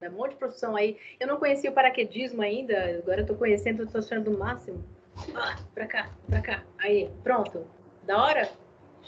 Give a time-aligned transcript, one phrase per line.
[0.00, 0.98] É um monte de profissão aí.
[1.18, 4.82] Eu não conhecia o paraquedismo ainda, agora eu tô conhecendo, tô achando o máximo.
[5.34, 6.64] Ah, pra cá, pra cá.
[6.78, 7.66] Aí, pronto.
[8.04, 8.50] Da hora?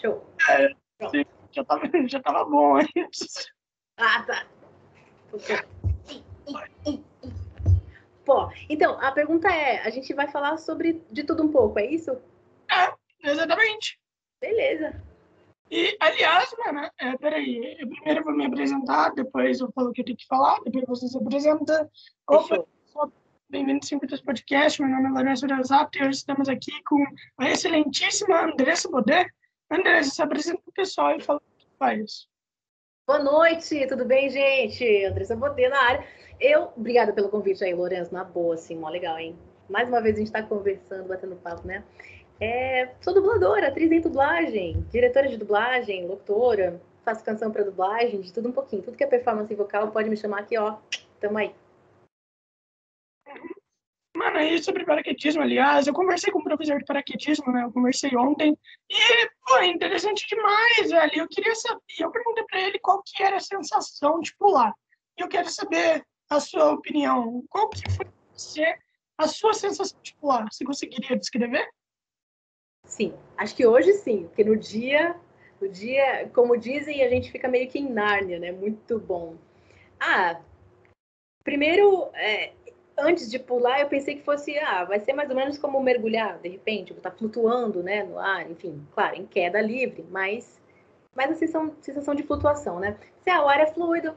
[0.01, 0.23] Show.
[0.51, 0.69] É,
[1.09, 2.89] sim, já tava, já tava bom aí.
[3.97, 4.47] Ah, tá.
[8.25, 11.87] Pô, então, a pergunta é, a gente vai falar sobre de tudo um pouco, é
[11.87, 12.21] isso?
[12.71, 12.93] É,
[13.31, 13.99] exatamente.
[14.41, 15.03] Beleza.
[15.75, 20.03] E, aliás, mano, é, peraí, eu primeiro vou me apresentar, depois eu falo o que
[20.03, 21.91] eu tenho que falar, depois você se apresenta.
[22.29, 22.63] Opa,
[23.49, 27.03] bem-vindo sempre ao podcast, meu nome é Lourenço Razap e hoje estamos aqui com
[27.39, 29.33] a excelentíssima Andressa Bodet.
[29.71, 32.29] Andressa, se apresenta pro pessoal e fala o que faz.
[33.07, 35.07] Boa noite, tudo bem, gente?
[35.07, 36.07] Andressa Bodet na área.
[36.39, 39.35] Eu, obrigada pelo convite aí, Lourenço, na boa, assim, mó legal, hein?
[39.71, 41.83] Mais uma vez a gente está conversando, batendo papo, né?
[42.45, 48.33] É, sou dubladora, atriz em dublagem, diretora de dublagem, locutora, faço canção para dublagem, de
[48.33, 48.83] tudo um pouquinho.
[48.83, 50.77] Tudo que é performance vocal pode me chamar aqui, ó.
[51.21, 51.55] Tamo aí.
[54.17, 57.63] Mano, aí sobre paraquedismo, aliás, eu conversei com um professor de paraquedismo, né?
[57.63, 58.59] Eu conversei ontem
[58.91, 61.13] e, pô, é interessante demais, velho.
[61.15, 64.75] Eu queria saber, eu perguntei para ele qual que era a sensação de pular.
[65.17, 67.45] Eu quero saber a sua opinião.
[67.49, 68.05] Qual que foi
[69.17, 70.45] a sua sensação de pular?
[70.51, 71.69] Você conseguiria descrever?
[72.93, 75.17] Sim, acho que hoje sim, porque no dia,
[75.59, 78.53] no dia, como dizem, a gente fica meio que em Nárnia, né?
[78.53, 79.35] Muito bom.
[79.99, 80.39] Ah,
[81.43, 82.53] primeiro, é,
[82.99, 86.39] antes de pular, eu pensei que fosse, ah, vai ser mais ou menos como mergulhar,
[86.41, 90.61] de repente, tá flutuando, né, no ar, enfim, claro, em queda livre, mas,
[91.15, 92.99] mas a sensação, sensação de flutuação, né?
[93.25, 94.15] Se ah, o ar é fluido,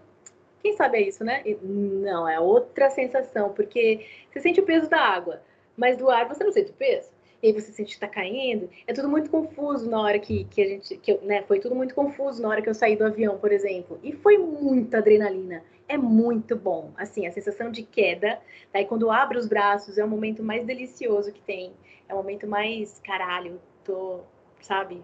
[0.61, 1.41] quem sabe é isso, né?
[1.61, 5.41] Não, é outra sensação, porque você sente o peso da água,
[5.77, 7.14] mas do ar você não sente o peso
[7.45, 8.67] e aí você sente que está caindo.
[8.87, 10.97] É tudo muito confuso na hora que, que a gente.
[10.97, 13.51] Que eu, né, foi tudo muito confuso na hora que eu saí do avião, por
[13.51, 13.99] exemplo.
[14.01, 15.63] E foi muita adrenalina.
[15.87, 16.91] É muito bom.
[16.97, 18.41] Assim, a sensação de queda.
[18.73, 18.89] Daí tá?
[18.89, 21.71] quando abre os braços, é o momento mais delicioso que tem.
[22.09, 24.21] É o momento mais, caralho, tô,
[24.59, 25.03] sabe?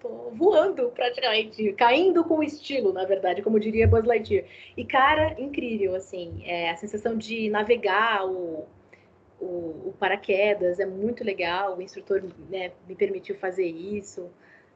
[0.00, 4.46] Tô voando praticamente, caindo com estilo, na verdade, como diria Buzz Lightyear.
[4.76, 8.66] E, cara, incrível, assim, é, a sensação de navegar o,
[9.40, 14.30] o, o paraquedas, é muito legal, o instrutor né, me permitiu fazer isso.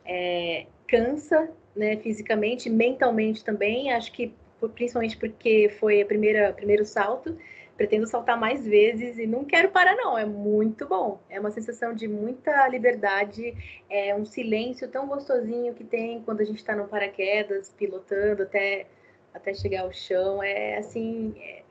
[0.05, 4.35] É, cansa, né, fisicamente, mentalmente também, acho que
[4.75, 7.39] principalmente porque foi a primeira primeiro salto,
[7.77, 11.21] pretendo saltar mais vezes e não quero parar não, é muito bom.
[11.31, 13.55] É uma sensação de muita liberdade,
[13.89, 18.87] é um silêncio tão gostosinho que tem quando a gente está no paraquedas, pilotando até
[19.33, 21.63] até chegar ao chão, é assim, é,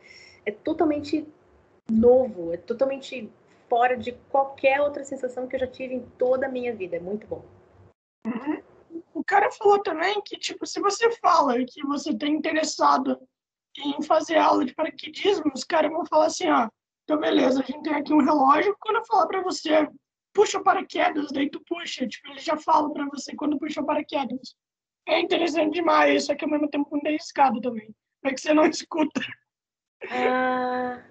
[0.45, 1.27] é totalmente
[1.91, 3.31] novo, é totalmente
[3.69, 6.97] fora de qualquer outra sensação que eu já tive em toda a minha vida.
[6.97, 7.43] É muito bom.
[8.25, 8.61] Uhum.
[9.13, 13.19] O cara falou também que, tipo, se você fala que você está interessado
[13.77, 16.67] em fazer aula de paraquedismo, os caras vão falar assim, ó,
[17.03, 19.87] então beleza, a gente tem aqui um relógio, quando eu falar para você,
[20.33, 23.85] puxa o paraquedas, daí tu puxa, tipo, ele já fala para você quando puxa o
[23.85, 24.55] paraquedas.
[25.07, 27.89] É interessante demais, só que ao mesmo tempo muito arriscado também.
[28.25, 29.21] É que você não escuta.
[30.11, 31.06] Ah...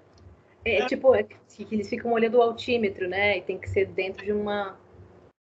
[0.67, 3.39] É, é tipo, é que eles ficam olhando o altímetro, né?
[3.39, 4.77] E tem que ser dentro de uma.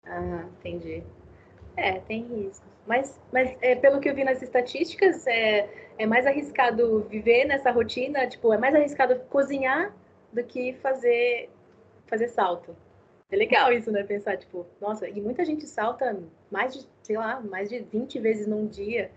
[0.05, 1.03] Ah, entendi.
[1.77, 2.63] É, tem isso.
[2.87, 7.73] Mas, mas é, pelo que eu vi nas estatísticas, é, é mais arriscado viver nessa
[7.73, 9.93] rotina, tipo, é mais arriscado cozinhar
[10.33, 11.51] do que fazer,
[12.07, 12.77] fazer salto.
[13.29, 14.05] É legal isso, né?
[14.05, 16.17] Pensar, tipo, nossa, e muita gente salta
[16.49, 19.11] mais de, sei lá, mais de 20 vezes num dia.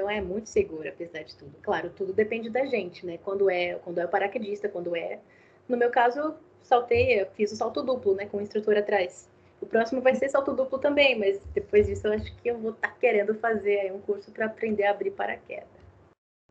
[0.00, 1.54] Então é muito seguro, apesar de tudo.
[1.60, 3.18] Claro, tudo depende da gente, né?
[3.18, 5.20] Quando é, quando é o paraquedista, quando é.
[5.68, 8.24] No meu caso, saltei, eu fiz o salto duplo, né?
[8.24, 9.28] Com o instrutor atrás.
[9.60, 12.70] O próximo vai ser salto duplo também, mas depois disso eu acho que eu vou
[12.70, 15.68] estar tá querendo fazer aí um curso para aprender a abrir paraquedas.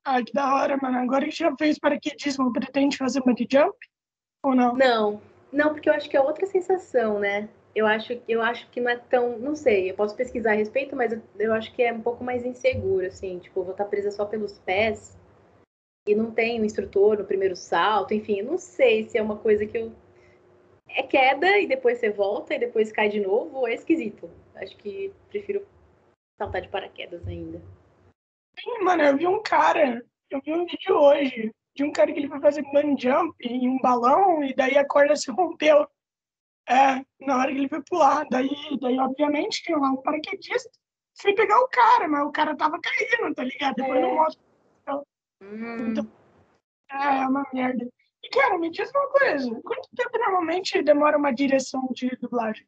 [0.05, 0.99] Ah, que da hora, mano.
[0.99, 3.75] Agora que já fez paraquedismo, pretende fazer bungee jump?
[4.43, 4.75] Ou não?
[4.75, 5.19] Não,
[5.51, 7.49] não, porque eu acho que é outra sensação, né?
[7.75, 9.37] Eu acho, eu acho que não é tão.
[9.37, 12.23] Não sei, eu posso pesquisar a respeito, mas eu, eu acho que é um pouco
[12.23, 13.39] mais inseguro, assim.
[13.39, 15.17] Tipo, vou estar presa só pelos pés
[16.07, 19.65] e não tem um instrutor no primeiro salto, enfim, não sei se é uma coisa
[19.65, 19.91] que eu.
[20.87, 24.27] É queda e depois você volta e depois cai de novo, é esquisito.
[24.55, 25.63] Acho que prefiro
[26.35, 27.61] saltar de paraquedas ainda.
[28.59, 32.19] Sim, mano, eu vi um cara, eu vi um vídeo hoje de um cara que
[32.19, 35.87] ele foi fazer bungee jump em um balão e daí a corda se rompeu.
[36.69, 38.25] É, na hora que ele foi pular.
[38.29, 38.49] Daí,
[38.79, 40.69] daí obviamente, tinha lá um paraquedista.
[41.19, 43.75] Fui pegar o cara, mas o cara tava caindo, tá ligado?
[43.75, 44.01] Depois é.
[44.01, 44.43] não mostra.
[44.81, 45.03] Então,
[45.41, 45.91] hum.
[45.91, 46.11] então,
[46.91, 47.89] é, é uma merda.
[48.23, 49.61] E, cara, me diz uma coisa.
[49.63, 52.67] Quanto tempo normalmente demora uma direção de dublagem?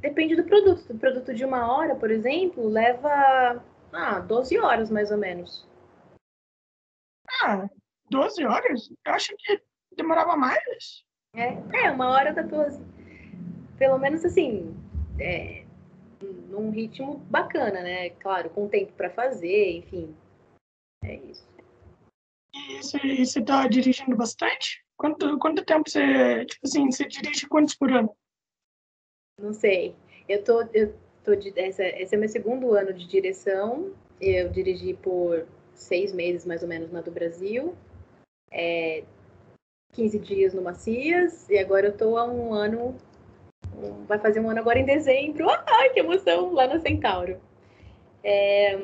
[0.00, 0.92] Depende do produto.
[0.92, 3.62] O produto de uma hora, por exemplo, leva
[3.92, 5.68] ah, 12 horas, mais ou menos.
[7.42, 7.68] Ah,
[8.10, 8.88] 12 horas?
[9.04, 9.60] Eu acho que
[9.94, 11.04] demorava mais.
[11.34, 12.82] É, é uma hora da 12.
[13.78, 14.74] Pelo menos assim,
[15.20, 15.64] é,
[16.48, 18.10] num ritmo bacana, né?
[18.10, 20.14] Claro, com tempo para fazer, enfim.
[21.04, 21.46] É isso.
[22.52, 24.84] E você está dirigindo bastante?
[24.96, 28.14] Quanto, quanto tempo você, tipo assim, você dirige quantos por ano?
[29.40, 29.94] Não sei.
[30.28, 33.94] Eu tô, eu tô de, essa, esse é meu segundo ano de direção.
[34.20, 37.76] Eu dirigi por seis meses, mais ou menos, na do Brasil.
[38.50, 39.04] É,
[39.98, 41.50] 15 dias no Macias.
[41.50, 42.96] E agora eu tô há um ano
[44.06, 45.48] vai fazer um ano agora em dezembro.
[45.66, 46.52] Ai, que emoção!
[46.52, 47.40] Lá no Centauro.
[48.22, 48.78] É,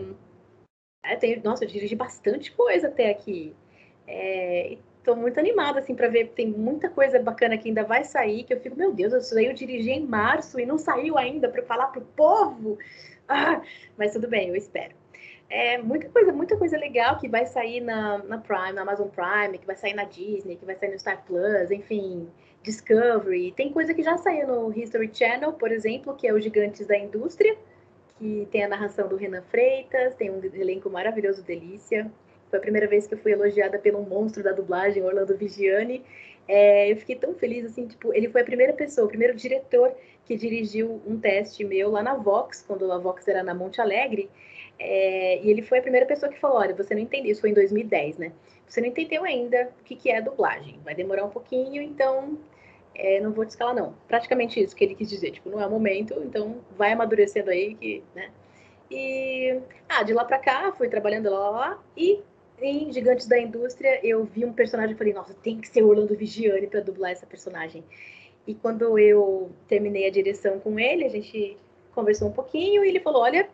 [1.05, 3.55] é, tem, nossa, eu dirigi bastante coisa até aqui.
[4.09, 6.31] É, Estou muito animada assim para ver.
[6.31, 8.43] Tem muita coisa bacana que ainda vai sair.
[8.43, 11.49] Que eu fico, meu Deus, isso aí eu dirigi em março e não saiu ainda
[11.49, 12.79] para falar para o povo.
[13.29, 13.63] Ah,
[13.97, 14.95] mas tudo bem, eu espero.
[15.49, 19.59] É, muita coisa, muita coisa legal que vai sair na, na Prime, na Amazon Prime,
[19.59, 22.29] que vai sair na Disney, que vai sair no Star Plus, enfim.
[22.65, 23.53] Discovery.
[23.53, 26.97] Tem coisa que já saiu no History Channel, por exemplo, que é o Gigantes da
[26.97, 27.57] Indústria,
[28.19, 32.11] que tem a narração do Renan Freitas, tem um elenco maravilhoso, delícia.
[32.49, 36.03] Foi a primeira vez que eu fui elogiada pelo monstro da dublagem, Orlando Vigiani.
[36.49, 39.93] É, eu fiquei tão feliz, assim, tipo, ele foi a primeira pessoa, o primeiro diretor
[40.25, 44.31] que dirigiu um teste meu lá na Vox, quando a Vox era na Monte Alegre,
[44.79, 47.51] é, e ele foi a primeira pessoa que falou, olha, você não entendeu, isso foi
[47.51, 48.33] em 2010, né?
[48.67, 52.39] Você não entendeu ainda o que, que é dublagem, vai demorar um pouquinho, então
[52.95, 53.95] é, não vou te escalar, não.
[54.09, 57.75] Praticamente isso que ele quis dizer, tipo, não é o momento, então vai amadurecendo aí,
[57.75, 58.31] que, né?
[58.91, 62.21] E, ah, de lá pra cá, fui trabalhando lá, lá, lá, e
[62.61, 66.17] em Gigantes da Indústria, eu vi um personagem e falei, nossa, tem que ser Orlando
[66.17, 67.85] Vigiani para dublar essa personagem.
[68.47, 71.57] E quando eu terminei a direção com ele, a gente
[71.93, 73.49] conversou um pouquinho e ele falou, olha,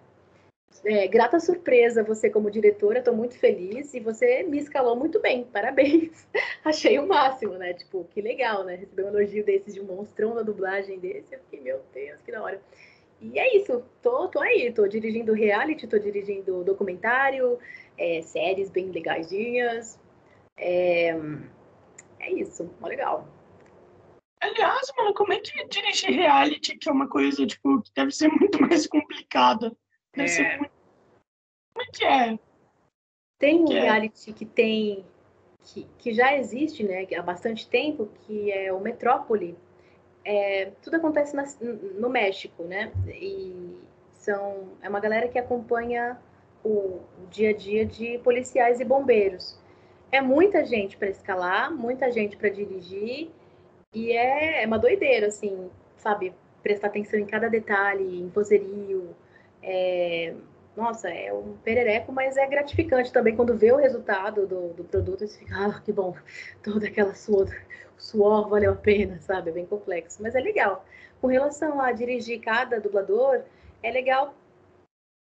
[0.84, 5.44] é, grata surpresa você como diretora, estou muito feliz e você me escalou muito bem,
[5.52, 6.26] parabéns.
[6.64, 7.75] Achei o máximo, né?
[7.75, 8.76] Tipo, que legal, né?
[8.76, 12.32] Receber um elogio desses de um monstrão na dublagem desse, eu fiquei, meu Deus, que
[12.32, 12.62] da hora.
[13.20, 17.58] E é isso, tô, tô aí, tô dirigindo reality, tô dirigindo documentário,
[17.99, 19.99] é, séries bem legaisinhas.
[20.56, 21.14] É,
[22.19, 23.28] é isso, mó legal.
[24.40, 28.28] Aliás, mano, como é que dirigir reality, que é uma coisa, tipo, que deve ser
[28.28, 29.76] muito mais complicada?
[30.17, 30.57] É.
[30.59, 30.73] muito...
[31.73, 32.39] Como é que é?
[33.39, 33.81] Tem um que é?
[33.81, 34.33] reality é?
[34.33, 35.05] que tem.
[35.62, 39.57] Que, que já existe né, há bastante tempo, que é o Metrópole.
[40.25, 41.45] É, tudo acontece na,
[41.99, 42.93] no México, né?
[43.09, 43.79] E
[44.12, 46.19] são, é uma galera que acompanha
[46.65, 49.59] o, o dia a dia de policiais e bombeiros.
[50.11, 53.31] É muita gente para escalar, muita gente para dirigir,
[53.93, 56.35] e é, é uma doideira, assim, sabe?
[56.62, 59.15] Prestar atenção em cada detalhe, em vozerio,
[59.62, 60.35] é,
[60.77, 65.25] nossa, é um perereco, mas é gratificante também quando vê o resultado do, do produto
[65.25, 66.15] e você fica, ah, que bom,
[66.62, 67.49] toda aquela suor,
[67.97, 69.51] suor valeu a pena, sabe?
[69.51, 70.85] É bem complexo, mas é legal.
[71.21, 73.43] Com relação a dirigir cada dublador,
[73.83, 74.35] é legal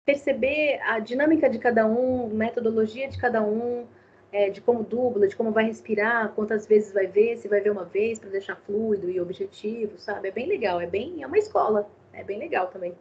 [0.05, 3.85] perceber a dinâmica de cada um, metodologia de cada um,
[4.31, 7.71] é, de como dubla, de como vai respirar, quantas vezes vai ver, se vai ver
[7.71, 10.29] uma vez para deixar fluido e objetivo, sabe?
[10.29, 12.95] É bem legal, é bem, é uma escola, é bem legal também.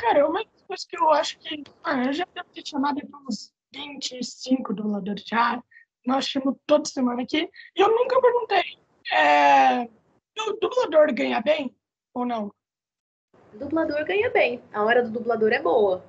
[0.00, 1.62] Cara, uma coisa que eu acho que.
[1.84, 5.62] Ah, eu já devo ter chamado uns 25 dubladores já.
[6.06, 7.50] Nós chamamos toda semana aqui.
[7.76, 8.78] E eu nunca perguntei.
[9.12, 9.82] É,
[10.40, 11.76] o dublador ganha bem
[12.14, 12.50] ou não?
[13.52, 14.62] O dublador ganha bem.
[14.72, 16.02] A hora do dublador é boa.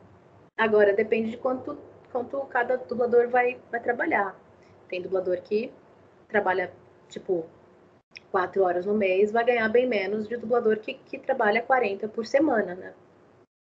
[0.58, 1.78] Agora, depende de quanto,
[2.14, 4.40] quanto cada dublador vai, vai trabalhar.
[4.88, 5.70] Tem dublador que
[6.30, 6.74] trabalha,
[7.10, 7.46] tipo,
[8.32, 12.26] quatro horas no mês, vai ganhar bem menos de dublador que, que trabalha 40 por
[12.26, 12.94] semana, né?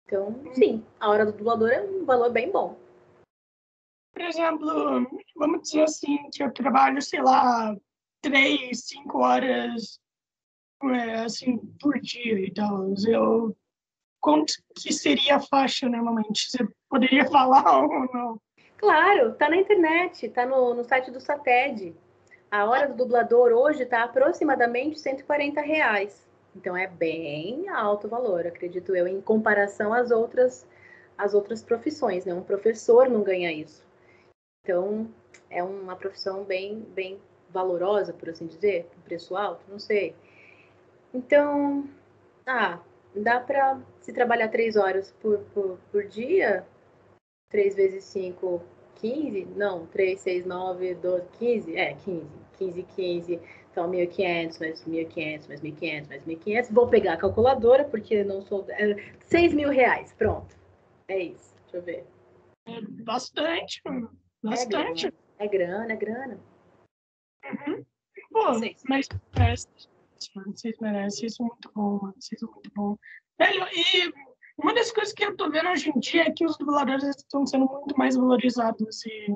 [0.07, 2.77] Então, sim, a hora do dublador é um valor bem bom.
[4.13, 5.07] Por exemplo,
[5.37, 7.75] vamos dizer assim, que eu trabalho, sei lá,
[8.21, 9.99] três, cinco horas
[10.85, 12.93] é, assim, por dia e tal.
[13.07, 13.57] Eu,
[14.21, 16.51] quanto que seria a faixa normalmente?
[16.51, 18.41] Você poderia falar ou não?
[18.77, 21.95] Claro, tá na internet, tá no, no site do SATED.
[22.51, 26.29] A hora do dublador hoje está aproximadamente 140 reais.
[26.55, 30.67] Então é bem alto valor, acredito eu, em comparação às outras,
[31.17, 32.25] às outras profissões.
[32.25, 32.35] Né?
[32.35, 33.87] Um professor não ganha isso.
[34.63, 35.09] Então
[35.51, 40.15] é uma profissão bem, bem valorosa, por assim dizer, preço alto, não sei.
[41.13, 41.89] Então,
[42.47, 42.81] ah,
[43.15, 46.67] dá para se trabalhar três horas por, por, por dia,
[47.51, 48.63] três vezes cinco,
[48.97, 49.45] 15?
[49.57, 51.77] Não, três, seis, nove, doze, quinze?
[51.77, 53.41] É, quinze, quinze, quinze
[53.73, 56.73] então, 1.500, mais 1.500, mais 1.500, mais 1.500.
[56.73, 58.67] Vou pegar a calculadora, porque não sou...
[58.69, 60.55] É, 6 mil reais, pronto.
[61.09, 62.07] É isso, deixa eu ver.
[62.67, 63.83] É bastante.
[64.43, 65.13] Bastante.
[65.39, 66.39] É grana, é grana.
[67.45, 67.85] Uhum.
[68.31, 68.45] Pô,
[68.89, 69.09] mas
[70.55, 71.21] vocês merecem.
[71.21, 72.15] Vocês são muito mano.
[72.19, 72.99] Vocês são muito bons.
[73.39, 74.13] Velho, e
[74.59, 77.47] uma das coisas que eu tô vendo hoje em dia é que os dubladores estão
[77.47, 79.05] sendo muito mais valorizados.
[79.07, 79.35] E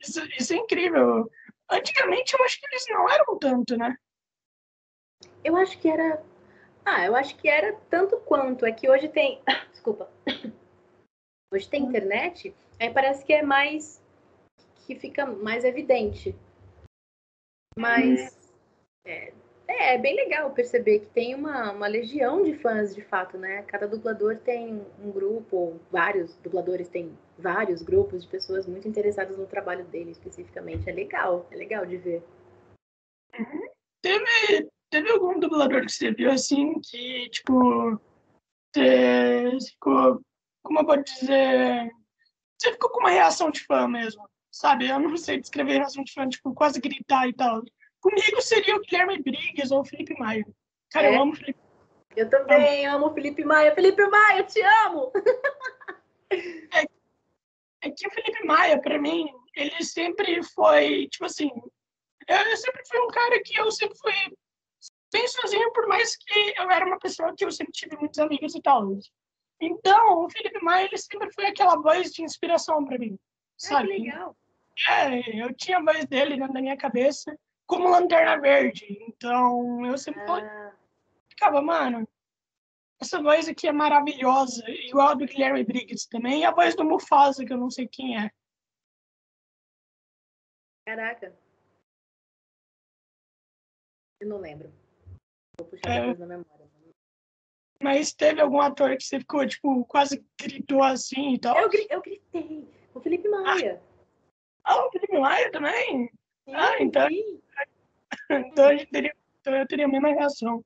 [0.00, 1.30] isso, isso é incrível.
[1.70, 3.96] Antigamente eu acho que eles não eram tanto, né?
[5.44, 6.24] Eu acho que era.
[6.84, 8.64] Ah, eu acho que era tanto quanto.
[8.64, 9.42] É que hoje tem.
[9.72, 10.10] Desculpa.
[11.52, 11.88] Hoje tem Hum.
[11.88, 14.02] internet, aí parece que é mais.
[14.86, 16.34] que fica mais evidente.
[17.78, 18.36] Mas.
[19.04, 19.32] É,
[19.68, 23.62] é, é bem legal perceber que tem uma, uma legião de fãs de fato, né?
[23.64, 29.46] Cada dublador tem um grupo, vários dubladores têm vários grupos de pessoas muito interessadas no
[29.46, 30.88] trabalho dele especificamente.
[30.88, 32.24] É legal, é legal de ver.
[34.00, 38.00] Teve, teve algum dublador que você viu assim que, tipo,
[38.72, 40.22] você ficou,
[40.62, 41.90] como eu vou dizer,
[42.58, 44.88] você ficou com uma reação de fã mesmo, sabe?
[44.88, 47.62] Eu não sei descrever reação de fã, tipo, quase gritar e tal.
[48.00, 50.46] Comigo seria o Guilherme Briggs ou o Felipe Maia.
[50.90, 51.14] Cara, É?
[51.16, 51.58] eu amo o Felipe.
[52.16, 53.74] Eu também amo o Felipe Maia.
[53.74, 55.12] Felipe Maia, eu te amo!
[57.80, 61.48] É que o Felipe Maia, pra mim, ele sempre foi, tipo assim,
[62.26, 64.12] eu, eu sempre fui um cara que eu sempre fui
[65.12, 68.54] bem sozinho, por mais que eu era uma pessoa que eu sempre tive muitos amigos
[68.56, 68.98] e tal.
[69.60, 73.16] Então, o Felipe Maia, ele sempre foi aquela voz de inspiração pra mim,
[73.56, 73.88] sabe?
[73.88, 74.36] legal.
[74.88, 77.36] É, eu tinha a voz dele dentro da minha cabeça
[77.68, 78.98] como Lanterna Verde.
[79.06, 80.74] Então, eu sempre Ah,
[81.28, 82.08] ficava, mano,
[83.00, 86.84] essa voz aqui é maravilhosa, igual a do Guilherme Briggs também, e a voz do
[86.84, 88.30] Mufasa, que eu não sei quem é.
[90.84, 91.38] caraca.
[94.20, 94.72] Eu não lembro.
[95.58, 96.00] Vou puxar É.
[96.00, 96.66] depois na memória.
[97.80, 101.56] Mas teve algum ator que você ficou, tipo, quase gritou assim e tal?
[101.58, 102.66] Eu, eu gritei.
[102.94, 103.82] O Felipe Maia.
[104.64, 106.10] Ah, o Felipe Maia também?
[106.48, 107.40] Sim, ah, então- sim.
[108.30, 110.64] Então, gente teria, então eu teria a mesma reação.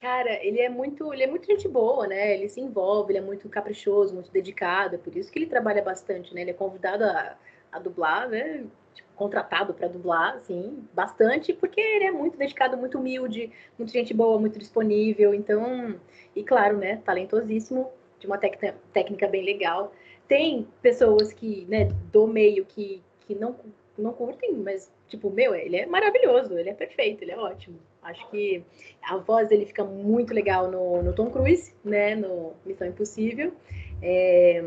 [0.00, 2.34] Cara, ele é muito, ele é muito gente boa, né?
[2.34, 5.82] Ele se envolve, ele é muito caprichoso, muito dedicado, é por isso que ele trabalha
[5.82, 6.42] bastante, né?
[6.42, 7.36] Ele é convidado a,
[7.72, 8.66] a dublar, né?
[8.94, 14.14] Tipo, contratado para dublar, assim, bastante, porque ele é muito dedicado, muito humilde, muito gente
[14.14, 15.98] boa, muito disponível, então,
[16.36, 16.98] e claro, né?
[17.04, 17.90] Talentosíssimo,
[18.20, 19.92] de uma tec- técnica bem legal.
[20.28, 23.56] Tem pessoas que, né, do meio que, que não,
[23.98, 27.78] não curtem, mas, tipo, meu, ele é maravilhoso, ele é perfeito, ele é ótimo.
[28.02, 28.62] Acho que
[29.02, 32.14] a voz dele fica muito legal no, no Tom Cruise, né?
[32.14, 33.52] No Missão Impossível.
[34.00, 34.62] É,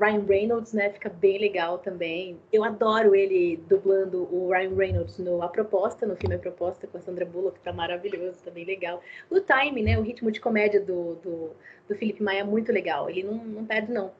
[0.00, 0.90] Ryan Reynolds, né?
[0.90, 2.38] Fica bem legal também.
[2.52, 6.96] Eu adoro ele dublando o Ryan Reynolds no A Proposta, no filme A Proposta com
[6.96, 9.02] a Sandra Bullock, tá maravilhoso, tá bem legal.
[9.28, 9.98] O time, né?
[9.98, 11.50] O ritmo de comédia do, do,
[11.88, 13.10] do Felipe Maia é muito legal.
[13.10, 14.12] Ele não, não perde, não.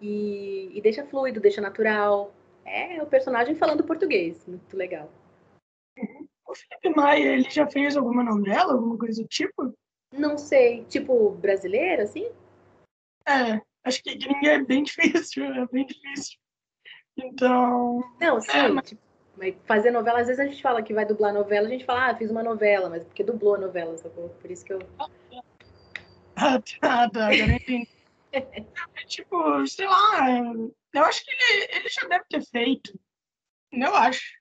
[0.00, 2.30] E, e deixa fluido, deixa natural.
[2.64, 4.46] É o personagem falando português.
[4.46, 5.10] Muito legal.
[6.46, 9.74] O Felipe Maia, ele já fez alguma novela, alguma coisa do tipo?
[10.12, 12.30] Não sei, tipo brasileiro, assim?
[13.26, 16.38] É, acho que gringa é bem difícil, é bem difícil.
[17.16, 18.50] Então, Não, sim.
[18.56, 19.00] É, mas- tipo,
[19.36, 22.10] mas fazer novela, às vezes a gente fala que vai dublar novela, a gente fala,
[22.10, 24.28] ah, fiz uma novela, mas porque dublou a novela, sacou?
[24.28, 24.78] Por isso que eu.
[26.36, 27.88] ah, tá, tá, agora eu entendi.
[28.32, 30.26] É tipo, sei lá,
[30.94, 32.98] eu acho que ele, ele já deve ter feito.
[33.72, 34.40] Eu acho.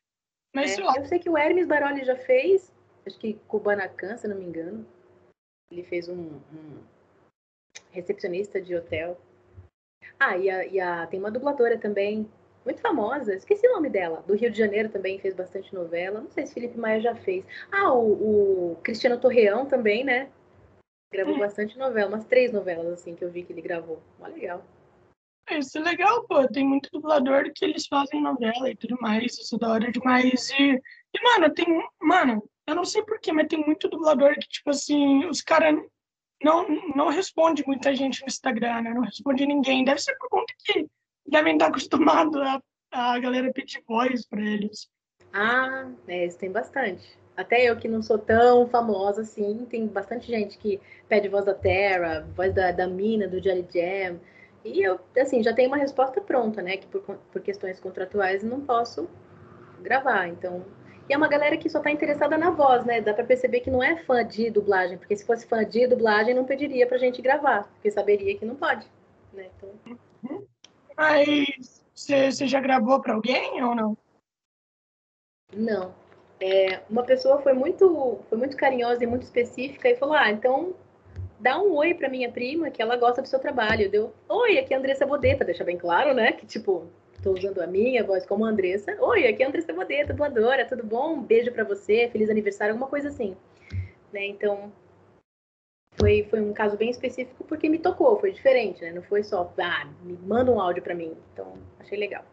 [0.54, 2.74] Mas É, sei lá, eu sei que o Hermes Baroli já fez,
[3.06, 4.86] acho que Kubanacan, se não me engano.
[5.72, 6.16] Ele fez um,
[6.54, 6.84] um
[7.92, 9.20] recepcionista de hotel.
[10.20, 12.30] Ah, e, a, e a- tem uma dubladora também,
[12.66, 16.22] muito famosa, esqueci o nome dela, do Rio de Janeiro também fez bastante novela.
[16.22, 17.44] Não sei se Felipe Maia já fez.
[17.72, 20.30] Ah, o, o Cristiano Torreão também, né?
[21.12, 21.40] Gravou Hum.
[21.40, 24.02] bastante novela, umas três novelas assim que eu vi que ele gravou.
[24.18, 24.64] Mó legal.
[25.52, 26.48] isso é legal, pô.
[26.48, 29.38] Tem muito dublador que eles fazem novela e tudo mais.
[29.38, 30.50] Isso é da hora demais.
[30.52, 30.74] E,
[31.14, 31.66] e mano, tem.
[32.02, 35.76] Mano, eu não sei porquê, mas tem muito dublador que, tipo assim, os caras
[36.42, 36.66] não,
[36.96, 38.94] não responde muita gente no Instagram, né?
[38.94, 39.84] Não responde ninguém.
[39.84, 40.88] Deve ser por conta que
[41.28, 44.90] devem estar acostumados a, a galera pedir voz pra eles.
[45.34, 47.20] Ah, é, isso tem bastante.
[47.42, 50.80] Até eu que não sou tão famosa assim, tem bastante gente que
[51.10, 54.20] pede voz da Terra, voz da, da Mina, do Jelly Jam.
[54.64, 56.78] E eu, assim, já tenho uma resposta pronta, né?
[56.78, 59.10] Que por, por questões contratuais não posso
[59.82, 60.28] gravar.
[60.28, 60.64] Então.
[61.10, 63.02] E é uma galera que só tá interessada na voz, né?
[63.02, 66.34] Dá pra perceber que não é fã de dublagem, porque se fosse fã de dublagem,
[66.34, 68.88] não pediria pra gente gravar, porque saberia que não pode.
[69.34, 69.50] Né?
[69.58, 70.48] Então,
[70.96, 73.98] Mas você já gravou pra alguém ou não?
[75.54, 76.01] Não.
[76.42, 80.74] É, uma pessoa foi muito, foi muito carinhosa e muito específica e falou: Ah, então
[81.40, 83.92] dá um oi pra minha prima, que ela gosta do seu trabalho.
[83.92, 86.32] Deu, oi, aqui é a Andressa Bodê, pra deixar bem claro, né?
[86.32, 88.98] Que tipo, estou usando a minha voz como Andressa.
[89.00, 91.14] Oi, aqui é a Andressa Bodeta, voadora, tudo bom?
[91.14, 93.38] Um beijo para você, feliz aniversário, alguma coisa assim.
[94.12, 94.26] Né?
[94.26, 94.72] Então,
[96.00, 98.92] foi, foi um caso bem específico porque me tocou, foi diferente, né?
[98.92, 101.16] Não foi só, ah, me manda um áudio para mim.
[101.34, 102.26] Então, achei legal.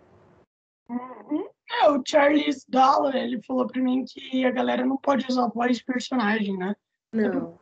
[0.89, 1.47] Uhum.
[1.71, 5.49] É, o Charles Dollar, ele falou para mim que a galera não pode usar a
[5.49, 6.75] voz de personagem, né?
[7.13, 7.59] Não,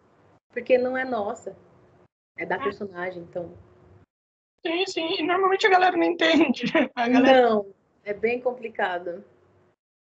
[0.50, 1.56] porque não é nossa.
[2.38, 2.62] É da ah.
[2.62, 3.52] personagem, então.
[4.64, 5.16] Sim, sim.
[5.18, 6.64] E normalmente a galera não entende.
[6.94, 7.48] A galera...
[7.50, 9.24] Não, é bem complicado.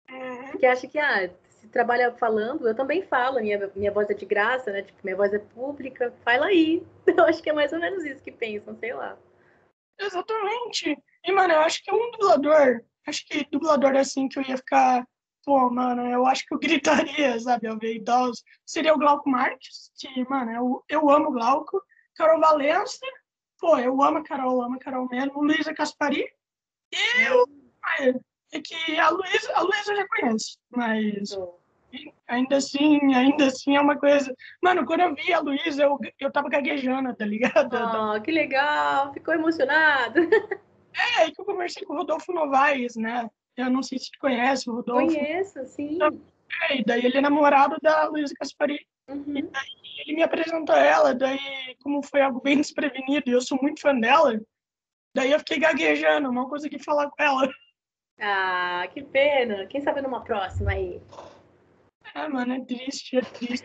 [0.09, 0.51] Uhum.
[0.51, 4.25] Porque acha que, ah, se trabalha falando, eu também falo, minha, minha voz é de
[4.25, 4.81] graça, né?
[4.81, 6.83] Tipo, minha voz é pública, fala aí.
[7.07, 9.17] Eu acho que é mais ou menos isso que pensam, sei lá.
[9.99, 10.97] Exatamente.
[11.27, 15.05] E, mano, eu acho que um dublador, acho que dublador assim que eu ia ficar,
[15.43, 16.57] pô, mano, eu acho que eu
[17.11, 21.33] gritaria, sabe, ao ver idosos, seria o Glauco Marques, que, mano, eu, eu amo o
[21.33, 21.83] Glauco,
[22.15, 23.05] Carol Valença,
[23.59, 26.25] pô, eu amo a Carol, amo a Carol mesmo, Luísa Caspari,
[26.93, 27.45] e eu,
[28.53, 31.37] é que a Luísa, a Luísa já conhece, mas
[32.25, 34.33] ainda assim, ainda assim é uma coisa.
[34.63, 37.75] Mano, quando eu vi a Luísa, eu, eu tava gaguejando, tá ligado?
[37.75, 40.21] Oh, que legal, ficou emocionado.
[40.97, 43.29] É, que eu conversei com o Rodolfo Novaes, né?
[43.55, 45.05] Eu não sei se te conhece o Rodolfo.
[45.07, 45.97] Conheço, sim.
[46.69, 48.85] É, e daí ele é namorado da Luísa Caspari.
[49.07, 49.37] Uhum.
[49.37, 53.57] E daí ele me apresentou ela, daí como foi algo bem desprevenido, e eu sou
[53.61, 54.39] muito fã dela,
[55.15, 57.49] daí eu fiquei gaguejando, mal consegui falar com ela.
[58.19, 59.65] Ah, que pena.
[59.67, 61.01] Quem sabe numa próxima aí.
[62.13, 63.63] Ah, mano, é triste, é triste.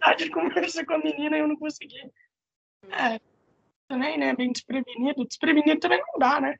[0.00, 2.10] ah, de conversar com a menina e eu não consegui.
[2.90, 3.20] É,
[3.88, 4.34] também, né?
[4.34, 5.26] Bem desprevenido.
[5.26, 6.56] Desprevenido também não dá, né?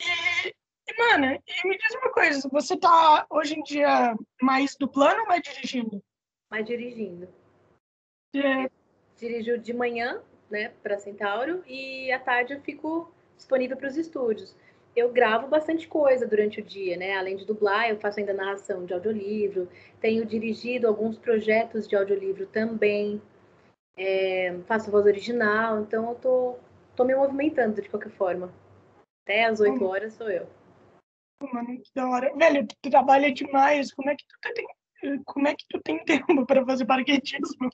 [0.00, 5.20] E, e, mano, e me diz uma coisa, você tá hoje em dia mais dublando
[5.20, 6.02] ou mais dirigindo?
[6.50, 7.28] Mais dirigindo.
[8.34, 8.70] É.
[9.16, 14.54] Dirijo de manhã, né, para Centauro, e à tarde eu fico disponível para os estúdios
[14.98, 17.16] eu gravo bastante coisa durante o dia, né?
[17.16, 19.68] Além de dublar, eu faço ainda narração de audiolivro,
[20.00, 23.22] tenho dirigido alguns projetos de audiolivro também,
[23.98, 26.56] é, faço voz original, então eu tô,
[26.94, 28.52] tô me movimentando de qualquer forma.
[29.24, 30.46] Até às 8 horas sou eu.
[31.52, 32.34] Mano, que da hora.
[32.34, 33.92] Velho, tu trabalha demais.
[33.92, 37.68] Como é que tu tem, como é que tu tem tempo para fazer parquetismo?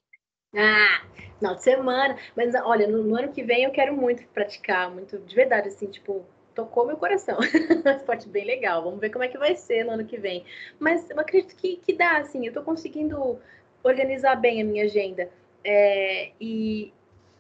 [0.54, 1.02] Ah,
[1.38, 2.16] final de semana.
[2.36, 5.86] Mas olha, no, no, ano que vem eu quero muito praticar, muito de verdade, assim,
[5.86, 7.38] tipo, tocou meu coração.
[7.96, 8.82] esporte bem legal.
[8.82, 10.44] Vamos ver como é que vai ser no ano que vem.
[10.78, 12.44] Mas eu acredito que, que dá, assim.
[12.44, 13.38] Eu estou conseguindo
[13.82, 15.30] organizar bem a minha agenda.
[15.64, 16.92] É, e,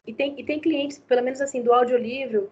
[0.06, 2.48] e, tem, e tem clientes, pelo menos assim, do audiolivro,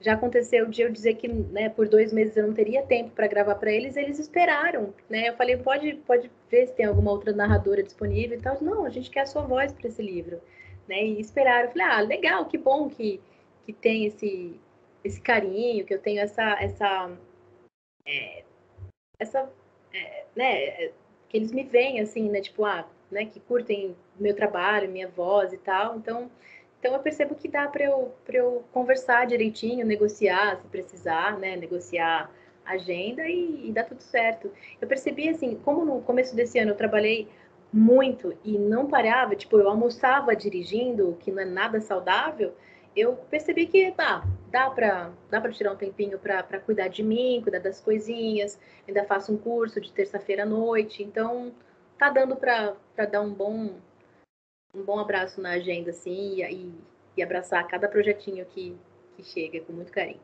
[0.00, 3.26] já aconteceu de eu dizer que né, por dois meses eu não teria tempo para
[3.26, 5.30] gravar para eles, eles esperaram, né?
[5.30, 8.62] Eu falei, pode, pode ver se tem alguma outra narradora disponível e tal.
[8.62, 10.40] Não, a gente quer a sua voz para esse livro,
[10.86, 11.02] né?
[11.02, 11.68] E esperaram.
[11.68, 13.18] Eu falei, ah, legal, que bom que,
[13.64, 14.60] que tem esse,
[15.02, 17.10] esse carinho, que eu tenho essa essa
[18.06, 18.44] é,
[19.18, 19.50] essa
[19.92, 20.90] é, né,
[21.28, 25.52] que eles me veem assim, né, tipo, ah, né, que curtem meu trabalho, minha voz
[25.52, 25.96] e tal.
[25.96, 26.30] Então,
[26.78, 32.30] então eu percebo que dá para eu eu conversar direitinho, negociar, se precisar, né, negociar
[32.66, 34.50] agenda e, e dá tudo certo.
[34.80, 37.28] Eu percebi assim, como no começo desse ano eu trabalhei
[37.72, 42.54] muito e não parava, tipo, eu almoçava dirigindo, que não é nada saudável,
[42.96, 47.40] eu percebi que tá, dá para dá para tirar um tempinho para cuidar de mim,
[47.42, 48.58] cuidar das coisinhas.
[48.86, 51.52] Ainda faço um curso de terça-feira à noite, então
[52.04, 52.76] tá dando para
[53.10, 53.80] dar um bom
[54.74, 56.74] um bom abraço na agenda assim e,
[57.16, 58.76] e abraçar cada projetinho que,
[59.16, 60.20] que chega com muito carinho.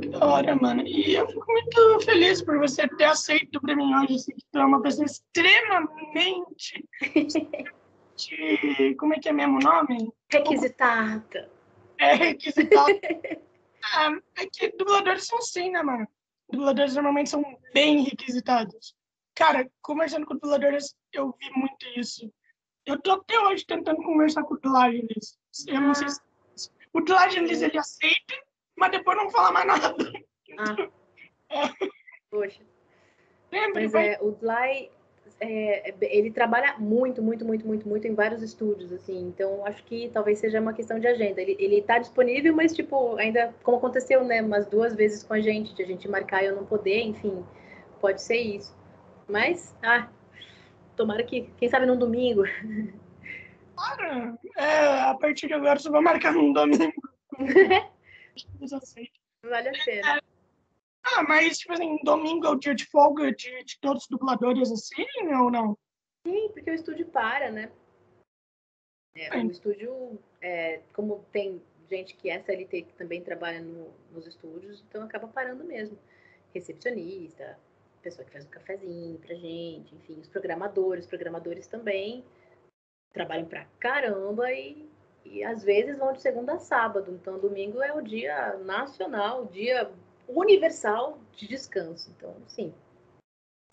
[0.00, 0.82] Que da hora, mano.
[0.86, 4.58] E eu fico muito feliz por você ter aceito para mim hoje, assim, que tu
[4.58, 6.88] é uma pessoa extremamente.
[8.16, 8.94] de...
[8.98, 10.10] Como é que é mesmo o nome?
[10.30, 11.50] Requisitada
[11.98, 13.00] é requisitado.
[13.84, 16.08] ah, é que dubladores são assim, né, mano?
[16.50, 18.94] Dubladores normalmente são bem requisitados.
[19.34, 22.30] Cara, conversando com dubladores, eu vi muito isso.
[22.84, 25.38] Eu tô até hoje tentando conversar com o Dlagenes.
[25.66, 26.20] Eu não sei se...
[26.92, 28.34] O Dlagenes, ele aceita,
[28.76, 30.12] mas depois não fala mais nada.
[30.58, 30.76] Ah.
[31.48, 31.88] é.
[32.30, 32.62] Poxa.
[33.50, 34.90] Lembra, mas é, o Dly
[35.40, 39.18] é, ele trabalha muito, muito, muito, muito, muito em vários estúdios, assim.
[39.26, 41.40] Então, acho que talvez seja uma questão de agenda.
[41.40, 45.40] Ele, ele tá disponível, mas, tipo, ainda, como aconteceu, né, umas duas vezes com a
[45.40, 47.44] gente, de a gente marcar e eu não poder, enfim,
[48.00, 48.74] pode ser isso.
[49.32, 50.10] Mas, ah,
[50.94, 52.42] tomara que, quem sabe num domingo.
[53.74, 56.92] Claro, é, a partir de agora você vai marcar num domingo.
[59.48, 60.18] vale a pena.
[60.18, 60.20] É,
[61.04, 64.70] ah, mas, tipo assim, domingo é o dia de folga de, de todos os dubladores,
[64.70, 65.06] assim,
[65.40, 65.78] ou não?
[66.26, 67.72] Sim, porque o estúdio para, né?
[69.16, 74.26] É, o estúdio, é, como tem gente que é CLT que também trabalha no, nos
[74.26, 75.98] estúdios, então acaba parando mesmo.
[76.52, 77.58] Recepcionista,
[78.02, 82.24] pessoa que faz um cafezinho pra gente, enfim, os programadores, os programadores também
[83.12, 84.88] trabalham pra caramba e,
[85.24, 87.10] e às vezes vão de segunda a sábado.
[87.12, 89.90] Então, domingo é o dia nacional, o dia
[90.28, 92.10] universal de descanso.
[92.16, 92.74] Então, sim.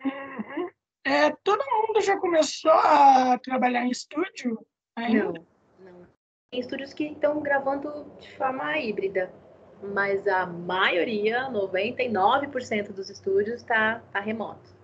[0.03, 0.69] Uhum.
[1.05, 4.65] É, todo mundo já começou a trabalhar em estúdio?
[4.95, 5.43] Ainda?
[5.79, 6.07] Não, não.
[6.51, 9.33] Tem estúdios que estão gravando de forma híbrida,
[9.81, 14.75] mas a maioria, 99% dos estúdios, está tá remoto.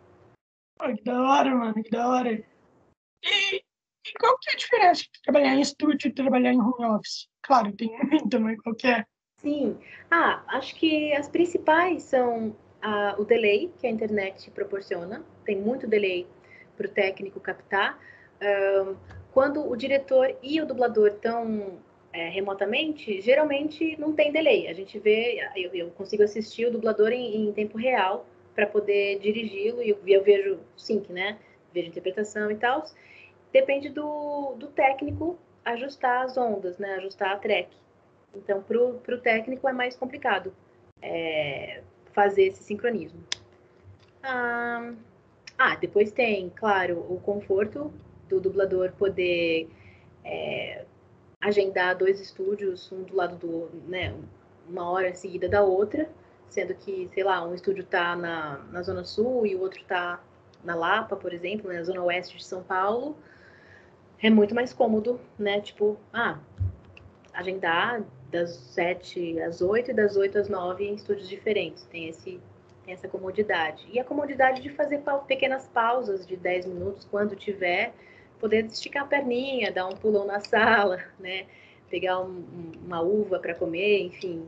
[0.81, 2.31] Oh, que da hora, mano, que da hora.
[2.31, 6.85] E, e qual que é a diferença de trabalhar em estúdio e trabalhar em home
[6.85, 7.27] office?
[7.41, 9.05] Claro, tem muito, mas qual que é?
[9.39, 9.77] Sim.
[10.09, 15.23] Ah, acho que as principais são ah, o delay que a internet proporciona.
[15.45, 16.27] Tem muito delay
[16.75, 17.97] para o técnico captar.
[19.31, 21.79] Quando o diretor e o dublador estão
[22.15, 24.69] é, remotamente, geralmente não tem delay.
[24.69, 28.25] A gente vê, eu, eu consigo assistir o dublador em, em tempo real
[28.55, 31.37] para poder dirigi-lo e eu, eu, vejo sync, né?
[31.73, 32.85] Vejo interpretação e tal.
[33.51, 36.95] Depende do, do técnico ajustar as ondas, né?
[36.95, 37.69] Ajustar a track.
[38.33, 40.53] Então, para o técnico é mais complicado
[41.01, 41.81] é,
[42.13, 43.21] fazer esse sincronismo.
[44.23, 44.93] Ah,
[45.57, 47.91] ah, depois tem, claro, o conforto
[48.29, 49.69] do dublador poder
[50.23, 50.85] é,
[51.45, 54.15] agendar dois estúdios, um do lado do, né,
[54.67, 56.09] uma hora seguida da outra,
[56.49, 60.23] sendo que, sei lá, um estúdio está na, na Zona Sul e o outro está
[60.63, 63.15] na Lapa, por exemplo, né, na Zona Oeste de São Paulo,
[64.21, 65.61] é muito mais cômodo, né?
[65.61, 66.39] Tipo, ah,
[67.31, 71.83] agendar das sete às oito e das oito às nove em estúdios diferentes.
[71.85, 72.41] Tem esse
[72.83, 73.85] tem essa comodidade.
[73.91, 77.93] E a comodidade de fazer pequenas pausas de 10 minutos quando tiver,
[78.39, 81.45] poder esticar a perninha, dar um pulão na sala, né?
[81.89, 82.43] Pegar um,
[82.85, 84.47] uma uva para comer, enfim.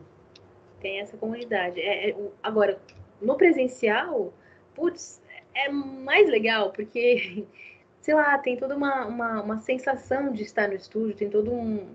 [0.81, 1.79] Tem essa comodidade.
[1.79, 2.79] É, é, agora,
[3.21, 4.33] no presencial,
[4.75, 5.21] putz,
[5.53, 7.45] é mais legal, porque,
[8.01, 11.87] sei lá, tem toda uma, uma, uma sensação de estar no estúdio, tem todo um.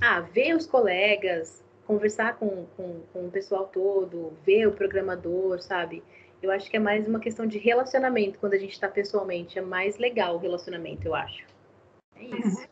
[0.00, 6.04] Ah, ver os colegas, conversar com, com, com o pessoal todo, ver o programador, sabe?
[6.42, 9.58] Eu acho que é mais uma questão de relacionamento quando a gente está pessoalmente.
[9.58, 11.44] É mais legal o relacionamento, eu acho.
[12.16, 12.60] É isso.
[12.60, 12.66] Uhum.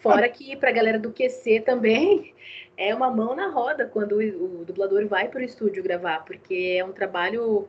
[0.00, 2.34] Fora que para a galera do QC também
[2.76, 6.76] é uma mão na roda quando o, o dublador vai para o estúdio gravar, porque
[6.78, 7.68] é um trabalho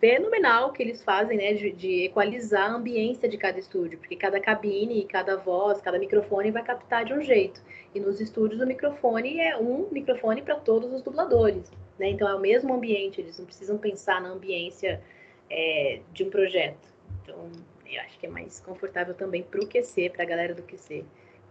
[0.00, 4.40] fenomenal que eles fazem, né, de, de, equalizar a ambiência de cada estúdio, porque cada
[4.40, 7.62] cabine, cada voz, cada microfone vai captar de um jeito.
[7.94, 12.08] E nos estúdios o microfone é um microfone para todos os dubladores, né?
[12.10, 15.02] Então é o mesmo ambiente, eles não precisam pensar na ambiência
[15.50, 16.88] é, de um projeto.
[17.22, 17.50] Então
[17.86, 21.04] eu acho que é mais confortável também para o QC, para a galera do QC,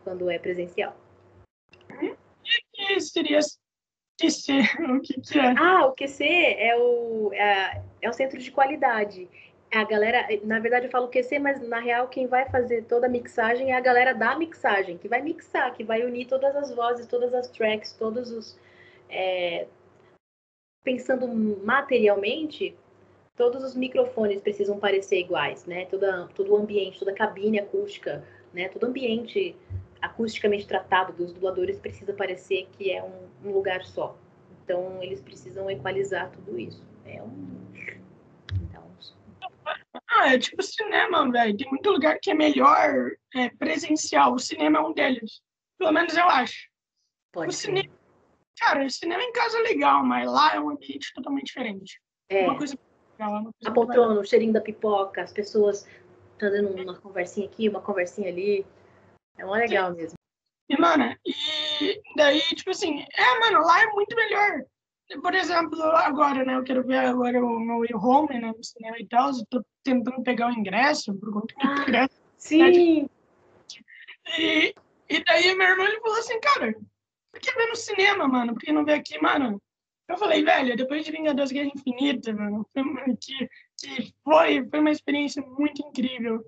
[0.03, 0.95] quando é presencial.
[2.01, 2.15] E
[2.73, 3.39] que seria
[4.19, 4.51] QC,
[4.89, 5.53] o que, que é?
[5.57, 9.29] Ah, o QC é o, é, é o centro de qualidade.
[9.73, 13.09] A galera, na verdade eu falo QC, mas na real quem vai fazer toda a
[13.09, 17.07] mixagem é a galera da mixagem, que vai mixar, que vai unir todas as vozes,
[17.07, 18.59] todas as tracks, todos os.
[19.09, 19.65] É,
[20.83, 21.27] pensando
[21.63, 22.75] materialmente,
[23.35, 25.85] todos os microfones precisam parecer iguais, né?
[25.85, 28.69] Toda, todo o ambiente, toda a cabine acústica, né?
[28.69, 29.55] Todo ambiente
[30.01, 34.17] acusticamente tratado dos dubladores precisa parecer que é um, um lugar só.
[34.63, 36.83] Então, eles precisam equalizar tudo isso.
[37.05, 37.63] É um.
[38.61, 38.83] Então...
[40.09, 41.57] Ah, é tipo cinema, velho.
[41.57, 44.33] Tem muito lugar que é melhor é, presencial.
[44.33, 45.41] O cinema é um deles.
[45.77, 46.69] Pelo menos eu acho.
[47.31, 47.67] Pode o ser.
[47.67, 48.02] cinema.
[48.59, 51.99] Cara, o cinema em casa é legal, mas lá é um ambiente totalmente diferente.
[52.29, 52.45] É.
[52.45, 52.77] Uma coisa
[53.13, 55.87] legal, uma coisa a poltrona, o cheirinho da pipoca, as pessoas
[56.39, 58.65] fazendo uma conversinha aqui, uma conversinha ali.
[59.37, 59.97] É uma legal Sim.
[59.97, 60.17] mesmo.
[60.69, 64.63] E, mano, e daí, tipo assim, é, mano, lá é muito melhor.
[65.21, 69.07] Por exemplo, agora, né, eu quero ver agora o meu home, né, no cinema e
[69.07, 72.21] tal, eu tô tentando pegar o ingresso, por conta do ah, ingresso.
[72.37, 73.09] Sim!
[74.39, 74.73] E,
[75.09, 76.75] e daí meu irmão, ele falou assim, cara,
[77.43, 78.53] por que ver no cinema, mano?
[78.53, 79.61] Por que não ver aqui, mano?
[80.07, 82.65] Eu falei, velho, depois de Vingadores Guerra Infinita, mano,
[83.19, 86.43] que, que foi, foi uma experiência muito incrível.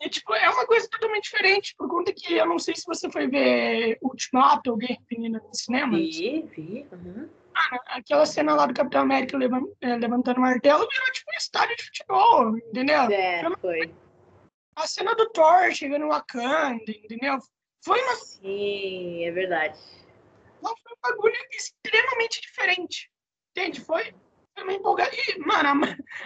[0.00, 3.10] E, tipo, é uma coisa totalmente diferente, por conta que eu não sei se você
[3.10, 5.96] foi ver Ultimato ou Guerra Infinita no cinema.
[5.96, 6.86] Vi, vi.
[6.92, 7.28] Uhum.
[7.54, 9.38] Ah, aquela cena lá do Capitão América
[9.80, 13.02] é, levantando o martelo virou, tipo, um estádio de futebol, entendeu?
[13.02, 13.94] É, foi.
[14.76, 17.38] A cena do Thor chegando no Wakanda, entendeu?
[17.84, 18.14] Foi uma...
[18.16, 19.78] Sim, é verdade.
[21.04, 23.10] Bagulho extremamente diferente.
[23.50, 23.80] Entende?
[23.80, 24.14] Foi
[24.62, 25.12] uma empolgação.
[25.38, 25.80] Mano,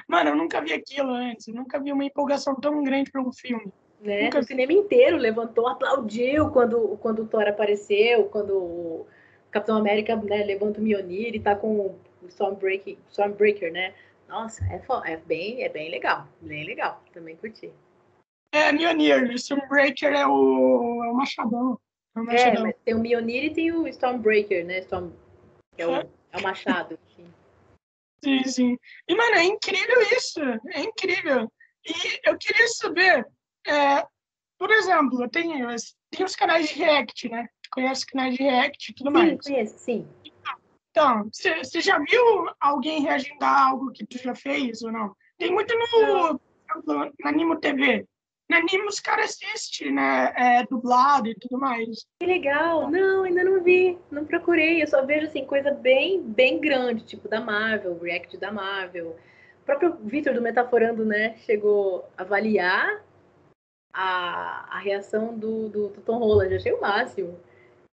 [0.07, 1.49] mano, eu nunca vi aquilo antes.
[1.49, 3.73] Eu nunca vi uma empolgação tão grande para um filme.
[4.01, 4.25] Né?
[4.25, 4.39] Nunca...
[4.39, 9.07] O cinema inteiro levantou, aplaudiu quando, quando o Thor apareceu, quando o
[9.51, 13.95] Capitão América né, levanta o Mjolnir e tá com o Stormbreaker, Stormbreaker né?
[14.29, 17.73] Nossa, é, é, bem, é bem legal, bem legal, também curti.
[18.53, 21.79] É, Mjolnir, o Stormbreaker é o, é o machadão.
[22.29, 24.79] É, é tem o Mjolnir e tem o Stormbreaker, né?
[24.81, 25.13] Storm,
[25.77, 26.99] é, o, é o machado.
[28.23, 28.79] Sim, sim.
[29.07, 30.41] E, mano, é incrível isso.
[30.73, 31.51] É incrível.
[31.87, 33.27] E eu queria saber,
[33.67, 34.05] é,
[34.59, 35.65] por exemplo, tem,
[36.11, 37.49] tem os canais de React, né?
[37.71, 39.31] Conhece canais de React e tudo sim, mais.
[39.31, 40.09] Sim, conheço, sim.
[40.91, 45.15] Então, você já viu alguém reagindo a algo que tu já fez ou não?
[45.39, 46.41] Tem muito no,
[46.85, 48.05] no na Nimo TV.
[48.49, 50.33] Na Nimo os caras assistem, né?
[50.35, 52.07] É, dublado e tudo mais.
[52.21, 52.91] Que legal!
[52.91, 54.83] Não, ainda não vi, não procurei.
[54.83, 59.17] Eu só vejo assim coisa bem, bem grande, tipo da Marvel, React da Marvel.
[59.63, 63.05] O próprio Victor do Metaforando, né, chegou a avaliar
[63.93, 66.55] a, a reação do, do, do Tom Holland.
[66.55, 67.39] Achei o máximo.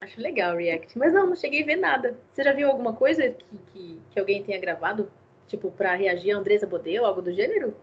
[0.03, 0.99] Acho legal o React.
[0.99, 2.19] Mas não, não cheguei a ver nada.
[2.31, 5.11] Você já viu alguma coisa que, que, que alguém tenha gravado?
[5.47, 7.75] Tipo, para reagir a Andressa Bodeu, algo do gênero?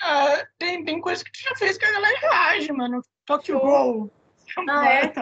[0.00, 3.00] Ah, tem, tem coisa que tu já fez que a galera reage, mano.
[3.24, 4.12] Tokyo Gol.
[4.68, 5.12] Ah, é?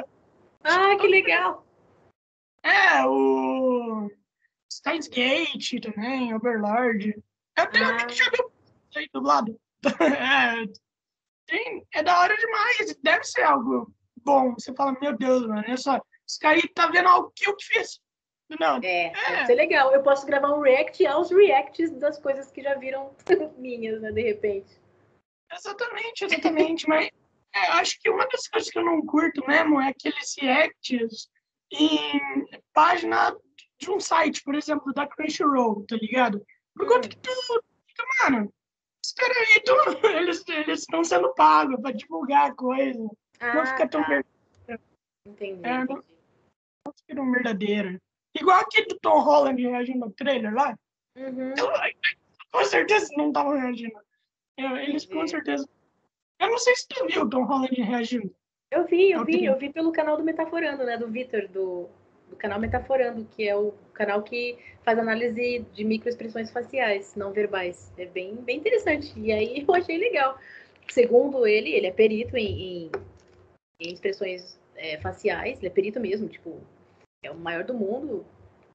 [0.62, 1.66] Ah, que legal.
[2.62, 4.10] É, o
[4.72, 7.22] Steins Gate também, Overlord.
[7.56, 8.06] Eu tenho ah.
[8.06, 8.50] que já viu
[8.96, 9.60] aí do lado.
[9.84, 10.66] é,
[11.46, 12.96] tem, é da hora demais.
[13.02, 13.92] Deve ser algo
[14.24, 14.54] bom.
[14.54, 18.00] Você fala, meu Deus, mano, essa, esse cara aí tá vendo algo que eu fiz.
[18.60, 19.92] Não, é, é, deve ser legal.
[19.92, 23.14] Eu posso gravar um react aos reacts das coisas que já viram
[23.56, 24.78] minhas, né, de repente.
[25.52, 26.88] Exatamente, exatamente.
[26.88, 27.08] Mas
[27.54, 31.28] é, acho que uma das coisas que eu não curto mesmo é aqueles reacts
[31.72, 32.20] em
[32.72, 33.36] página
[33.78, 36.44] de um site, por exemplo, da Crunchyroll, tá ligado?
[36.74, 37.30] Por conta que tu
[37.86, 38.52] fica, mano,
[39.04, 39.72] espera aí, tu,
[40.08, 43.08] eles estão sendo pagos pra divulgar a coisa.
[43.40, 44.08] Ah, não fica tão tá.
[44.08, 44.82] verdadeiro.
[45.26, 46.02] Entendi, é, Não,
[46.86, 48.00] não fica tão verdadeiro.
[48.34, 50.76] Igual aquele do Tom Holland reagindo ao trailer lá.
[51.16, 51.54] Uhum.
[51.56, 51.68] Eu,
[52.50, 53.98] com certeza não estavam reagindo.
[54.56, 55.68] Eles com certeza.
[56.40, 58.34] Eu não sei se tu viu o Tom Holland reagindo.
[58.70, 60.96] Eu vi, eu vi, eu vi pelo canal do Metaforando, né?
[60.96, 61.88] Do Vitor, do,
[62.28, 67.92] do canal Metaforando, que é o canal que faz análise de microexpressões faciais, não verbais.
[67.96, 69.12] É bem, bem interessante.
[69.18, 70.36] E aí eu achei legal.
[70.88, 72.90] Segundo ele, ele é perito em, em
[73.80, 76.60] em expressões é, faciais, ele é perito mesmo, tipo,
[77.24, 78.24] é o maior do mundo,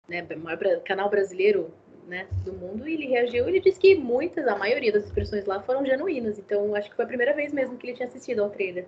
[0.07, 1.73] né, o maior canal brasileiro,
[2.07, 5.62] né, do mundo, e ele reagiu, ele disse que muitas, a maioria das expressões lá
[5.62, 8.49] foram genuínas, então acho que foi a primeira vez mesmo que ele tinha assistido ao
[8.49, 8.88] trailer.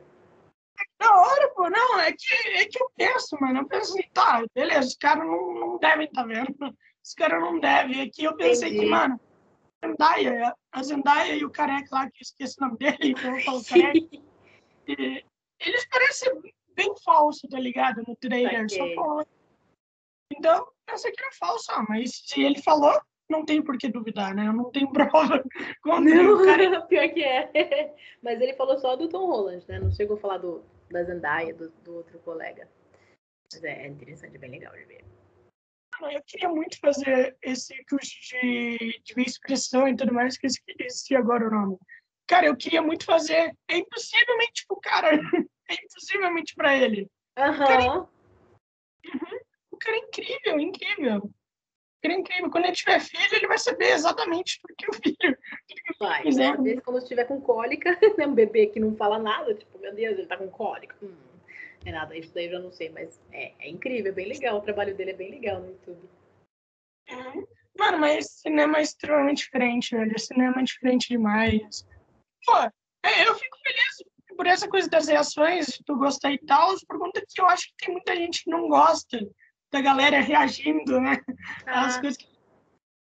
[0.99, 4.43] Da hora, pô, não, é que, é que eu penso, mano, eu penso assim, tá,
[4.55, 8.35] beleza, os caras não, não devem estar tá vendo, os caras não devem, aqui eu
[8.35, 8.85] pensei Entendi.
[8.85, 9.19] que, mano,
[9.85, 13.43] Zendaya, a Zendaya e o careca lá, que eu esqueci o nome dele, então eu
[13.43, 13.99] falo careca,
[15.59, 16.41] eles parecem
[16.75, 18.03] bem falsos, tá ligado?
[18.07, 18.65] No trailer.
[18.65, 18.77] Okay.
[18.77, 19.25] Só falou.
[20.37, 24.35] Então, pensei que era falso, ah, mas se ele falou, não tem por que duvidar,
[24.35, 24.47] né?
[24.47, 25.43] Eu não tenho prova
[25.81, 26.81] contra o cara.
[26.87, 27.95] Pior que é.
[28.21, 29.79] Mas ele falou só do Tom Holland, né?
[29.79, 32.69] Não chegou a falar do, da Zendaya, do, do outro colega.
[33.51, 35.03] Mas é, é interessante, é bem legal de ver.
[36.01, 41.47] Eu queria muito fazer esse curso de, de expressão e tudo mais, que esqueci agora
[41.47, 41.77] o nome.
[42.27, 43.55] Cara, eu queria muito fazer.
[43.67, 45.19] É impossivelmente pro cara.
[45.69, 47.07] É impossivelmente para ele.
[47.35, 47.49] É...
[47.49, 48.07] uhum.
[49.81, 51.17] O cara é incrível, incrível.
[51.17, 52.51] O cara é incrível.
[52.51, 55.37] Quando ele tiver filho, ele vai saber exatamente o que o filho.
[55.99, 56.49] Vai, né?
[56.51, 58.25] Às vezes, quando estiver com cólica, né?
[58.25, 60.95] um bebê que não fala nada, tipo, meu Deus, ele tá com cólica.
[61.03, 61.13] Hum,
[61.85, 64.57] é nada, isso daí eu já não sei, mas é, é incrível, é bem legal.
[64.57, 66.09] O trabalho dele é bem legal no YouTube.
[67.09, 67.47] Uhum.
[67.77, 70.19] Mano, mas cinema é extremamente diferente, velho.
[70.19, 71.85] Cinema é diferente demais
[72.45, 72.57] pô,
[73.03, 77.23] é, eu fico feliz por essa coisa das reações, tu gostar e tal, por conta
[77.27, 79.19] que eu acho que tem muita gente que não gosta
[79.71, 81.21] da galera reagindo, né?
[81.65, 81.85] Ah.
[81.85, 82.29] As coisas que...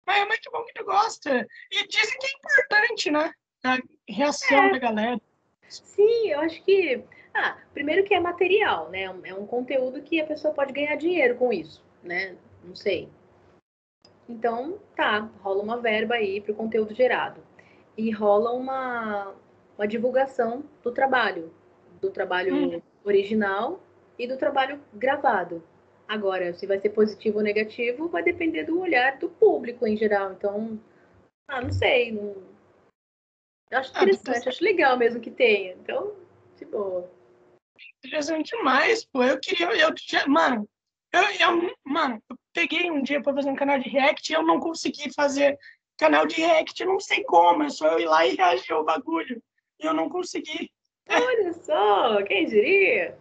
[0.06, 1.48] Mas é muito bom que tu gosta.
[1.72, 3.34] E dizem que é importante, né?
[3.64, 4.72] A reação é.
[4.72, 5.22] da galera.
[5.70, 7.02] Sim, eu acho que.
[7.34, 9.04] Ah, primeiro que é material, né?
[9.04, 12.36] É um conteúdo que a pessoa pode ganhar dinheiro com isso, né?
[12.64, 13.10] Não sei.
[14.28, 17.42] Então, tá, rola uma verba aí para o conteúdo gerado
[17.98, 19.34] e rola uma,
[19.78, 21.54] uma divulgação do trabalho,
[22.02, 22.82] do trabalho hum.
[23.04, 23.82] original
[24.18, 25.64] e do trabalho gravado.
[26.08, 30.34] Agora, se vai ser positivo ou negativo, vai depender do olhar do público em geral.
[30.34, 30.80] Então,
[31.48, 32.12] ah, não sei.
[32.12, 32.36] Não...
[33.72, 35.74] Eu acho ah, interessante, ah, acho legal mesmo que tenha.
[35.74, 36.16] Então,
[36.58, 37.10] de boa.
[38.06, 39.24] Interessante demais, pô.
[39.24, 39.68] Eu queria.
[39.68, 39.94] Eu,
[40.28, 40.68] mano,
[41.12, 44.44] eu, eu, mano, eu peguei um dia para fazer um canal de React e eu
[44.44, 45.58] não consegui fazer
[45.98, 49.42] canal de react, não sei como, é só eu ir lá e reagir ao bagulho.
[49.80, 50.72] E eu não consegui.
[51.10, 53.18] Olha só, quem diria?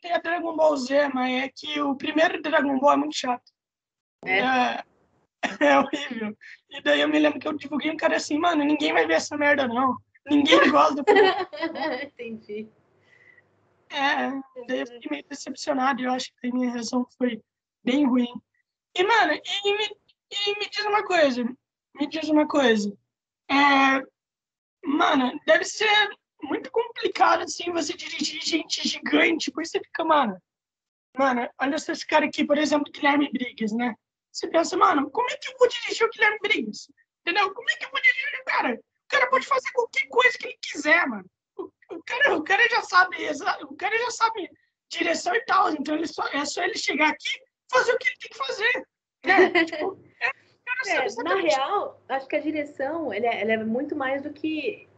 [0.00, 3.50] Tem a Dragon Ball Z, mas é que o primeiro Dragon Ball é muito chato.
[4.24, 4.38] É.
[4.40, 4.84] É,
[5.60, 6.36] é horrível.
[6.70, 9.14] E daí eu me lembro que eu divulguei um cara assim, mano, ninguém vai ver
[9.14, 9.96] essa merda, não.
[10.26, 11.04] Ninguém gosta do
[12.04, 12.68] Entendi.
[13.90, 14.30] É,
[14.68, 16.00] daí eu fiquei meio decepcionado.
[16.00, 17.42] Eu acho que a minha reação foi
[17.82, 18.32] bem ruim.
[18.94, 19.84] E, mano, e me,
[20.30, 21.44] e me diz uma coisa.
[21.94, 22.96] Me diz uma coisa.
[23.50, 24.02] É,
[24.84, 26.08] mano, deve ser
[26.42, 29.50] muito complicado, assim, você dirigir gente gigante.
[29.50, 30.40] Pois você fica, mano...
[31.16, 33.94] Mano, olha só esse cara aqui, por exemplo, Guilherme Briggs, né?
[34.30, 36.92] Você pensa, mano, como é que eu vou dirigir o Guilherme Briggs?
[37.20, 37.52] Entendeu?
[37.52, 38.74] Como é que eu vou dirigir o cara?
[38.74, 41.24] O cara pode fazer qualquer coisa que ele quiser, mano.
[41.56, 43.16] O, o cara, o cara já sabe,
[43.64, 44.48] o cara já sabe
[44.88, 48.16] direção e tal, então ele só, é só ele chegar aqui fazer o que ele
[48.16, 48.88] tem que fazer.
[49.24, 49.64] Né?
[49.64, 54.22] tipo, é, é, na real, acho que a direção ela é, ela é, muito mais
[54.22, 54.88] do que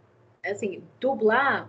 [0.45, 1.69] assim, dublar.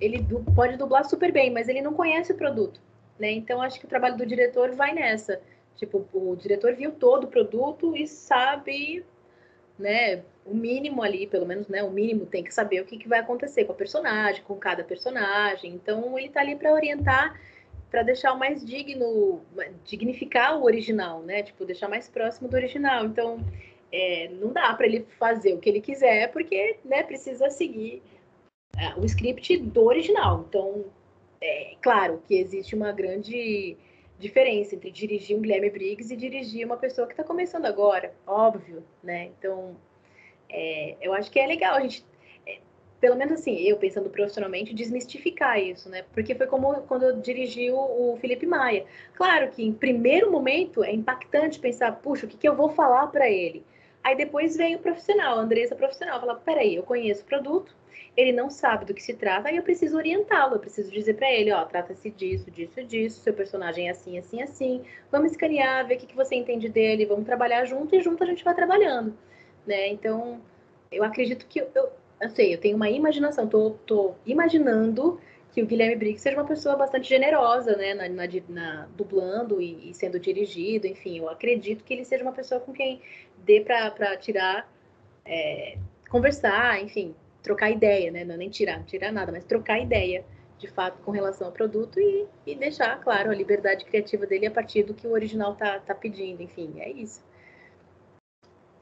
[0.00, 2.80] Ele du pode dublar super bem, mas ele não conhece o produto.
[3.18, 3.30] Né?
[3.30, 5.40] Então, acho que o trabalho do diretor vai nessa
[5.76, 9.04] Tipo, o diretor viu todo o produto e sabe,
[9.78, 13.08] né, o mínimo ali, pelo menos, né, o mínimo tem que saber o que, que
[13.08, 15.72] vai acontecer com a personagem, com cada personagem.
[15.72, 17.40] Então, ele tá ali para orientar,
[17.90, 19.42] para deixar o mais digno,
[19.84, 21.42] dignificar o original, né?
[21.42, 23.04] Tipo, deixar mais próximo do original.
[23.04, 23.44] Então,
[23.92, 28.02] é, não dá para ele fazer o que ele quiser, porque, né, precisa seguir
[28.76, 30.46] uh, o script do original.
[30.48, 30.86] Então,
[31.40, 33.76] é claro que existe uma grande
[34.18, 38.82] diferença entre dirigir um Guilherme Briggs e dirigir uma pessoa que está começando agora, óbvio,
[39.02, 39.30] né?
[39.38, 39.76] Então,
[40.48, 42.04] é, eu acho que é legal a gente,
[42.46, 42.58] é,
[43.00, 46.04] pelo menos assim, eu pensando profissionalmente, desmistificar isso, né?
[46.14, 48.86] Porque foi como quando eu dirigi o, o Felipe Maia.
[49.14, 53.08] Claro que em primeiro momento é impactante pensar, puxa, o que, que eu vou falar
[53.08, 53.64] para ele?
[54.02, 57.74] Aí depois vem o profissional, a Andressa profissional, fala, peraí, eu conheço o produto,
[58.16, 61.30] ele não sabe do que se trata, aí eu preciso orientá-lo, eu preciso dizer para
[61.30, 65.94] ele, ó, trata-se disso, disso, disso, seu personagem é assim, assim, assim, vamos escanear, ver
[65.94, 69.16] o que, que você entende dele, vamos trabalhar junto e junto a gente vai trabalhando,
[69.66, 69.88] né?
[69.88, 70.40] Então,
[70.90, 75.18] eu acredito que eu, eu, eu sei, eu tenho uma imaginação, tô, tô imaginando
[75.52, 79.90] que o Guilherme Briggs seja uma pessoa bastante generosa, né, na, na, na dublando e,
[79.90, 83.02] e, sendo dirigido, enfim, eu acredito que ele seja uma pessoa com quem
[83.44, 84.66] dê para tirar,
[85.26, 85.76] é,
[86.08, 88.24] conversar, enfim, trocar ideia, né?
[88.24, 90.24] Não é nem tirar, tirar nada, mas trocar ideia,
[90.58, 94.50] de fato, com relação ao produto e, e deixar, claro, a liberdade criativa dele a
[94.50, 96.42] partir do que o original tá, tá pedindo.
[96.42, 97.22] Enfim, é isso.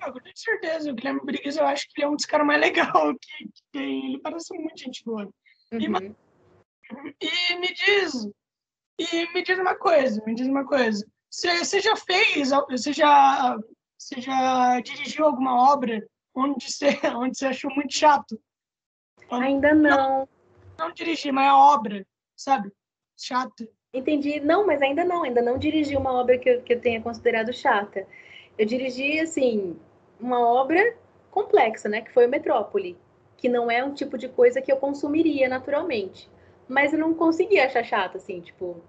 [0.07, 0.91] Eu tenho certeza.
[0.91, 3.63] O Guilherme Briggs, eu acho que ele é um dos caras mais legais que, que,
[3.73, 4.07] tem.
[4.07, 5.29] Ele parece muito gente boa.
[5.73, 5.81] Uhum.
[5.81, 6.15] E,
[7.21, 8.29] e, me diz,
[8.99, 11.07] e me diz uma coisa, me diz uma coisa.
[11.31, 13.57] Você, você já fez, você já,
[13.97, 18.41] você já dirigiu alguma obra onde você, onde você achou muito chato?
[19.31, 19.91] Ainda não.
[19.91, 20.29] Não,
[20.79, 22.73] não dirigi, mas é obra, sabe?
[23.17, 23.69] Chato.
[23.93, 24.41] Entendi.
[24.41, 25.23] Não, mas ainda não.
[25.23, 28.07] Ainda não dirigi uma obra que eu, que eu tenha considerado chata.
[28.59, 29.79] Eu dirigi, assim,
[30.19, 30.97] uma obra
[31.31, 32.01] complexa, né?
[32.01, 32.97] Que foi o Metrópole.
[33.37, 36.29] Que não é um tipo de coisa que eu consumiria naturalmente.
[36.71, 38.81] Mas eu não consegui achar chata, assim, tipo...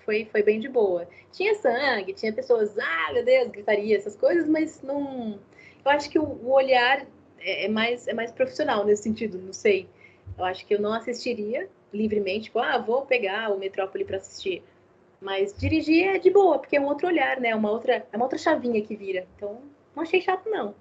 [0.00, 1.08] Foi, foi bem de boa.
[1.30, 5.38] Tinha sangue, tinha pessoas, ah, meu Deus, gritaria, essas coisas, mas não...
[5.84, 7.06] Eu acho que o, olhar
[7.38, 9.88] é, é, mais, é mais profissional nesse sentido, não sei.
[10.36, 14.64] Eu acho que eu não assistiria livremente, tipo, ah, vou pegar o Metrópole para assistir.
[15.20, 17.54] Mas dirigir é de boa, porque é um outro olhar, né?
[17.54, 19.28] Uma outra, é uma outra chavinha que vira.
[19.36, 19.62] Então,
[19.94, 20.74] não achei chato, não.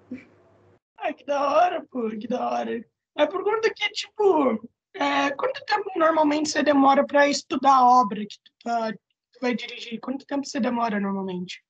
[0.97, 2.83] Ah, que da hora, pô, que da hora.
[3.15, 4.59] É por conta que, tipo,
[4.93, 9.55] é, quanto tempo normalmente você demora para estudar a obra que tu, tá, tu, vai
[9.55, 9.99] dirigir?
[9.99, 11.63] Quanto tempo você demora normalmente?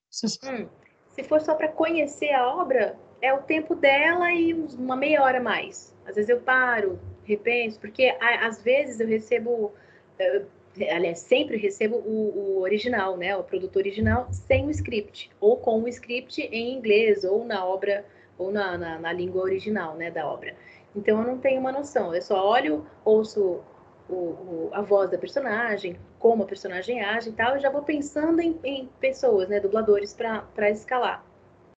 [0.43, 0.67] Hum,
[1.09, 5.39] se for só para conhecer a obra, é o tempo dela e uma meia hora
[5.39, 5.95] mais.
[6.05, 9.71] Às vezes eu paro, repenso, porque às vezes eu recebo,
[10.17, 10.43] eh,
[10.89, 15.83] aliás, sempre recebo o, o, original, né, o produto original sem o script, ou com
[15.83, 18.03] o script em inglês, ou na obra,
[18.37, 20.55] ou na, na, na língua original, né, da obra.
[20.95, 23.61] Então eu não tenho uma noção, eu só olho, ouço
[24.09, 27.83] o, o, a voz da personagem, como a personagem age e tal, e já vou
[27.83, 31.23] pensando em, em pessoas, né, dubladores para escalar.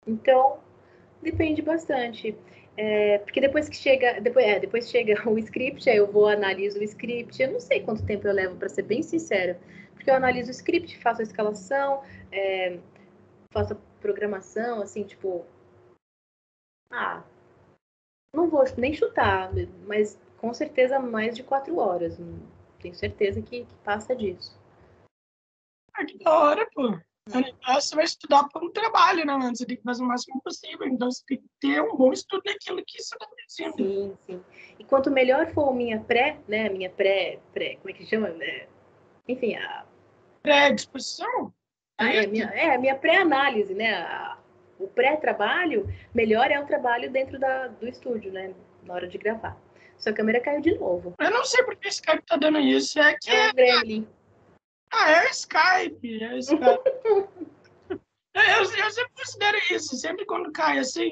[0.07, 0.59] Então,
[1.23, 2.37] Depende bastante.
[2.77, 6.81] É, porque depois que chega, depois, é, depois chega o script, aí eu vou analiso
[6.81, 7.41] o script.
[7.41, 9.59] Eu não sei quanto tempo eu levo, para ser bem sincera.
[9.95, 12.03] Porque eu analiso o script, faço a escalação,
[12.33, 12.79] é,
[13.53, 15.45] faço a programação, assim, tipo.
[16.91, 17.23] Ah,
[18.35, 19.51] não vou nem chutar,
[19.87, 22.19] mas com certeza mais de quatro horas.
[22.81, 24.59] Tenho certeza que, que passa disso.
[25.95, 26.99] Ah, que da hora, pô.
[27.29, 27.43] Então,
[27.75, 29.55] você vai estudar para um trabalho, né, mano?
[29.55, 30.89] Você tem que fazer o máximo possível.
[30.89, 33.77] Então, você tem que ter um bom estudo daquilo que você está fazendo.
[33.77, 34.45] Sim, sim.
[34.79, 36.67] E quanto melhor for a minha pré, né?
[36.67, 38.29] A minha pré, pré, como é que chama?
[38.29, 38.67] É,
[39.29, 39.87] enfim, a...
[40.43, 41.55] Pré-disposição?
[41.97, 43.95] Ah, é, a minha, é, a minha pré-análise, né?
[43.95, 44.39] A,
[44.83, 48.55] o pré-trabalho, melhor é o trabalho dentro da, do estúdio, né?
[48.85, 49.57] Na hora de gravar.
[49.97, 51.15] Sua câmera caiu de novo.
[51.19, 52.99] Eu não sei porque o Skype tá dando isso.
[52.99, 53.31] É que.
[53.31, 54.09] É Gremlin.
[54.93, 56.23] Ah, é o Skype.
[56.25, 56.91] É o Skype.
[58.35, 59.97] eu, eu sempre considero isso.
[59.97, 61.11] Sempre quando cai assim,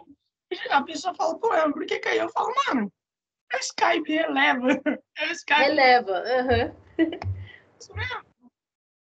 [0.70, 2.22] a pessoa fala, pô, por que caiu?
[2.22, 2.92] Eu falo, mano,
[3.52, 4.68] é o Skype, releva.
[5.16, 5.60] É o Skype.
[5.60, 6.74] Releva, aham.
[6.98, 7.10] Uhum.
[7.78, 8.30] Isso mesmo.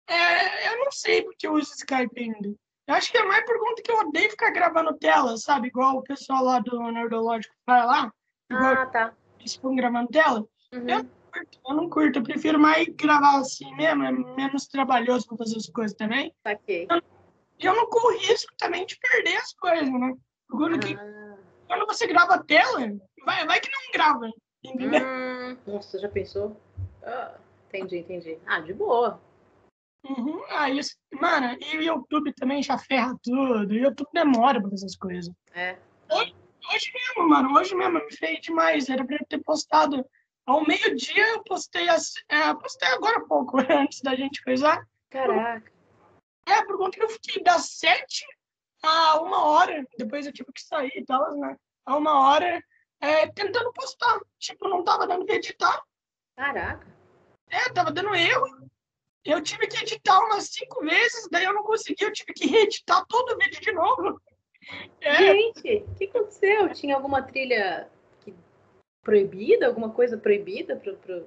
[0.08, 2.54] É, eu não sei porque eu uso Skype ainda.
[2.90, 5.68] Eu acho que é mais por conta que eu odeio ficar gravando tela, sabe?
[5.68, 8.12] Igual o pessoal lá do Nerdológico faz lá.
[8.50, 9.14] Ah, tá.
[9.38, 10.44] Eles ficam gravando tela.
[10.74, 10.88] Uhum.
[10.88, 15.24] Eu, não curto, eu não curto, eu prefiro mais gravar assim mesmo, é menos trabalhoso
[15.28, 16.34] pra fazer as coisas também.
[16.44, 16.88] Ok.
[17.60, 20.12] E eu não corro risco também de perder as coisas, né?
[20.50, 20.78] Quando, ah.
[20.80, 20.96] que,
[21.68, 22.80] quando você grava a tela,
[23.24, 24.28] vai, vai que não grava.
[24.64, 25.06] Entendeu?
[25.06, 26.60] Hum, nossa, já pensou?
[27.04, 27.34] Ah,
[27.68, 28.36] entendi, entendi.
[28.44, 29.20] Ah, de boa.
[30.04, 30.42] Uhum.
[30.48, 33.70] Ah, isso, mano, e o YouTube também já ferra tudo.
[33.70, 35.34] O YouTube demora pra fazer as coisas.
[35.52, 35.78] É.
[36.10, 36.34] Hoje,
[36.72, 38.88] hoje mesmo, mano, hoje mesmo me fez demais.
[38.88, 40.04] Era pra eu ter postado
[40.46, 41.26] ao meio-dia.
[41.34, 44.82] Eu postei, as, é, postei agora há pouco, antes da gente coisar.
[45.10, 45.70] Caraca.
[46.46, 48.24] É, por conta que eu fiquei das sete
[48.82, 49.86] a uma hora.
[49.98, 51.56] Depois eu tive que sair e tal, né?
[51.84, 52.62] A uma hora
[53.00, 54.20] é, tentando postar.
[54.38, 55.82] Tipo, não tava dando pra editar.
[56.36, 56.86] Caraca.
[57.48, 58.70] É, tava dando erro.
[59.24, 63.04] Eu tive que editar umas cinco vezes, daí eu não consegui, eu tive que reeditar
[63.06, 64.20] todo o vídeo de novo.
[65.00, 65.16] É.
[65.16, 66.72] Gente, o que aconteceu?
[66.74, 67.90] Tinha alguma trilha
[68.20, 68.32] que...
[69.02, 70.76] proibida, alguma coisa proibida?
[70.76, 71.26] Pro, pro...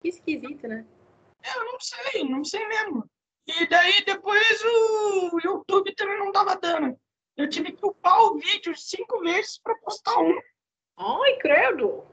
[0.00, 0.86] Que esquisito, né?
[1.56, 3.08] Eu não sei, não sei mesmo.
[3.48, 6.96] E daí depois o YouTube também não tava dando.
[7.36, 10.38] Eu tive que upar o vídeo cinco vezes para postar um.
[10.98, 12.04] Ai, credo!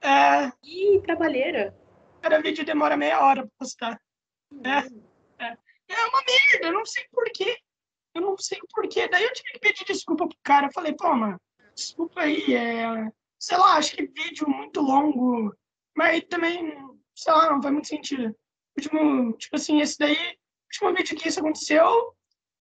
[0.00, 0.52] É.
[0.62, 1.76] Ih, trabalheira.
[2.22, 4.00] Cada vídeo demora meia hora para postar.
[4.64, 5.58] É, é.
[5.88, 7.58] é uma merda, eu não sei porquê.
[8.14, 9.08] Eu não sei porquê.
[9.08, 10.66] Daí eu tive que pedir desculpa pro cara.
[10.66, 11.40] Eu falei, pô, mano,
[11.74, 12.54] desculpa aí.
[12.54, 13.12] É...
[13.38, 15.54] Sei lá, acho que vídeo muito longo.
[15.96, 16.76] Mas também,
[17.14, 18.34] sei lá, não faz muito sentido.
[18.76, 22.14] Último, tipo assim, esse daí, o último vídeo que isso aconteceu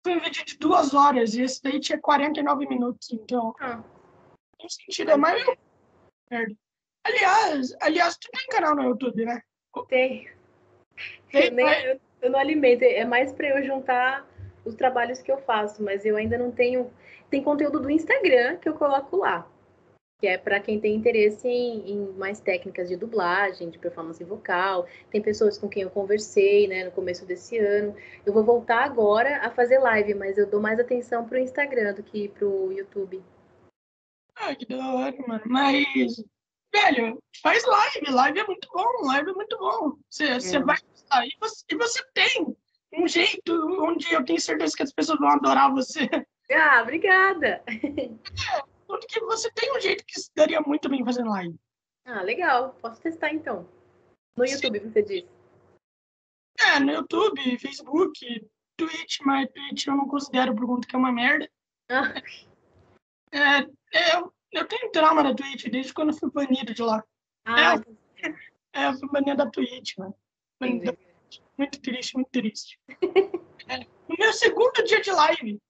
[0.03, 1.35] foi um vídeo de duas horas.
[1.35, 3.11] E esse daí tinha 49 minutos.
[3.13, 3.83] Então, ah.
[4.59, 5.13] tem sentido.
[5.13, 5.43] É mais
[6.31, 6.55] merda.
[7.05, 9.41] Aliás, aliás, tu tem canal no YouTube, né?
[9.89, 10.29] Tem.
[11.33, 14.27] Eu, nem, eu, eu não alimento, é mais para eu juntar
[14.65, 16.91] os trabalhos que eu faço, mas eu ainda não tenho.
[17.31, 19.49] Tem conteúdo do Instagram que eu coloco lá,
[20.21, 24.87] que é para quem tem interesse em, em, mais técnicas de dublagem, de performance vocal.
[25.11, 27.95] Tem pessoas com quem eu conversei, né, no começo desse ano.
[28.25, 32.03] Eu vou voltar agora a fazer live, mas eu dou mais atenção pro Instagram do
[32.03, 33.23] que pro YouTube.
[34.37, 35.43] Ah, que da hora, mano.
[35.47, 36.23] Mas
[36.77, 38.11] velho, faz live.
[38.11, 39.97] Live é muito bom, live é muito bom.
[40.09, 40.41] Você, é.
[40.41, 41.27] você vai gostar.
[41.27, 42.57] E você, e você tem
[42.93, 43.53] um jeito
[43.83, 46.09] onde eu tenho certeza que as pessoas vão adorar você.
[46.49, 47.63] Ah, obrigada.
[47.67, 51.59] É, porque você tem um jeito que daria muito bem fazendo live.
[52.05, 52.77] Ah, legal.
[52.81, 53.69] Posso testar então.
[54.37, 54.91] No YouTube, Sim.
[54.91, 55.29] você disse.
[56.61, 61.11] É, no YouTube, Facebook, Twitch, mas Twitch eu não considero por conta que é uma
[61.11, 61.51] merda.
[61.91, 62.15] Ah.
[63.33, 63.59] É,
[63.93, 64.23] é,
[64.57, 67.05] eu tenho trauma da Twitch desde quando eu fui banido de lá.
[67.45, 67.75] Ah,
[68.75, 70.15] é, é, eu fui banido da Twitch, mano.
[71.59, 72.79] Muito triste, muito triste.
[73.69, 73.79] é,
[74.09, 75.61] no meu segundo dia de live,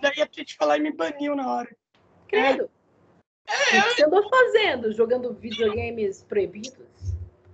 [0.00, 1.76] daí a Twitch falou e me baniu na hora.
[2.28, 2.70] Credo.
[3.46, 4.92] É, o que você andou fazendo?
[4.92, 6.88] Jogando videogames proibidos?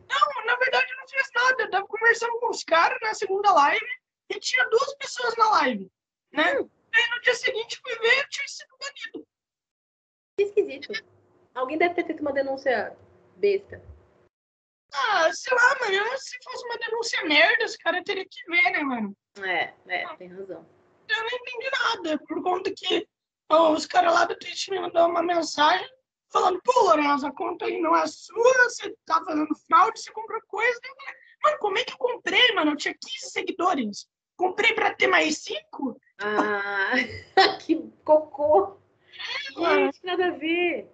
[0.09, 1.63] Não, na verdade eu não fiz nada.
[1.63, 3.87] Eu tava conversando com os caras na segunda live
[4.31, 5.91] e tinha duas pessoas na live,
[6.33, 6.59] né?
[6.59, 6.69] Hum.
[6.95, 9.27] Aí no dia seguinte fui ver e tinha sido banido.
[10.37, 10.93] Que esquisito.
[11.55, 12.97] Alguém deve ter feito uma denúncia
[13.37, 13.83] besta.
[14.93, 16.19] Ah, sei lá, mano.
[16.19, 19.17] Se fosse uma denúncia merda, os caras teriam que ver, né, mano?
[19.43, 20.67] É, é, tem razão.
[21.09, 23.09] Eu não entendi nada, por conta que
[23.49, 25.89] ó, os caras lá do Twitch me mandaram uma mensagem
[26.31, 30.41] falando, pô, Lourenço, a conta aí não é sua, você tá fazendo fraude, você comprou
[30.49, 30.81] coisa.
[31.43, 32.73] Mano, como é que eu comprei, mano?
[32.73, 34.07] Eu tinha 15 seguidores.
[34.37, 35.99] Comprei pra ter mais 5?
[36.19, 36.93] Ah,
[37.65, 38.79] que cocô.
[39.57, 40.91] Gente, nada a ver.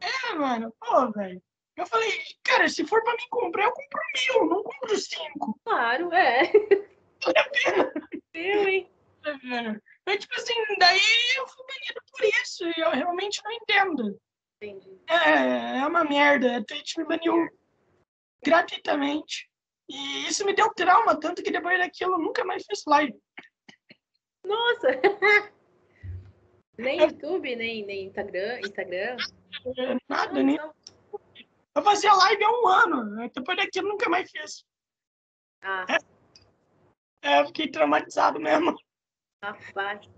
[0.00, 0.74] É, mano.
[0.78, 1.42] Pô, velho.
[1.76, 2.10] Eu falei,
[2.44, 5.58] cara, se for pra mim comprar, eu compro mil, não compro cinco.
[5.64, 6.42] Claro, é.
[7.24, 7.92] Vale a pena.
[8.34, 8.90] Eu, hein?
[9.22, 9.80] Tá vendo?
[10.04, 11.00] Mas, tipo assim, daí
[11.36, 12.64] eu fui banido por isso.
[12.66, 14.20] E eu realmente não entendo.
[14.60, 15.00] Entendi.
[15.08, 16.58] É, é uma merda.
[16.58, 17.48] A Twitch me baniu
[18.44, 19.48] gratuitamente.
[19.88, 23.14] E isso me deu trauma, tanto que depois daquilo eu nunca mais fiz live.
[24.44, 24.88] Nossa!
[26.78, 29.16] nem YouTube, nem, nem Instagram, Instagram.
[29.78, 30.58] É, nada, nem.
[31.74, 33.30] Eu fazia live há um ano.
[33.34, 34.64] Depois daqui eu nunca mais fiz.
[35.62, 35.86] Ah.
[37.22, 38.76] É, eu fiquei traumatizado mesmo.
[39.42, 40.08] Rapaz.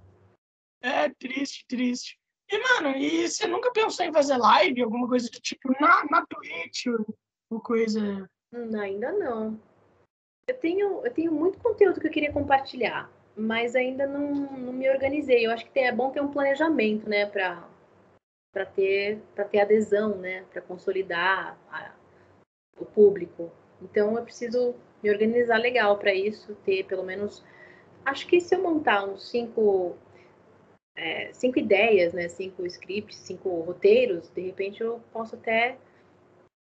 [0.82, 2.18] É, triste, triste.
[2.50, 6.26] E, mano, e você nunca pensou em fazer live, alguma coisa do tipo, na, na
[6.26, 6.86] Twitch,
[7.50, 8.28] ou coisa...
[8.52, 9.59] Hum, ainda não.
[10.46, 14.89] Eu tenho, eu tenho muito conteúdo que eu queria compartilhar, mas ainda não, não me
[14.89, 15.47] organizei.
[15.47, 17.68] Eu acho que tem, é bom ter um planejamento, né, para
[18.53, 21.93] para ter para ter adesão, né, para consolidar a,
[22.78, 23.51] o público.
[23.82, 27.45] Então eu preciso me organizar legal para isso, ter pelo menos
[28.05, 29.97] acho que se eu montar uns cinco
[30.97, 35.76] é, cinco ideias, né, cinco scripts, cinco roteiros, de repente eu posso até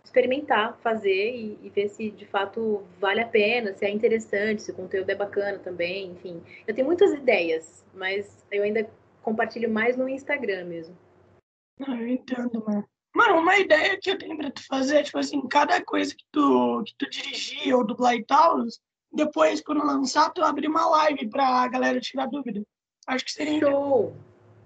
[0.04, 4.70] experimentar, fazer e, e, ver se de fato vale a pena, se é interessante, se
[4.70, 6.42] o conteúdo é bacana também, enfim.
[6.66, 8.90] Eu tenho muitas ideias, mas eu ainda
[9.22, 10.96] compartilho mais no Instagram mesmo.
[11.86, 12.84] Ah, eu entendo, mano.
[13.14, 16.24] Mano, uma ideia que eu tenho pra tu fazer é, tipo assim, cada coisa que
[16.30, 18.64] tu, que tu dirigir ou dublar e tal,
[19.12, 22.62] depois, quando lançar, tu abrir uma live pra galera tirar dúvida.
[23.06, 23.60] Acho que seria.
[23.60, 24.14] Show!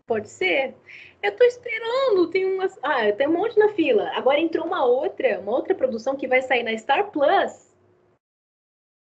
[0.06, 0.74] Pode ser.
[1.22, 2.78] Eu tô esperando, tem umas.
[2.82, 4.10] Ah, tem um monte na fila.
[4.10, 7.74] Agora entrou uma outra, uma outra produção que vai sair na Star Plus.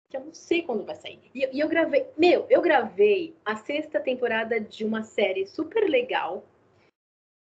[0.08, 1.20] Que eu não sei quando vai sair.
[1.34, 2.06] E, e eu gravei.
[2.16, 6.44] Meu, eu gravei a sexta temporada de uma série super legal.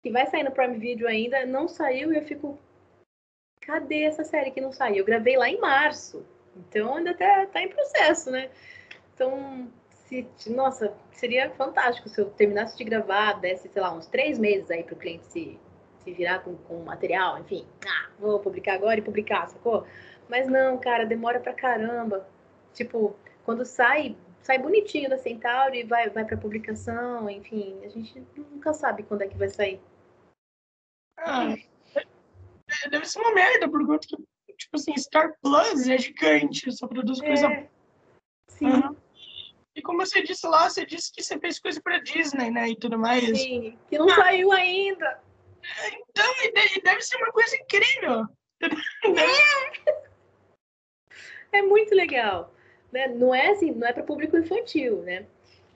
[0.03, 1.47] Que vai sair no Prime Video ainda.
[1.47, 2.59] Não saiu e eu fico.
[3.61, 4.99] Cadê essa série que não saiu?
[4.99, 6.27] Eu gravei lá em março.
[6.57, 8.51] Então ainda tá, tá em processo, né?
[9.15, 9.71] Então,
[10.09, 14.71] se, nossa, seria fantástico se eu terminasse de gravar, desse, sei lá, uns três meses
[14.71, 15.59] aí para o cliente se,
[16.03, 19.87] se virar com, com material, enfim, ah, vou publicar agora e publicar, sacou?
[20.29, 22.27] Mas não, cara, demora pra caramba.
[22.73, 28.73] Tipo, quando sai, sai bonitinho da Centauri, vai, vai pra publicação, enfim, a gente nunca
[28.73, 29.81] sabe quando é que vai sair.
[31.19, 31.55] Ah,
[32.91, 34.17] deve ser uma merda, porque,
[34.57, 37.47] tipo assim, Star Plus é gigante, só produz coisa.
[37.47, 37.69] É,
[38.49, 38.67] sim.
[38.67, 39.08] Uhum.
[39.79, 42.71] E como você disse lá, você disse que você fez coisa para Disney, né?
[42.71, 43.25] E tudo mais.
[43.39, 45.21] Sim, que não ah, saiu ainda.
[46.11, 46.25] Então,
[46.83, 48.27] deve ser uma coisa incrível.
[51.53, 52.53] É, é muito legal.
[52.91, 53.07] Né?
[53.07, 55.27] Não é assim, não é para público infantil, né?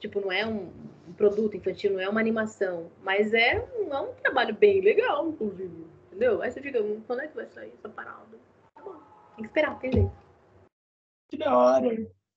[0.00, 0.68] Tipo, não é um,
[1.16, 5.86] produto infantil, não é uma animação, mas é um, é um trabalho bem legal, inclusive.
[6.06, 6.42] Entendeu?
[6.42, 8.36] Aí você fica, hum, quando é que vai sair essa parada?
[8.74, 9.00] Tá bom,
[9.36, 10.12] tem que esperar, tem jeito.
[11.30, 11.88] Que da hora.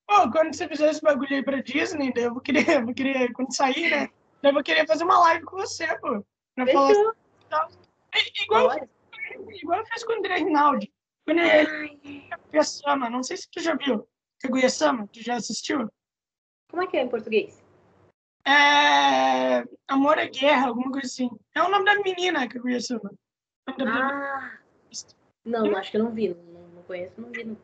[0.10, 3.32] Oh, quando você fizer esse bagulho aí pra Disney, eu vou querer, eu vou querer,
[3.34, 4.10] quando sair, né?
[4.43, 6.24] Eu vou querer fazer uma live com você, pô.
[6.53, 7.80] Pra falar assim,
[8.14, 8.72] é, igual,
[9.49, 10.93] igual eu fiz com o André Rinaldi.
[11.26, 14.08] Quando ele Kaguya-sama, não sei se tu já viu.
[14.41, 15.89] Kaguya-sama, tu já assistiu?
[16.70, 17.64] Como é que é em português?
[18.45, 19.64] É...
[19.88, 21.30] Amor é Guerra, alguma coisa assim.
[21.56, 23.12] É o nome da menina, Kaguya-sama.
[23.68, 24.60] Ah,
[25.43, 26.30] não, acho que eu não vi.
[26.30, 27.43] Não, não conheço, não vi.
[27.43, 27.58] Não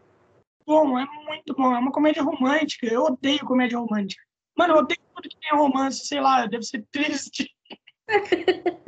[0.71, 1.75] bom, é muito bom.
[1.75, 2.87] É uma comédia romântica.
[2.87, 4.23] Eu odeio comédia romântica.
[4.57, 7.49] Mano, eu odeio tudo que tem romance, sei lá, deve ser triste.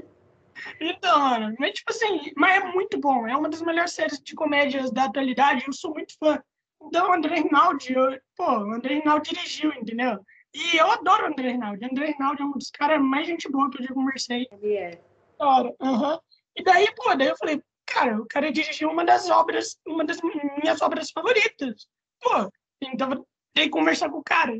[0.79, 3.27] então, mano, mas tipo assim, mas é muito bom.
[3.27, 5.65] É uma das melhores séries de comédias da atualidade.
[5.67, 6.41] Eu sou muito fã.
[6.81, 10.19] Então, o André Rinaldi, eu, pô, o André Rinaldi dirigiu, entendeu?
[10.53, 11.85] E eu adoro o André Rinaldi.
[11.85, 14.47] O André Rinaldi é um dos caras mais gente boa que eu já conversei.
[14.51, 15.01] Ele é.
[15.39, 15.75] Adoro.
[15.81, 16.19] Uhum.
[16.55, 20.19] E daí, pô, daí eu falei, Cara, o cara dirigiu uma das obras, uma das
[20.21, 21.87] minhas obras favoritas.
[22.21, 22.49] Pô,
[22.81, 24.53] então tem que conversar com o cara.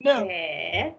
[0.00, 0.26] Não.
[0.30, 0.94] É.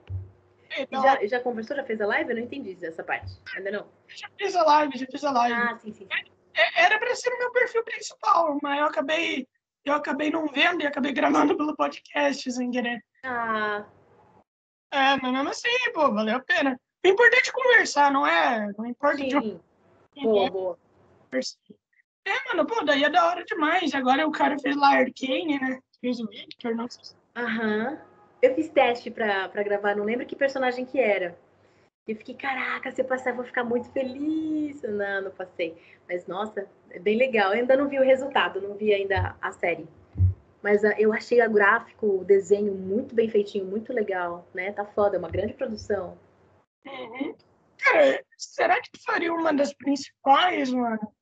[0.77, 2.29] Então, já, já conversou, já fez a live?
[2.29, 3.31] Eu não entendi essa parte.
[3.55, 3.87] Ainda não.
[4.07, 5.55] Já fiz a live, já fiz a live.
[5.55, 6.07] Ah, sim, sim.
[6.53, 9.47] É, era para ser o meu perfil principal, mas eu acabei,
[9.85, 13.03] eu acabei não vendo e acabei gravando pelo podcast sem querer.
[13.23, 13.85] Ah.
[14.91, 16.79] É, mas mesmo assim, pô, valeu a pena.
[17.03, 18.71] O importante é conversar, não é?
[18.77, 19.27] Não importa sim.
[19.27, 19.59] de
[20.21, 20.79] Boa, boa.
[22.25, 23.93] É, mano, pô, daí é da hora demais.
[23.93, 25.79] Agora o cara fez lá Arcane, né?
[25.99, 27.15] Fez o Victor, não sei.
[27.35, 27.99] Aham.
[28.41, 31.37] Eu fiz teste pra, pra gravar, não lembro que personagem que era.
[32.07, 34.81] Eu fiquei, caraca, se eu passar, eu vou ficar muito feliz.
[34.81, 35.77] Não, não passei.
[36.07, 37.53] Mas, nossa, é bem legal.
[37.53, 39.87] Eu ainda não vi o resultado, não vi ainda a série.
[40.61, 44.71] Mas uh, eu achei o gráfico, o desenho muito bem feitinho, muito legal, né?
[44.71, 46.17] Tá foda, é uma grande produção.
[46.85, 47.35] Uhum.
[47.77, 51.13] Cara, será que tu faria uma das principais, mano?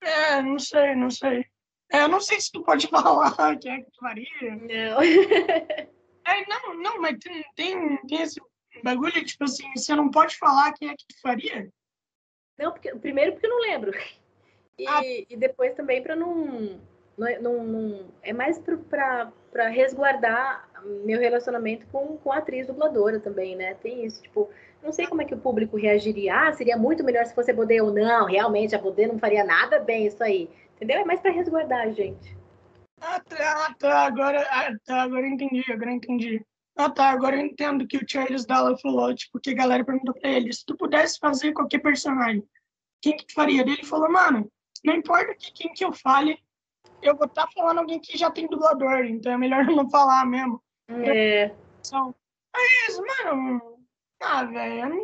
[0.00, 1.44] É, não sei, não sei.
[1.90, 4.28] É, eu não sei se tu pode falar quem é que tu faria.
[4.42, 5.02] Não.
[6.26, 8.40] é, não, não, mas tem, tem, tem esse
[8.82, 11.68] bagulho, tipo assim, você não pode falar quem é que tu faria?
[12.58, 13.92] Não, porque, primeiro porque eu não lembro.
[14.78, 15.00] E, ah.
[15.04, 16.80] e depois também para não,
[17.16, 20.67] não, não, não, É mais para resguardar
[21.04, 23.74] meu relacionamento com, com a atriz dubladora também, né?
[23.74, 24.48] Tem isso, tipo,
[24.82, 26.48] não sei como é que o público reagiria.
[26.48, 28.26] Ah, seria muito melhor se fosse Bodê ou não.
[28.26, 30.48] Realmente, a Bodê não faria nada bem isso aí.
[30.76, 30.98] Entendeu?
[30.98, 32.36] É mais para resguardar gente.
[33.00, 34.06] Ah, tá, ah, tá.
[34.06, 36.44] Agora, ah, tá, agora entendi, agora entendi.
[36.76, 40.14] Ah, tá, agora eu entendo que o Charles Dalla falou, tipo, que a galera perguntou
[40.14, 42.44] pra ele, se tu pudesse fazer qualquer personagem,
[43.02, 43.62] quem que tu faria?
[43.62, 44.48] Ele falou, mano,
[44.84, 46.38] não importa que, quem que eu fale,
[47.02, 50.24] eu vou estar tá falando alguém que já tem dublador, então é melhor não falar
[50.24, 50.62] mesmo.
[50.88, 51.54] É.
[52.52, 53.78] Mas, mano,
[54.20, 55.02] ah, velho, eu não,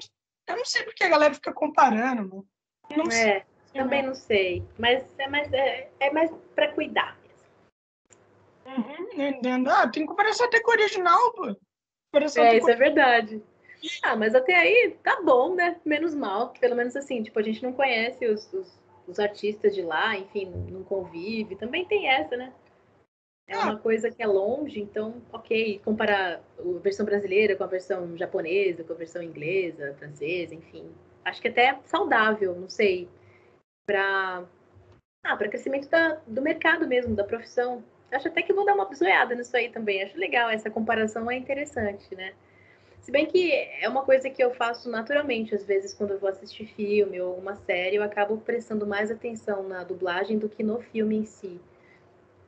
[0.48, 2.48] eu não sei porque a galera fica comparando, mano.
[2.96, 4.64] Não é, sei, também não sei.
[4.78, 7.44] Mas é mais, é, é mais pra cuidar mesmo.
[8.66, 9.68] Uhum, entendo.
[9.68, 11.46] Ah, tem que comparecer até com o original, pô.
[12.36, 13.42] é, isso é verdade.
[14.02, 15.78] Ah, mas até aí tá bom, né?
[15.84, 16.54] Menos mal.
[16.60, 20.46] Pelo menos assim, tipo, a gente não conhece os, os, os artistas de lá, enfim,
[20.70, 21.56] não convive.
[21.56, 22.52] Também tem essa, né?
[23.46, 28.16] É uma coisa que é longe, então, ok, comparar a versão brasileira com a versão
[28.16, 30.90] japonesa, com a versão inglesa, francesa, enfim.
[31.24, 33.08] Acho que até é saudável, não sei,
[33.86, 34.44] para
[35.24, 37.82] ah, para crescimento da, do mercado mesmo, da profissão.
[38.10, 40.02] Acho até que vou dar uma zoiada nisso aí também.
[40.02, 42.34] Acho legal, essa comparação é interessante, né?
[43.00, 46.30] Se bem que é uma coisa que eu faço naturalmente, às vezes, quando eu vou
[46.30, 50.80] assistir filme ou uma série, eu acabo prestando mais atenção na dublagem do que no
[50.80, 51.60] filme em si.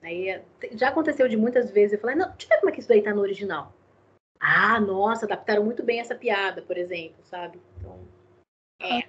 [0.03, 0.41] Aí
[0.73, 2.89] já aconteceu de muitas vezes eu falei, não, deixa eu ver como é que isso
[2.89, 3.73] daí tá no original.
[4.39, 7.61] Ah, nossa, adaptaram muito bem essa piada, por exemplo, sabe?
[7.79, 8.07] Então,
[8.81, 9.09] é.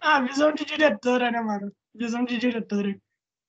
[0.00, 1.72] Ah, visão de diretora, né, mano?
[1.94, 2.98] Visão de diretora.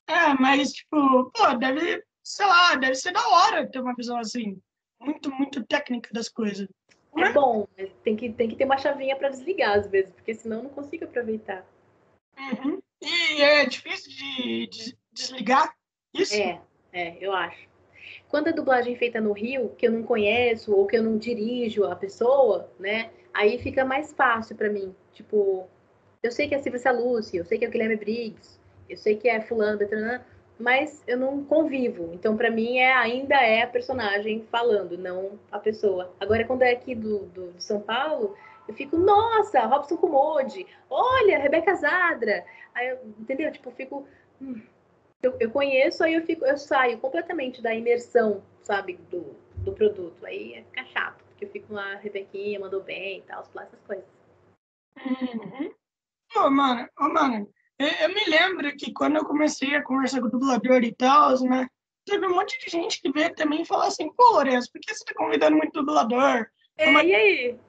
[0.08, 4.60] É, mas, tipo, pô, deve, sei lá, deve ser da hora ter uma visão assim,
[5.00, 6.68] muito, muito técnica das coisas.
[7.16, 7.32] É né?
[7.32, 10.58] bom, mas tem que, tem que ter uma chavinha para desligar às vezes, porque senão
[10.58, 11.66] eu não consigo aproveitar.
[12.38, 12.80] Uhum.
[13.02, 15.74] E é difícil de, de desligar
[16.14, 16.36] isso?
[16.36, 16.60] É,
[16.92, 17.68] é, eu acho.
[18.28, 21.18] Quando a dublagem é feita no Rio, que eu não conheço ou que eu não
[21.18, 23.10] dirijo a pessoa, né?
[23.34, 24.96] Aí fica mais fácil para mim.
[25.14, 25.68] Tipo,
[26.22, 29.16] eu sei que é Silvia Lucy, eu sei que é o Guilherme Briggs, eu sei
[29.16, 29.80] que é fulano,
[30.60, 32.12] mas eu não convivo.
[32.14, 36.14] Então, para mim, é, ainda é a personagem falando, não a pessoa.
[36.20, 38.36] Agora, quando é aqui do, do de São Paulo,
[38.68, 42.46] eu fico, nossa, Robson Kumode, olha, Rebeca Zadra.
[42.76, 43.52] Aí, eu, entendeu?
[43.52, 44.08] Tipo, eu fico,
[44.42, 44.62] hum,
[45.22, 50.26] eu, eu conheço, aí eu fico, eu saio completamente da imersão, sabe, do, do produto.
[50.26, 54.06] Aí fica chato, porque eu fico lá, Rebequinha mandou bem e tal, essas coisas.
[55.06, 55.74] Uhum.
[56.38, 60.32] Oh, mano, mano, eu, eu, me lembro que quando eu comecei a conversar com o
[60.32, 61.68] dublador e tal, né,
[62.06, 65.04] teve um monte de gente que veio também falar assim, pô, Lourenço, por que você
[65.04, 66.48] tá convidando muito dublador?
[66.78, 67.60] É, e aí?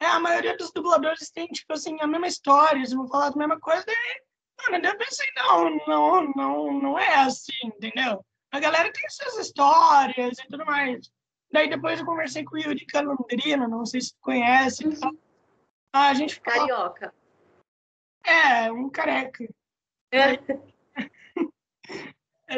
[0.00, 3.36] É, a maioria dos dubladores tem, tipo assim, a mesma história, eles vão falar a
[3.36, 4.27] mesma coisa, e
[4.70, 8.24] Mano, eu pensei, não, não, não, não é assim, entendeu?
[8.50, 11.10] A galera tem suas histórias e tudo mais.
[11.50, 14.86] Daí depois eu conversei com o Yuri Calandrino, não sei se tu conhece.
[14.86, 15.18] Uhum.
[15.92, 17.14] A gente Carioca.
[18.24, 19.48] É, um careca.
[20.12, 20.36] É.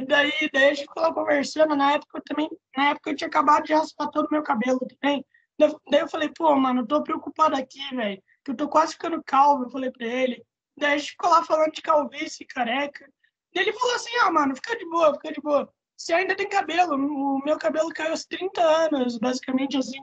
[0.03, 3.29] daí, daí a gente ficou lá conversando, na época eu também, na época eu tinha
[3.29, 5.25] acabado de raspar todo o meu cabelo também.
[5.59, 9.23] Daí eu falei, pô, mano, eu tô preocupado aqui, velho, que eu tô quase ficando
[9.23, 10.45] calvo, eu falei pra ele.
[10.81, 13.09] Daí a gente ficou lá falando de calvície, careca.
[13.55, 15.73] E ele falou assim: ah, mano, fica de boa, fica de boa.
[15.97, 19.99] Você ainda tem cabelo, o meu cabelo caiu aos 30 anos, basicamente assim,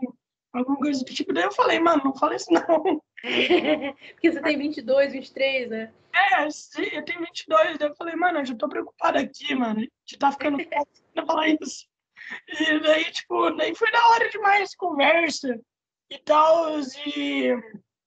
[0.54, 1.34] alguma coisa do tipo.
[1.34, 3.02] Daí eu falei, mano, não fala isso não.
[4.14, 5.94] Porque você tem 22, 23, né?
[6.14, 7.78] É, sim, eu tenho 22.
[7.80, 10.58] Daí eu falei, mano, eu já tô preocupado aqui, mano, de tá ficando
[11.14, 11.88] pra falar isso.
[12.48, 15.60] E daí, tipo, daí foi da hora demais conversa
[16.12, 16.80] e tal.
[17.08, 17.56] E,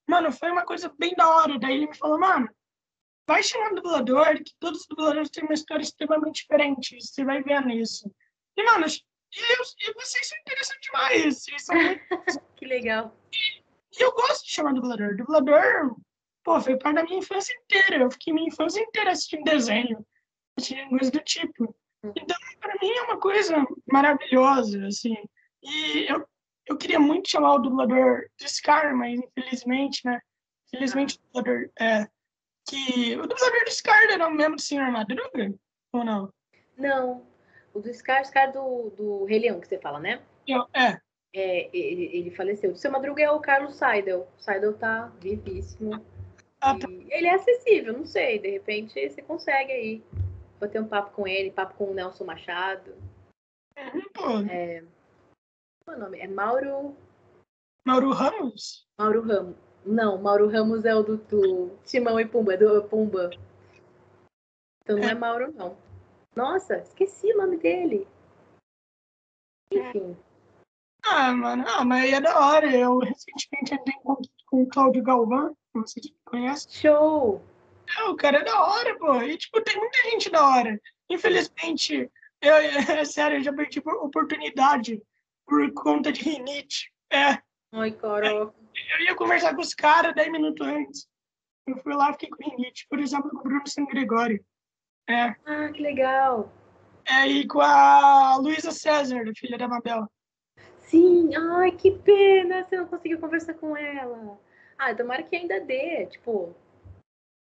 [0.09, 1.59] mano, foi uma coisa bem da hora.
[1.59, 2.49] Daí ele me falou, mano,
[3.27, 7.01] vai chamando dublador, que todos os dubladores têm uma história extremamente diferente.
[7.01, 8.11] Você vai ver nisso.
[8.57, 11.45] E, mano, eu, e vocês são interessantes demais.
[11.59, 11.77] São
[12.57, 13.17] que legal.
[13.33, 15.17] E, e, eu gosto de chamar dublador.
[15.17, 15.97] Dublador,
[16.43, 18.05] pô, foi parte da minha infância inteira.
[18.05, 20.05] Eu fiquei minha infância inteira assistindo desenho,
[20.59, 21.75] assistindo coisa do tipo.
[22.05, 22.13] Hum.
[22.17, 25.17] Então, para mim é uma coisa maravilhosa, assim.
[25.63, 26.27] E eu,
[26.67, 30.21] eu queria muito chamar o dublador de Scar, mas infelizmente, né?
[30.69, 32.09] Infelizmente o dublador é,
[32.71, 35.53] que o dublador do Scar era o mesmo do Senhor Madruga?
[35.93, 36.33] Ou não?
[36.77, 37.27] Não.
[37.75, 40.23] O do Scar, Scar do, do Rei Leão, que você fala, né?
[40.47, 41.01] Eu, é.
[41.35, 42.71] é ele, ele faleceu.
[42.71, 44.29] O seu Madruga é o Carlos Seidel.
[44.39, 46.05] O Seidel tá vivíssimo.
[46.61, 46.89] Ah, tá.
[46.89, 48.39] Ele é acessível, não sei.
[48.39, 50.03] De repente você consegue aí
[50.61, 52.95] bater um papo com ele, papo com o Nelson Machado.
[53.77, 54.49] Uhum.
[54.49, 54.85] É,
[55.85, 56.21] qual é o nome?
[56.21, 56.95] É Mauro.
[57.85, 58.87] Mauro Ramos?
[58.99, 59.57] Mauro Ramos.
[59.85, 63.31] Não, Mauro Ramos é o do, do Timão e Pumba, é do Pumba.
[64.83, 65.13] Então não é.
[65.13, 65.77] é Mauro, não.
[66.35, 68.07] Nossa, esqueci o nome dele.
[69.73, 70.17] Enfim.
[71.05, 72.75] Ah, mano, ah, mas aí é da hora.
[72.75, 76.69] Eu recentemente entrei em contato com o Claudio Galvão, não sei se você conhece.
[76.71, 77.43] Show!
[77.99, 79.23] É, o cara é da hora, pô.
[79.23, 80.81] E, tipo, tem muita gente da hora.
[81.09, 82.11] Infelizmente,
[82.41, 85.03] eu, é sério, eu já perdi oportunidade
[85.47, 86.93] por conta de rinite.
[87.11, 87.39] É.
[87.73, 88.55] Ai, caraca.
[88.89, 91.09] Eu ia conversar com os caras 10 minutos antes.
[91.67, 92.87] Eu fui lá, fiquei com rinite.
[92.89, 94.45] Por exemplo, com o Bruno San Gregório.
[95.09, 95.35] É.
[95.45, 96.53] Ah, que legal.
[97.05, 100.07] É, e com a Luísa César, filha da Mabel.
[100.79, 104.39] Sim, ai, que pena, você não conseguiu conversar com ela.
[104.79, 106.55] Ah, tomara que ainda dê, tipo.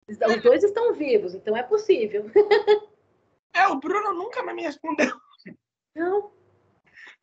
[0.07, 2.29] Os dois estão vivos, então é possível.
[3.55, 5.15] É, o Bruno nunca mais me respondeu.
[5.95, 6.31] Não?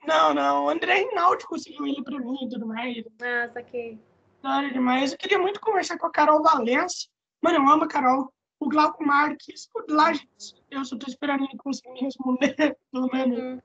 [0.06, 0.64] Não, não.
[0.64, 3.04] O André Rinaldi conseguiu ele pra mim e tudo mais.
[3.20, 3.98] Ah, saquei.
[4.42, 5.12] Da hora demais.
[5.12, 7.08] Eu queria muito conversar com a Carol Valença.
[7.42, 8.32] Mano, eu amo a Carol.
[8.58, 9.68] O Glauco Marques.
[9.74, 10.54] O Lages.
[10.70, 12.54] Eu só tô esperando ele conseguir me responder,
[12.92, 13.38] pelo menos.
[13.38, 13.60] Uhum.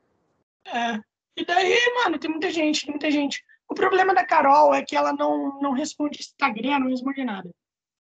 [0.65, 0.99] É.
[1.38, 3.43] E daí, mano, tem muita gente, tem muita gente.
[3.67, 7.49] O problema da Carol é que ela não, não responde Instagram, não responde nada.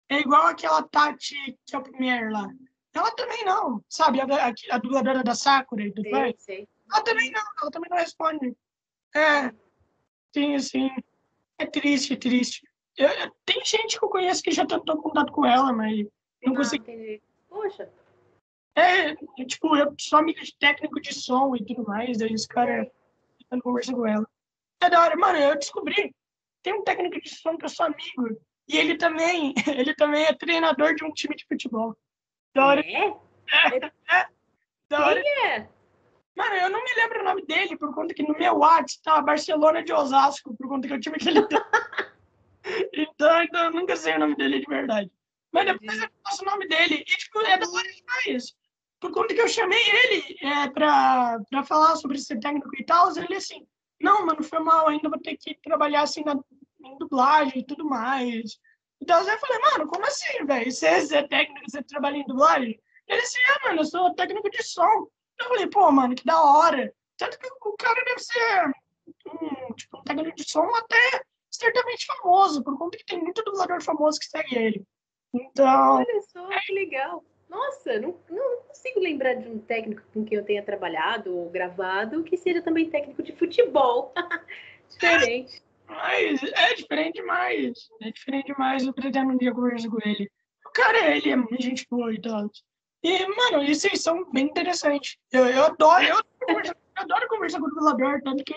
[0.08, 2.48] É igual aquela Tati, que é o primeiro lá.
[2.94, 4.20] Ela também não, sabe?
[4.20, 6.34] A, a, a dubladora da Sakura e tudo mais.
[6.92, 8.56] Ela também não, ela também não responde.
[9.14, 9.52] É,
[10.32, 10.90] sim, assim.
[11.58, 12.68] É triste, é triste.
[12.96, 16.06] Eu, eu, tem gente que eu conheço que já tentou contato com ela, mas
[16.42, 17.22] não ah, consegui.
[17.48, 17.90] Poxa.
[18.74, 19.14] É,
[19.44, 22.86] tipo, eu sou amigo de técnico de som e tudo mais, daí os caras
[23.38, 24.26] tentando conversar com ela.
[24.80, 26.14] É da hora, mano, eu descobri.
[26.62, 28.40] Tem um técnico de som que eu sou amigo.
[28.68, 31.96] E ele também, ele também é treinador de um time de futebol.
[32.54, 32.80] Da hora.
[32.80, 33.08] É?
[33.50, 34.28] É, é.
[34.88, 35.22] Da hora.
[35.22, 35.68] Quem é?
[36.36, 36.94] Mano, eu não me
[37.76, 41.18] por conta que no meu WhatsApp tá Barcelona de Osasco, por conta que eu time
[41.18, 41.40] que ele
[42.92, 45.10] então, então, eu nunca sei o nome dele de verdade.
[45.52, 46.96] Mas depois eu faço o nome dele.
[46.96, 48.54] E, tipo, é da hora demais.
[49.00, 53.16] Por conta que eu chamei ele é, pra, pra falar sobre ser técnico e tal,
[53.16, 53.66] ele assim,
[54.00, 56.34] não, mano, foi mal, ainda vou ter que trabalhar assim na,
[56.84, 58.58] em dublagem e tudo mais.
[59.00, 60.70] Então eu falei, mano, como assim, velho?
[60.70, 62.80] Você, é técnico, você trabalha em dublagem?
[63.06, 65.08] Ele disse, é, mano, eu sou técnico de som.
[65.38, 66.92] Eu falei, pô, mano, que da hora.
[67.18, 68.72] Tanto que o cara deve ser
[69.26, 73.82] um, tipo, um técnico de som até certamente famoso, por conta que tem muito dublador
[73.82, 74.86] famoso que segue ele.
[75.34, 75.96] Então.
[75.96, 77.24] Olha só, que legal.
[77.48, 82.22] Nossa, não, não, consigo lembrar de um técnico com quem eu tenha trabalhado ou gravado
[82.22, 84.12] que seja também técnico de futebol.
[84.88, 85.62] Diferente.
[85.86, 87.88] Mas é diferente demais.
[88.02, 88.84] É diferente demais.
[88.84, 90.30] Eu pretendo um dia conversar com ele.
[90.66, 92.50] O cara, ele é muito gente boa e tal.
[93.02, 95.16] E, mano, isso são bem interessantes.
[95.30, 96.16] Eu, eu adoro, eu,
[96.48, 98.54] eu adoro conversar com o dublador, tanto que,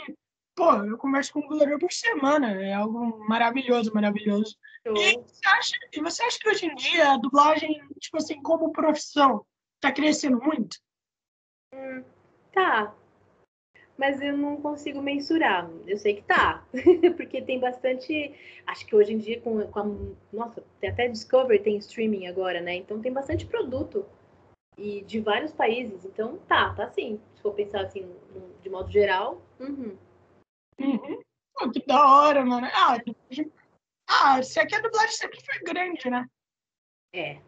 [0.56, 2.52] pô, eu converso com o dublador por semana.
[2.62, 4.58] É algo maravilhoso, maravilhoso.
[4.86, 8.72] E você, acha, e você acha que hoje em dia a dublagem, tipo assim, como
[8.72, 9.46] profissão,
[9.80, 10.78] tá crescendo muito?
[11.74, 12.04] Hum,
[12.52, 12.94] tá,
[14.02, 15.70] mas eu não consigo mensurar.
[15.86, 16.66] Eu sei que tá,
[17.16, 18.34] porque tem bastante.
[18.66, 22.60] Acho que hoje em dia, com, com a, nossa, tem até Discovery tem streaming agora,
[22.60, 22.78] né?
[22.78, 24.04] Então tem bastante produto
[24.78, 26.06] e de vários países.
[26.06, 27.20] Então tá, tá sim.
[27.36, 28.10] Se for pensar assim,
[28.62, 29.42] de modo geral.
[29.60, 29.98] Uhum.
[30.80, 31.22] Uhum.
[31.54, 32.68] Pô, que da hora, mano.
[32.74, 32.98] Ah,
[34.08, 36.28] ah, se aqui a dublagem sempre foi grande, né?
[37.14, 37.40] É.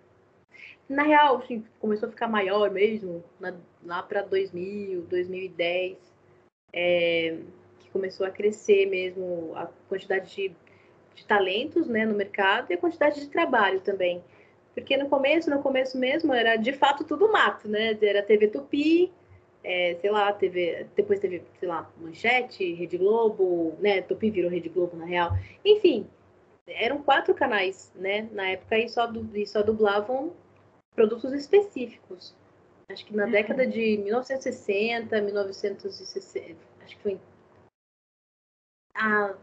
[0.88, 6.14] Na real, assim, começou a ficar maior mesmo na, lá para 2000, 2010
[6.74, 7.38] é,
[7.80, 10.56] que começou a crescer mesmo a quantidade de,
[11.14, 14.24] de talentos né, no mercado e a quantidade de trabalho também.
[14.74, 17.98] Porque no começo, no começo mesmo, era de fato tudo mato, né?
[18.02, 19.12] Era TV Tupi,
[19.64, 24.02] é, sei lá, TV, depois teve, sei lá, Manchete, Rede Globo, né?
[24.02, 25.32] Tupi virou Rede Globo, na real.
[25.64, 26.08] Enfim,
[26.68, 28.28] eram quatro canais, né?
[28.32, 30.34] Na época e só, e só dublavam
[30.96, 32.36] produtos específicos.
[32.90, 33.32] Acho que na uhum.
[33.32, 37.20] década de 1960, 1960, acho que foi.
[38.96, 39.36] Ah,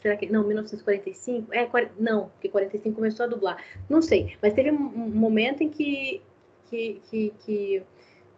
[0.00, 0.26] será que.
[0.26, 1.52] Não, 1945?
[1.52, 1.68] É,
[1.98, 3.62] não, porque 45 começou a dublar.
[3.88, 6.22] Não sei, mas teve um momento em que,
[6.70, 7.82] que, que, que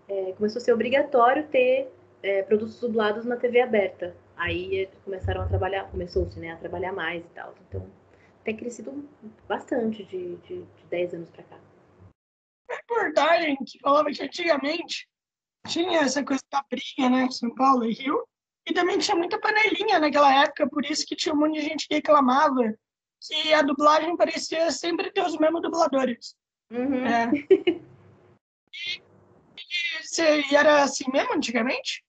[0.08, 1.88] é, começou a ser obrigatório ter
[2.22, 4.14] é, produtos dublados na TV aberta.
[4.36, 7.54] Aí começaram a trabalhar, começou-se né, a trabalhar mais e tal.
[7.68, 7.86] Então,
[8.44, 9.04] tem crescido
[9.48, 11.58] bastante de, de, de 10 anos para cá
[12.88, 15.08] reportagem que falava que antigamente
[15.66, 17.30] tinha essa coisa da briga, né?
[17.30, 18.26] São Paulo e Rio.
[18.68, 21.88] E também tinha muita panelinha naquela época, por isso que tinha um monte de gente
[21.88, 22.74] que reclamava
[23.20, 26.36] que a dublagem parecia sempre ter os mesmos dubladores.
[26.70, 27.06] Uhum.
[27.06, 27.30] É.
[27.50, 27.80] e,
[30.18, 32.04] e, e, era assim mesmo antigamente?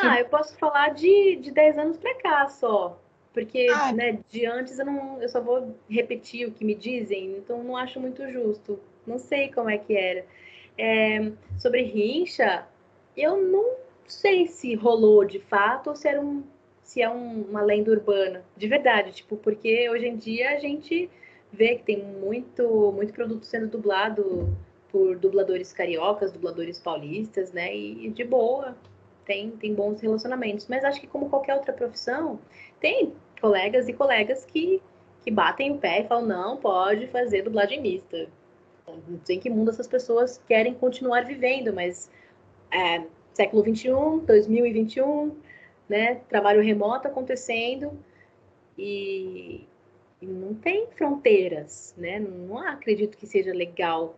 [0.00, 3.00] Ah, eu posso falar de, de 10 anos para cá só.
[3.32, 3.92] Porque, ah.
[3.92, 7.76] né, de antes eu não eu só vou repetir o que me dizem, então não
[7.76, 8.80] acho muito justo.
[9.06, 10.24] Não sei como é que era.
[10.78, 12.66] É, sobre rincha,
[13.16, 13.76] eu não,
[14.10, 16.42] sei se rolou de fato ou se era um
[16.82, 21.08] se é um, uma lenda urbana, de verdade, tipo, porque hoje em dia a gente
[21.52, 24.48] vê que tem muito muito produto sendo dublado
[24.90, 27.74] por dubladores cariocas, dubladores paulistas, né?
[27.74, 28.76] E, e de boa,
[29.24, 30.66] tem, tem bons relacionamentos.
[30.68, 32.40] Mas acho que como qualquer outra profissão,
[32.80, 34.82] tem colegas e colegas que,
[35.24, 38.28] que batem o pé e falam, não, pode fazer dublagem mista.
[38.86, 42.10] Não sei em que mundo essas pessoas querem continuar vivendo, mas
[42.72, 43.04] é,
[43.40, 45.34] século 21, 2021,
[45.88, 46.16] né?
[46.28, 47.98] Trabalho remoto acontecendo
[48.76, 49.66] e,
[50.20, 52.18] e não tem fronteiras, né?
[52.20, 54.14] Não acredito que seja legal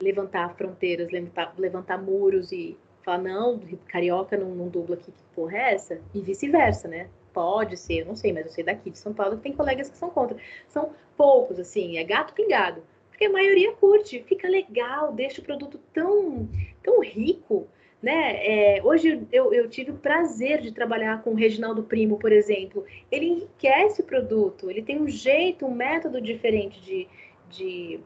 [0.00, 5.56] levantar fronteiras, levantar, levantar muros e falar, não, carioca não, não dubla aqui, que porra
[5.56, 6.00] é essa?
[6.14, 7.08] E vice-versa, né?
[7.32, 9.90] Pode ser, eu não sei, mas eu sei daqui de São Paulo que tem colegas
[9.90, 10.36] que são contra.
[10.68, 12.80] São poucos, assim, é gato pingado.
[13.10, 16.48] Porque a maioria curte, fica legal, deixa o produto tão,
[16.80, 17.66] tão rico,
[18.02, 18.76] né?
[18.76, 22.84] É, hoje eu, eu, tive o prazer de trabalhar com o Reginaldo Primo, por exemplo.
[23.10, 27.08] Ele enriquece o produto, ele tem um jeito, um método diferente de,
[27.48, 28.00] de,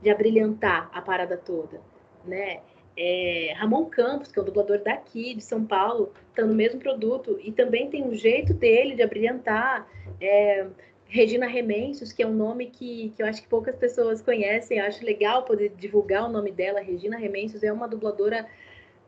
[0.00, 1.80] de abrilhantar a parada toda,
[2.24, 2.60] né?
[2.98, 7.38] É, Ramon Campos, que é o dublador daqui de São Paulo, está no mesmo produto
[7.42, 9.86] e também tem um jeito dele de abrilhantar.
[10.18, 10.66] É,
[11.08, 14.86] Regina Remensos, que é um nome que, que eu acho que poucas pessoas conhecem, eu
[14.86, 16.80] acho legal poder divulgar o nome dela.
[16.80, 18.46] Regina Remensos é uma dubladora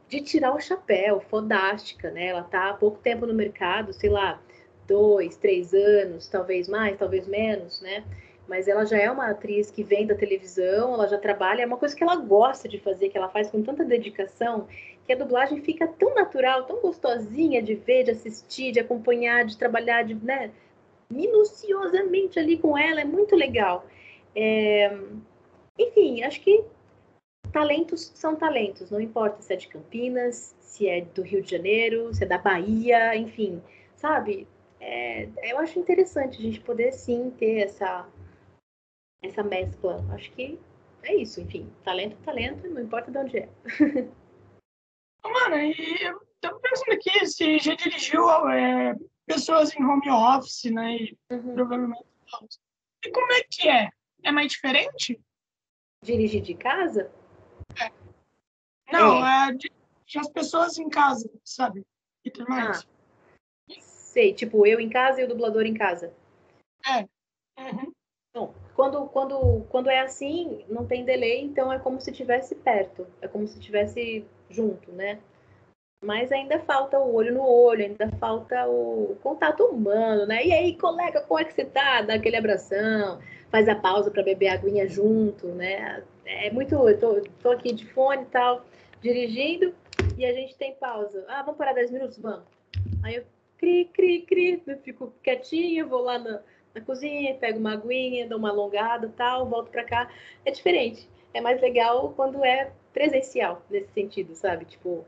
[0.09, 2.29] de tirar o chapéu, fodástica, né?
[2.29, 4.41] Ela tá há pouco tempo no mercado, sei lá,
[4.87, 8.03] dois, três anos, talvez mais, talvez menos, né?
[8.49, 11.77] Mas ela já é uma atriz que vem da televisão, ela já trabalha, é uma
[11.77, 14.67] coisa que ela gosta de fazer, que ela faz com tanta dedicação,
[15.07, 19.59] que a dublagem fica tão natural, tão gostosinha de ver, de assistir, de acompanhar, de
[19.59, 20.51] trabalhar, de, né?
[21.11, 23.85] Minuciosamente ali com ela, é muito legal.
[24.35, 24.97] É...
[25.79, 26.65] Enfim, acho que
[27.53, 32.13] talentos são talentos, não importa se é de Campinas, se é do Rio de Janeiro,
[32.15, 33.63] se é da Bahia, enfim,
[33.97, 34.47] sabe?
[34.81, 38.09] É, eu acho interessante a gente poder sim ter essa,
[39.23, 40.05] essa mescla.
[40.13, 40.59] Acho que
[41.03, 43.49] é isso, enfim, talento é talento, não importa de onde é.
[45.25, 48.95] Mano, e eu tô pensando aqui se já dirigiu é,
[49.27, 50.97] pessoas em home office, né?
[50.97, 51.55] E uhum.
[51.55, 52.05] provavelmente.
[53.05, 53.91] E como é que é?
[54.23, 55.21] É mais diferente?
[56.03, 57.13] Dirigir de casa?
[58.91, 61.85] Não, é, é as pessoas em casa, sabe?
[62.25, 62.81] E tudo mais.
[62.81, 63.79] Ah.
[63.81, 66.13] Sei, tipo, eu em casa e o dublador em casa.
[66.87, 67.03] É.
[67.61, 67.93] Uhum.
[68.35, 73.07] Bom, quando, quando, quando é assim, não tem delay, então é como se estivesse perto,
[73.21, 75.19] é como se estivesse junto, né?
[76.05, 80.47] Mas ainda falta o olho no olho, ainda falta o contato humano, né?
[80.47, 82.03] E aí, colega, como é que você tá?
[82.03, 83.19] Dá aquele abração,
[83.51, 86.05] faz a pausa para beber aguinha junto, né?
[86.25, 86.75] É muito.
[86.89, 88.65] Eu tô, tô aqui de fone e tal,
[89.01, 89.75] dirigindo,
[90.17, 91.25] e a gente tem pausa.
[91.29, 92.19] Ah, vamos parar 10 minutos?
[92.19, 92.45] Vamos.
[93.03, 93.25] Aí eu
[93.57, 96.41] cri, cri, cri, eu fico quietinha, vou lá na,
[96.75, 100.11] na cozinha, pego uma aguinha, dou uma alongada tal, volto para cá.
[100.45, 101.09] É diferente.
[101.33, 104.65] É mais legal quando é presencial, nesse sentido, sabe?
[104.65, 105.05] Tipo,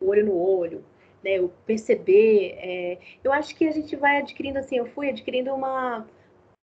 [0.00, 0.84] olho no olho,
[1.24, 1.38] né?
[1.38, 2.54] Eu perceber.
[2.58, 2.98] É...
[3.24, 6.06] Eu acho que a gente vai adquirindo, assim, eu fui adquirindo uma.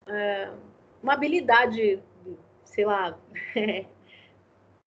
[0.08, 2.02] Uh uma habilidade,
[2.64, 3.18] sei lá,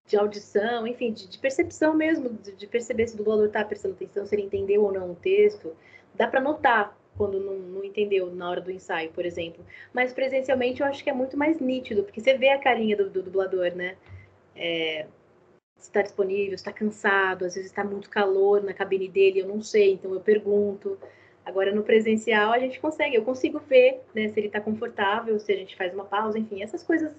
[0.06, 3.94] de audição, enfim, de, de percepção mesmo, de, de, perceber se o dublador está prestando
[3.94, 5.74] atenção, se ele entendeu ou não o texto.
[6.14, 9.64] Dá para notar quando não, não, entendeu na hora do ensaio, por exemplo.
[9.92, 13.08] Mas presencialmente eu acho que é muito mais nítido, porque você vê a carinha do,
[13.08, 13.96] do dublador, né?
[14.54, 15.06] É,
[15.78, 19.92] está disponível, está cansado, às vezes está muito calor na cabine dele, eu não sei,
[19.92, 20.98] então eu pergunto.
[21.44, 25.52] Agora, no presencial, a gente consegue, eu consigo ver né, se ele está confortável, se
[25.52, 27.14] a gente faz uma pausa, enfim, essas coisas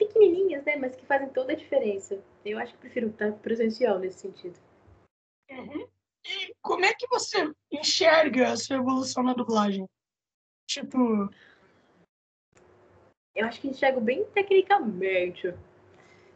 [0.00, 2.18] pequenininhas, né, mas que fazem toda a diferença.
[2.44, 4.58] Eu acho que prefiro estar presencial nesse sentido.
[5.50, 5.86] Uhum.
[6.26, 9.86] E como é que você enxerga essa evolução na dublagem?
[10.66, 10.98] Tipo.
[13.34, 15.54] Eu acho que enxergo bem tecnicamente.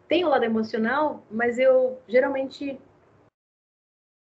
[0.07, 2.79] Tem o lado emocional, mas eu geralmente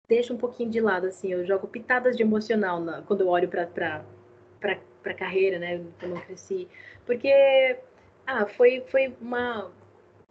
[0.07, 3.49] deixo um pouquinho de lado, assim, eu jogo pitadas de emocional na, quando eu olho
[3.49, 4.05] para
[4.61, 6.69] para carreira, né, quando eu cresci,
[7.05, 7.79] porque
[8.27, 9.71] ah, foi foi uma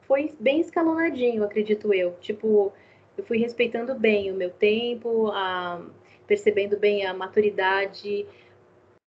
[0.02, 2.14] foi bem escalonadinho, acredito eu.
[2.20, 2.74] Tipo,
[3.18, 5.82] eu fui respeitando bem o meu tempo, a,
[6.28, 8.26] percebendo bem a maturidade,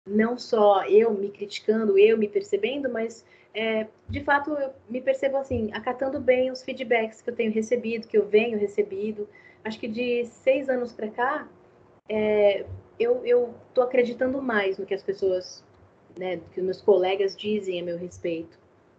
[0.08, 5.38] não só eu me criticando, eu me percebendo, mas é, de fato eu me percebo
[5.38, 9.28] assim, acatando bem os feedbacks que eu tenho recebido, que eu venho recebido
[9.68, 11.48] acho que de seis anos para cá,
[12.10, 12.66] é,
[13.00, 15.64] eu, eu tô acreditando mais no que as pessoas,
[16.18, 18.58] né, que meus colegas dizem a meu respeito,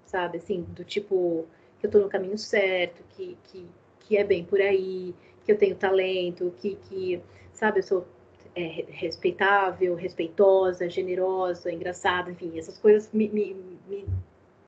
[0.08, 0.38] sabe?
[0.38, 1.46] Assim, do tipo,
[1.78, 3.66] que eu tô no caminho certo, que, que,
[4.00, 8.06] que é bem por aí, que eu tenho talento, que, que sabe, eu sou
[8.54, 13.54] é, respeitável, respeitosa, generosa, engraçada, enfim, essas coisas me, me,
[13.88, 14.06] me,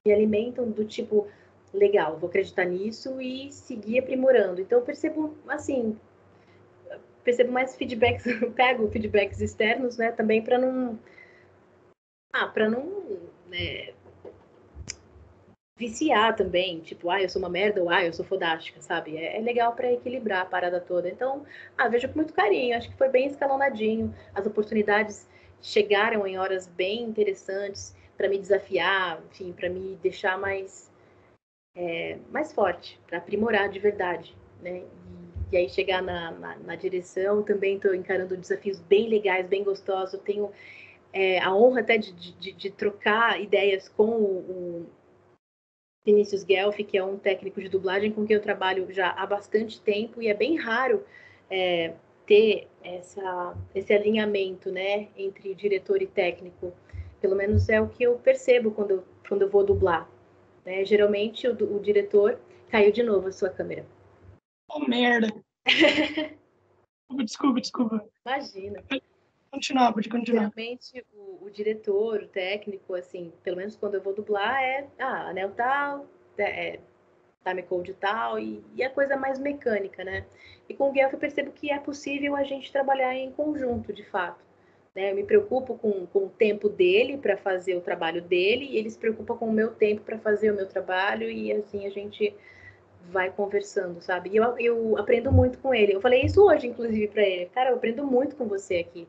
[0.05, 1.27] me alimentam do tipo,
[1.73, 4.61] legal, vou acreditar nisso e seguir aprimorando.
[4.61, 5.99] Então, eu percebo, assim,
[7.25, 8.25] percebo mais feedbacks,
[8.55, 10.99] pego feedbacks externos, né, também para não.
[12.33, 13.21] Ah, para não.
[13.49, 13.93] Né,
[15.81, 19.17] viciar também, tipo, ah, eu sou uma merda ou ah, eu sou fodástica, sabe?
[19.17, 21.09] É, é legal para equilibrar a parada toda.
[21.09, 21.47] Então,
[21.79, 24.15] ah, vejo com muito carinho, acho que foi bem escalonadinho.
[24.35, 25.27] As oportunidades
[25.63, 30.93] chegaram em horas bem interessantes para me desafiar, enfim, para me deixar mais
[31.75, 34.83] é, mais forte, para aprimorar de verdade, né?
[35.51, 39.65] E, e aí chegar na, na, na direção, também estou encarando desafios bem legais, bem
[39.65, 40.21] gostosos.
[40.21, 40.51] Tenho
[41.11, 44.87] é, a honra até de, de, de, trocar ideias com o,
[46.05, 49.81] Vinícius Guelph, que é um técnico de dublagem com quem eu trabalho já há bastante
[49.81, 51.05] tempo, e é bem raro
[51.51, 51.95] é,
[52.27, 56.73] ter essa, esse alinhamento né, entre diretor e técnico.
[57.21, 60.09] Pelo menos é o que eu percebo quando eu, quando eu vou dublar.
[60.65, 60.85] Né?
[60.85, 62.41] Geralmente o, o diretor
[62.71, 63.85] caiu de novo a sua câmera.
[64.71, 65.29] Oh, merda!
[67.25, 68.09] desculpa, desculpa.
[68.25, 68.83] Imagina.
[69.51, 70.53] Continuar, pode continuar.
[70.55, 75.29] Geralmente, o, o, diretor, o técnico, assim, pelo menos quando eu vou dublar, é, ah,
[75.29, 76.07] anel tal,
[76.39, 76.81] é, é
[77.45, 80.25] time code tal, e, e a coisa mais mecânica, né?
[80.69, 84.05] E com o Guelph eu percebo que é possível a gente trabalhar em conjunto, de
[84.05, 84.45] fato.
[84.95, 85.11] Né?
[85.11, 88.89] Eu me preocupo com, com o tempo dele para fazer o trabalho dele, e ele
[88.89, 92.33] se preocupa com o meu tempo para fazer o meu trabalho, e assim a gente
[93.09, 94.31] vai conversando, sabe?
[94.31, 95.95] E eu, eu aprendo muito com ele.
[95.95, 97.47] Eu falei isso hoje, inclusive, para ele.
[97.47, 99.09] Cara, eu aprendo muito com você aqui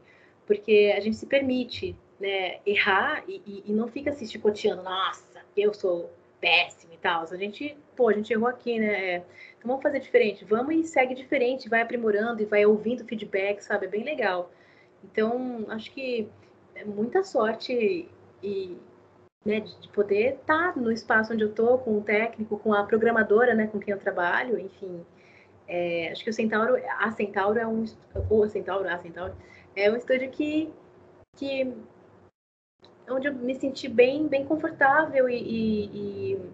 [0.52, 5.40] porque a gente se permite né, errar e, e, e não fica se chicoteando, nossa,
[5.56, 7.24] eu sou péssimo e tal.
[7.24, 9.24] A gente, pô, a gente errou aqui, né?
[9.58, 13.86] Então vamos fazer diferente, vamos e segue diferente, vai aprimorando e vai ouvindo feedback, sabe?
[13.86, 14.52] É bem legal.
[15.06, 16.28] Então, acho que
[16.76, 18.10] é muita sorte
[18.44, 18.78] e
[19.46, 23.56] né, de poder estar no espaço onde eu tô, com o técnico, com a programadora,
[23.56, 25.06] né, com quem eu trabalho, enfim.
[25.66, 27.86] É, acho que o Centauro, a Centauro é um,
[28.30, 29.34] ou Centauro, a Centauro,
[29.76, 30.72] é um estúdio que,
[31.38, 31.74] que
[33.10, 36.52] onde eu me senti bem, bem confortável e, e, e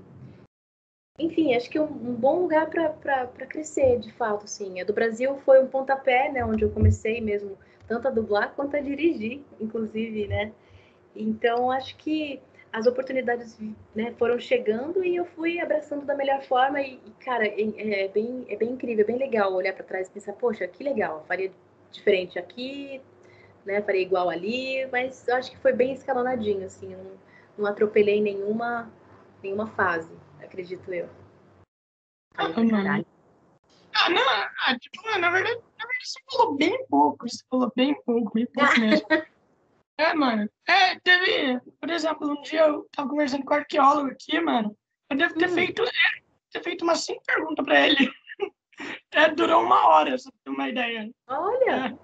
[1.19, 4.79] enfim, acho que um, um bom lugar para crescer, de fato, assim.
[4.79, 7.57] A do Brasil foi um pontapé, né, onde eu comecei mesmo
[7.87, 10.51] tanto a dublar quanto a dirigir, inclusive, né.
[11.15, 12.39] Então, acho que
[12.71, 13.57] as oportunidades
[13.95, 18.45] né, foram chegando e eu fui abraçando da melhor forma e, cara, é, é bem,
[18.47, 21.51] é bem incrível, é bem legal olhar para trás e pensar, poxa, que legal, faria
[21.91, 23.01] diferente aqui,
[23.65, 23.81] né?
[23.81, 27.11] Farei igual ali, mas eu acho que foi bem escalonadinho, assim, não,
[27.57, 28.91] não atropelei nenhuma,
[29.43, 30.11] nenhuma fase,
[30.41, 31.09] acredito eu.
[32.35, 33.05] Ah, caralho.
[33.95, 37.95] Ah, não, ah, tipo, na verdade, na verdade, você falou bem pouco, você falou bem
[38.03, 39.07] pouco, bem pouco mesmo.
[39.97, 44.39] é, mano, é, teve, por exemplo, um dia eu tava conversando com o arqueólogo aqui,
[44.39, 44.77] mano,
[45.09, 45.53] eu devo ter hum.
[45.53, 46.21] feito, é,
[46.51, 48.11] ter feito umas cinco perguntas pra ele.
[49.11, 51.11] É, durou uma hora, só pra ter uma ideia.
[51.27, 51.97] Olha!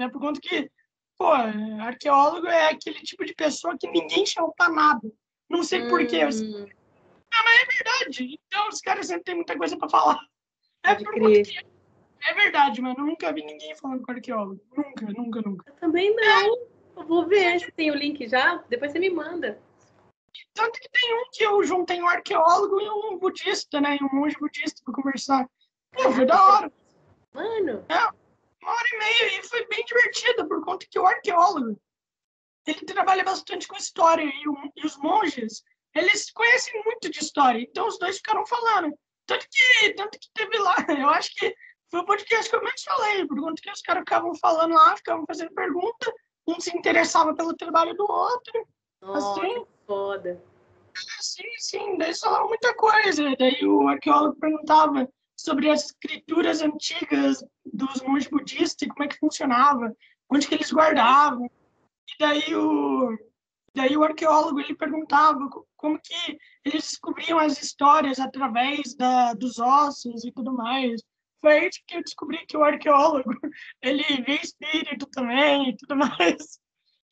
[0.00, 0.70] É, é por conta que,
[1.16, 1.30] pô,
[1.80, 5.10] arqueólogo é aquele tipo de pessoa que ninguém chama pra nada.
[5.48, 5.88] Não sei hum.
[5.88, 6.22] porquê.
[6.22, 6.66] Assim.
[7.32, 8.38] Ah, mas é verdade.
[8.46, 10.20] Então os caras sempre têm muita coisa pra falar.
[10.82, 11.42] É por que...
[12.28, 12.96] É verdade, mano.
[12.98, 14.60] Eu nunca vi ninguém falando com arqueólogo.
[14.76, 15.70] Nunca, nunca, nunca.
[15.70, 16.54] Eu também não.
[16.54, 16.66] É.
[16.96, 18.56] Eu vou ver se tem o link já.
[18.68, 19.60] Depois você me manda.
[20.54, 23.96] Tanto que tem um que eu juntei um arqueólogo e um budista, né?
[24.00, 25.48] E um monge budista pra conversar.
[25.92, 26.72] Pô, foi da hora.
[27.32, 27.84] Mano.
[27.88, 27.98] É,
[28.62, 29.38] uma hora e meia.
[29.38, 31.80] E foi bem divertido, por conta que o arqueólogo,
[32.66, 34.24] ele trabalha bastante com história.
[34.24, 35.62] E, o, e os monges,
[35.94, 37.60] eles conhecem muito de história.
[37.60, 38.96] Então os dois ficaram falando.
[39.26, 41.54] Tanto que, tanto que teve lá, eu acho que
[41.90, 44.96] foi o podcast que eu menos falei, por conta que os caras ficavam falando lá,
[44.96, 46.12] ficavam fazendo pergunta,
[46.46, 48.68] um se interessava pelo trabalho do outro.
[49.00, 50.42] Nossa, assim foda.
[51.20, 53.34] Sim, sim, daí falaram muita coisa.
[53.38, 59.18] Daí o arqueólogo perguntava sobre as escrituras antigas dos monges budistas e como é que
[59.18, 59.94] funcionava,
[60.30, 61.46] onde que eles guardavam.
[61.46, 63.16] E daí o,
[63.74, 65.38] daí o arqueólogo ele perguntava
[65.76, 71.02] como que eles descobriam as histórias através da, dos ossos e tudo mais.
[71.40, 73.30] Foi aí que eu descobri que o arqueólogo
[73.82, 76.58] ele vê espírito também e tudo mais.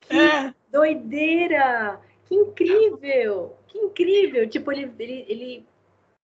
[0.09, 0.55] É.
[0.71, 2.01] doideira!
[2.35, 3.57] Que incrível!
[3.69, 4.49] Que incrível!
[4.49, 5.69] Tipo, ele, ele, ele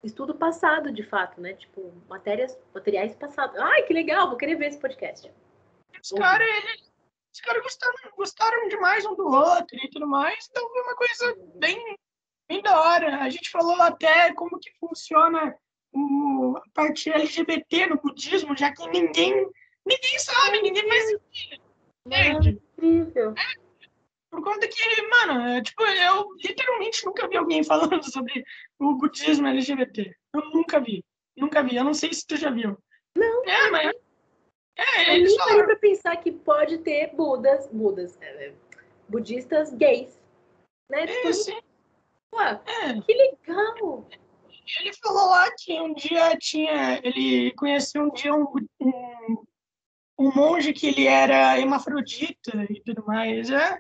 [0.03, 1.55] estudo passado, de fato, né?
[1.55, 3.59] Tipo, matérias, materiais passados.
[3.59, 4.29] Ai, que legal!
[4.29, 5.31] Vou querer ver esse podcast.
[6.03, 6.49] Os caras,
[7.33, 10.47] os caras gostaram, gostaram demais um do outro e tudo mais.
[10.51, 11.99] Então foi uma coisa bem,
[12.49, 13.21] bem da hora.
[13.21, 15.57] A gente falou até como que funciona
[15.93, 19.33] o, a parte LGBT no budismo, já que ninguém,
[19.87, 21.65] ninguém sabe, ninguém faz sentido.
[22.07, 22.63] Entende?
[22.77, 23.35] Incrível.
[24.35, 28.45] Por conta que, mano, é, tipo, eu literalmente nunca vi alguém falando sobre
[28.81, 30.13] o budismo LGBT.
[30.35, 31.05] Eu nunca vi.
[31.37, 31.77] Nunca vi.
[31.77, 32.77] Eu não sei se tu já viu.
[33.17, 33.45] Não.
[33.45, 33.93] É, mas.
[34.77, 38.55] É, Eu nem parei pra pensar que pode ter budas, budas, é, é,
[39.09, 40.21] budistas gays.
[40.91, 41.07] Né?
[41.07, 41.61] Tipo, É, sim,
[42.35, 43.01] ué, é.
[43.01, 44.09] que legal!
[44.81, 47.01] Ele falou lá que um dia tinha.
[47.05, 48.47] Ele conheceu um dia um,
[48.81, 49.45] um,
[50.19, 53.49] um monge que ele era hermafrodita e tudo mais.
[53.51, 53.79] É.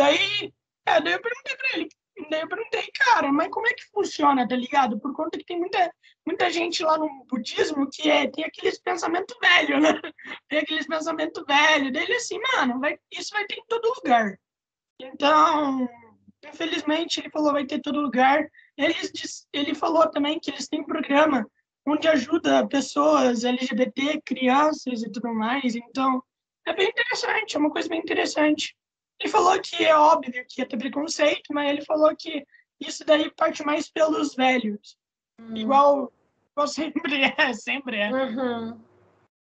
[0.00, 0.50] Daí,
[0.86, 1.88] é, daí eu perguntei pra ele.
[2.30, 4.98] Daí eu perguntei, cara, mas como é que funciona, tá ligado?
[4.98, 5.92] Por conta que tem muita,
[6.26, 9.90] muita gente lá no budismo que é, tem aqueles pensamentos velhos, né?
[10.48, 11.92] Tem aqueles pensamentos velhos.
[11.92, 14.38] Daí ele assim, mano, vai, isso vai ter em todo lugar.
[14.98, 15.86] Então,
[16.46, 18.48] infelizmente, ele falou vai ter em todo lugar.
[19.12, 21.46] Diz- ele falou também que eles têm um programa
[21.86, 25.74] onde ajuda pessoas LGBT, crianças e tudo mais.
[25.76, 26.22] Então,
[26.66, 28.74] é bem interessante, é uma coisa bem interessante.
[29.20, 32.44] Ele falou que é óbvio que ia ter preconceito, mas ele falou que
[32.80, 34.96] isso daí parte mais pelos velhos.
[35.54, 36.10] Igual,
[36.52, 38.10] igual sempre é, sempre é.
[38.10, 38.80] Uhum.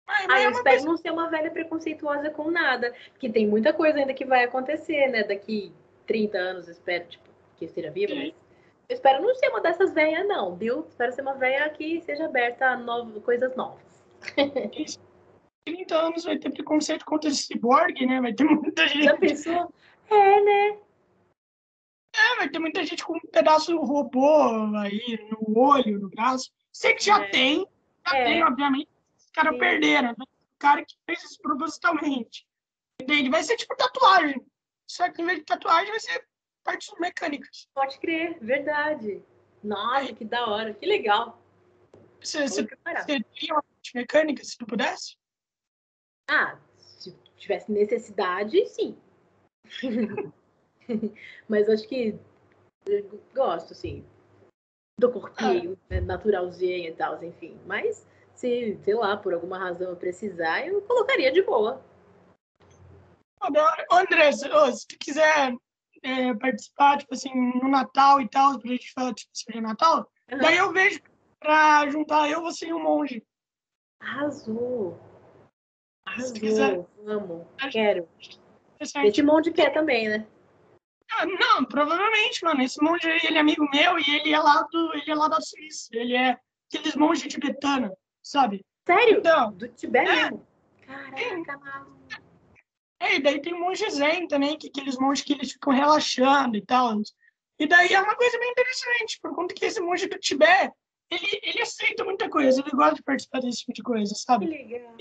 [0.07, 2.95] Mas, Ah, mas é eu uma espero não ser uma velha preconceituosa com nada.
[3.13, 5.25] Porque tem muita coisa ainda que vai acontecer, né?
[5.25, 5.73] Daqui
[6.07, 8.35] 30 anos, espero, tipo, que eu esteja viva, mas
[8.89, 10.87] eu espero não ser uma dessas velhas, não, viu?
[10.89, 14.03] Espero ser uma velha que seja aberta a novo, coisas novas.
[15.77, 18.21] 30 anos vai ter preconceito contra esse ciborgue, né?
[18.21, 19.05] Vai ter muita gente.
[19.05, 19.73] Já pensou?
[20.11, 20.79] É, né?
[22.15, 24.45] É, vai ter muita gente com um pedaço robô
[24.77, 26.51] aí no olho, no braço.
[26.73, 27.29] Sei que já É.
[27.31, 27.67] tem,
[28.07, 28.25] já É.
[28.25, 28.89] tem, obviamente.
[29.17, 30.09] Os caras perderam.
[30.09, 30.15] né?
[30.21, 32.47] O cara que fez isso propositalmente.
[33.01, 33.31] Entende?
[33.31, 34.45] Vai ser tipo tatuagem.
[34.87, 36.27] Só que em vez de tatuagem vai ser
[36.65, 37.69] partes mecânicas.
[37.73, 39.23] Pode crer, verdade.
[39.63, 41.41] Nossa, que da hora, que legal.
[42.21, 45.17] Você, você, você teria uma parte mecânica se tu pudesse?
[46.33, 48.97] Ah, se tivesse necessidade, sim.
[51.49, 52.17] Mas acho que
[53.35, 54.05] gosto, assim,
[54.97, 57.59] do corpinho, né, naturalzinho e tal, enfim.
[57.67, 61.85] Mas se, sei lá, por alguma razão eu precisar, eu colocaria de boa.
[63.91, 64.49] André, se,
[64.87, 65.53] tu quiser
[66.05, 70.59] é, participar, tipo assim, no Natal e tal, pra gente falar, tipo, sobre Natal, daí
[70.59, 71.01] eu vejo
[71.41, 73.27] pra juntar eu, você e o monge.
[73.99, 75.10] Arrasou.
[76.19, 76.65] Se quiser.
[76.65, 76.89] Arrasou.
[77.07, 77.49] Amo.
[77.71, 78.09] Quero.
[78.81, 80.27] Esse monte quer também, né?
[81.13, 82.63] Ah, Não, provavelmente, mano.
[82.63, 85.29] Esse monge aí, ele é amigo meu e ele é lá, do, ele é lá
[85.29, 85.89] da Suíça.
[85.93, 86.39] Ele é
[86.73, 87.93] aqueles monges tibetanos,
[88.23, 88.65] sabe?
[88.87, 89.19] Sério?
[89.19, 90.15] Então, Do Tibete É.
[90.15, 90.47] mesmo?
[90.87, 92.01] Caraca, mano.
[93.01, 96.65] é, e daí tem monge zen também, que aqueles monges que eles ficam relaxando e
[96.65, 96.97] tal.
[97.59, 100.73] E daí é uma coisa bem interessante, por conta que esse monge do Tibete,
[101.11, 104.47] ele, ele aceita muita coisa, ele gosta de participar desse tipo de coisa, Que sabe?
[104.47, 104.95] legal.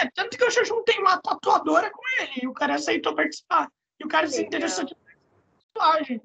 [0.00, 3.68] É, tanto que eu já juntei uma tatuadora com ele, e o cara aceitou participar.
[3.98, 4.48] E o cara se Legal.
[4.48, 4.96] interessou de
[5.74, 6.22] tatuagem.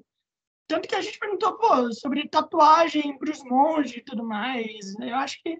[0.68, 4.94] Tanto que a gente perguntou, pô, sobre tatuagem pros monges e tudo mais.
[4.98, 5.56] Eu acho que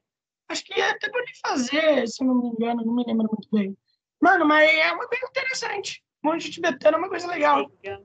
[0.48, 3.76] acho que até pode fazer, se não me engano, não me lembro muito bem.
[4.20, 6.02] Mano, mas é uma coisa interessante.
[6.22, 7.70] Monge tibetano é uma coisa legal.
[7.82, 8.02] legal.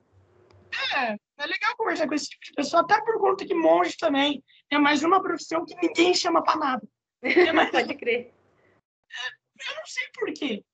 [0.96, 4.42] É, é legal conversar com esse tipo de pessoa, até por conta que monge também
[4.70, 6.88] é mais uma profissão que ninguém chama pra nada.
[7.22, 8.32] É mais Pode crer.
[9.68, 10.64] Eu não sei por quê.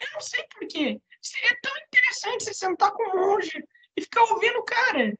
[0.00, 1.00] Eu não sei por quê.
[1.20, 3.62] Seria tão interessante você sentar com um monge
[3.96, 5.14] e ficar ouvindo o cara.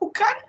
[0.00, 0.46] O cara.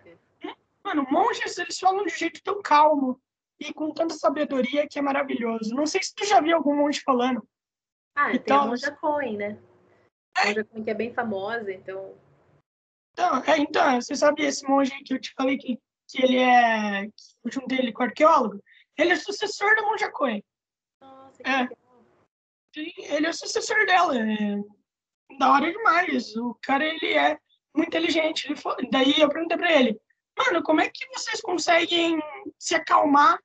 [0.83, 3.21] Mano, monges, eles falam de um jeito tão calmo
[3.59, 5.73] e com tanta sabedoria que é maravilhoso.
[5.73, 7.47] Não sei se tu já viu algum monge falando.
[8.15, 9.57] Ah, tem Então- a Monja Coin, né?
[10.35, 12.17] A Monja Coin que é bem famosa, então.
[13.13, 15.77] Então, é, então você sabe esse monge que eu te falei que,
[16.07, 17.05] que ele é.
[17.07, 17.13] Que
[17.45, 18.61] eu juntei ele com arqueólogo?
[18.97, 20.43] Ele é sucessor da Monja Coen.
[21.01, 21.57] Nossa, que É.
[21.61, 21.77] legal.
[22.73, 24.15] Sim, Ele é o sucessor dela.
[24.17, 24.57] É
[25.37, 26.35] da hora demais.
[26.35, 27.37] O cara, ele é
[27.75, 28.45] muito inteligente.
[28.45, 29.99] Ele fa- Daí eu perguntei pra ele,
[30.37, 32.19] mano, como é que vocês conseguem
[32.57, 33.39] se acalmar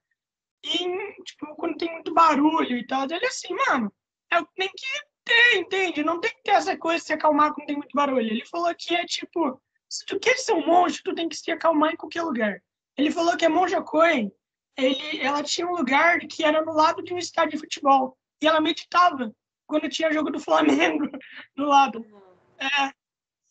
[0.65, 3.05] em, tipo, quando tem muito barulho e tal?
[3.05, 3.93] Ele assim, mano,
[4.31, 4.87] é o que tem que
[5.25, 6.03] ter, entende?
[6.03, 8.27] Não tem que ter essa coisa de se acalmar quando tem muito barulho.
[8.31, 11.51] Ele falou que é tipo, se tu quer ser um monge, tu tem que se
[11.51, 12.63] acalmar em qualquer lugar.
[12.97, 14.33] Ele falou que a Monja Coen,
[14.77, 18.17] ele, ela tinha um lugar que era no lado de um estádio de futebol.
[18.45, 19.35] E ela meditava
[19.67, 21.09] quando tinha jogo do Flamengo
[21.57, 22.05] do lado.
[22.59, 22.93] É,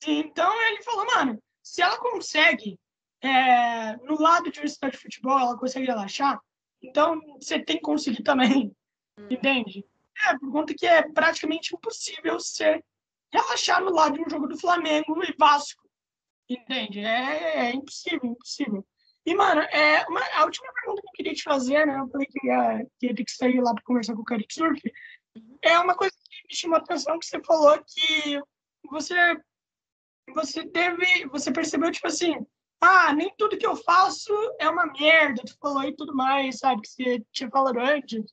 [0.06, 2.80] então ele falou, mano, se ela consegue
[3.20, 6.40] é, no lado de um estádio de futebol, ela consegue relaxar,
[6.80, 8.72] então você tem que conseguir também,
[9.30, 9.84] entende?
[10.28, 12.84] É, por conta que é praticamente impossível você
[13.32, 15.90] relaxar no lado de um jogo do Flamengo e Vasco,
[16.48, 17.00] entende?
[17.00, 18.86] É, é impossível, impossível.
[19.26, 21.98] E, mano, é, uma, a última pergunta que eu queria te fazer, né?
[21.98, 24.54] Eu falei que ia, que ia ter que sair lá para conversar com o Caric
[24.54, 24.82] Surf.
[25.62, 28.40] É uma coisa que me chamou a atenção que você falou que
[28.90, 29.16] você,
[30.34, 32.36] você teve, você percebeu, tipo assim,
[32.82, 36.82] ah, nem tudo que eu faço é uma merda, tu falou e tudo mais, sabe?
[36.82, 38.26] Que você tinha falado antes.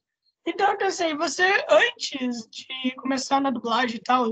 [0.45, 4.27] Então, eu pensei, você, antes de começar na dublagem e tal,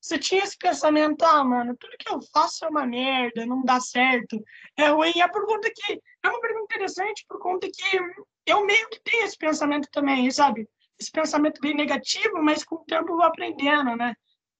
[0.00, 3.78] você tinha esse pensamento, ah, mano, tudo que eu faço é uma merda, não dá
[3.78, 4.42] certo,
[4.76, 5.12] é ruim.
[5.14, 7.98] E a pergunta que é uma pergunta interessante por conta que
[8.46, 10.66] eu meio que tenho esse pensamento também, sabe?
[10.98, 14.14] Esse pensamento bem negativo, mas com o tempo eu vou aprendendo, né?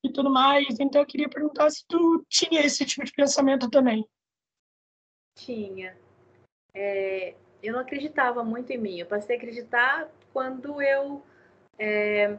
[0.04, 0.78] E tudo mais.
[0.78, 4.06] Então eu queria perguntar se tu tinha esse tipo de pensamento também.
[5.34, 5.96] Tinha.
[6.74, 8.98] É, eu não acreditava muito em mim.
[8.98, 11.22] Eu passei a acreditar quando eu
[11.78, 12.38] é,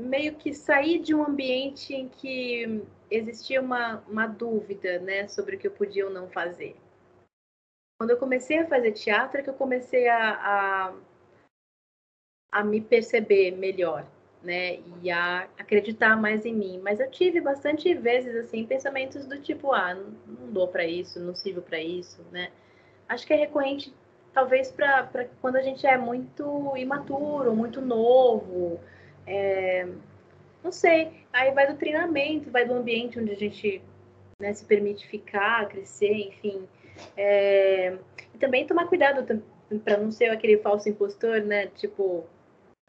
[0.00, 5.58] meio que saí de um ambiente em que existia uma, uma dúvida né, sobre o
[5.58, 6.76] que eu podia ou não fazer.
[7.98, 10.94] Quando eu comecei a fazer teatro, é que eu comecei a, a,
[12.52, 14.06] a me perceber melhor,
[14.40, 14.78] né?
[15.02, 16.80] E a acreditar mais em mim.
[16.80, 21.34] Mas eu tive bastante vezes, assim, pensamentos do tipo, ah, não dou para isso, não
[21.34, 22.52] sirvo para isso, né?
[23.08, 23.92] Acho que é recorrente,
[24.32, 25.08] talvez, para
[25.40, 28.78] quando a gente é muito imaturo, muito novo,
[29.28, 29.88] é,
[30.64, 33.82] não sei, aí vai do treinamento, vai do ambiente onde a gente
[34.40, 36.66] né, se permite ficar, crescer, enfim.
[37.16, 37.96] É,
[38.34, 39.24] e também tomar cuidado
[39.84, 41.66] para não ser aquele falso impostor, né?
[41.68, 42.24] Tipo,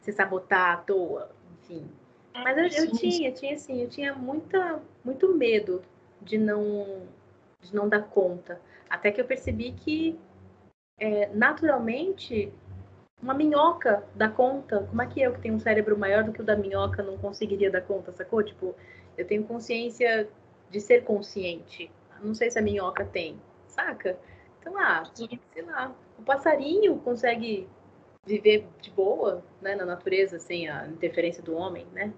[0.00, 1.30] se sabotar à toa,
[1.62, 1.86] enfim.
[2.32, 5.82] Mas eu, eu tinha, tinha assim, eu tinha muita, muito medo
[6.22, 7.02] de não,
[7.60, 8.60] de não dar conta.
[8.88, 10.18] Até que eu percebi que
[10.98, 12.52] é, naturalmente
[13.22, 14.86] uma minhoca dá conta?
[14.88, 17.18] Como é que eu, que tenho um cérebro maior do que o da minhoca, não
[17.18, 18.42] conseguiria dar conta, sacou?
[18.42, 18.74] Tipo,
[19.16, 20.28] eu tenho consciência
[20.70, 21.90] de ser consciente.
[22.22, 24.18] Não sei se a minhoca tem, saca?
[24.60, 27.68] Então, ah, sei lá, o passarinho consegue
[28.26, 32.12] viver de boa, né, na natureza, sem a interferência do homem, né?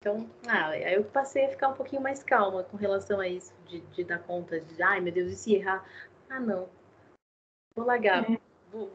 [0.00, 3.54] Então, ah, aí eu passei a ficar um pouquinho mais calma com relação a isso,
[3.66, 5.86] de, de dar conta de, ai meu Deus, e se errar?
[6.28, 6.68] Ah, não,
[7.76, 8.28] vou largar.
[8.30, 8.51] É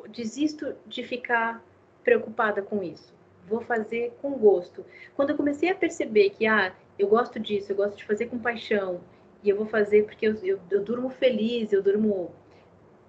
[0.10, 1.64] desisto de ficar
[2.04, 3.14] preocupada com isso.
[3.48, 4.86] Vou fazer com gosto.
[5.16, 8.40] Quando eu comecei a perceber que, ah, eu gosto disso, eu gosto de fazer com
[8.40, 9.02] paixão,
[9.44, 12.34] e eu vou fazer porque eu, eu, eu durmo feliz, eu durmo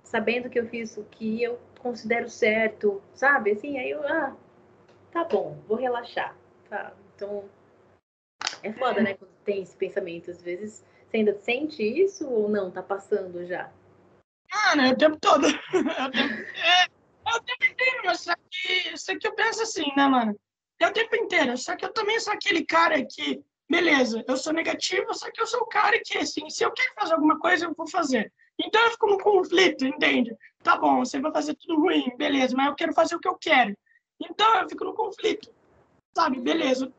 [0.02, 3.52] sabendo que eu fiz o que eu considero certo, sabe?
[3.52, 4.36] Assim, aí eu, ah,
[5.10, 6.36] tá bom, vou relaxar,
[6.68, 6.92] tá?
[7.14, 7.44] Então,
[8.62, 10.30] é foda, né, quando tem esse pensamento.
[10.30, 12.70] Às vezes, você ainda sente isso ou não?
[12.70, 13.70] Tá passando já?
[14.52, 15.46] Mano, é o tempo todo.
[15.72, 19.62] É o tempo, é, é o tempo inteiro, mas só que, só que eu penso
[19.62, 20.38] assim, né, mano?
[20.80, 21.56] É o tempo inteiro.
[21.56, 25.46] Só que eu também sou aquele cara que, beleza, eu sou negativo, só que eu
[25.46, 28.32] sou o cara que, assim, se eu quero fazer alguma coisa, eu vou fazer.
[28.58, 30.34] Então eu fico num conflito, entende?
[30.62, 33.36] Tá bom, você vai fazer tudo ruim, beleza, mas eu quero fazer o que eu
[33.36, 33.76] quero.
[34.20, 35.52] Então eu fico no conflito,
[36.16, 36.40] sabe?
[36.40, 36.92] Beleza,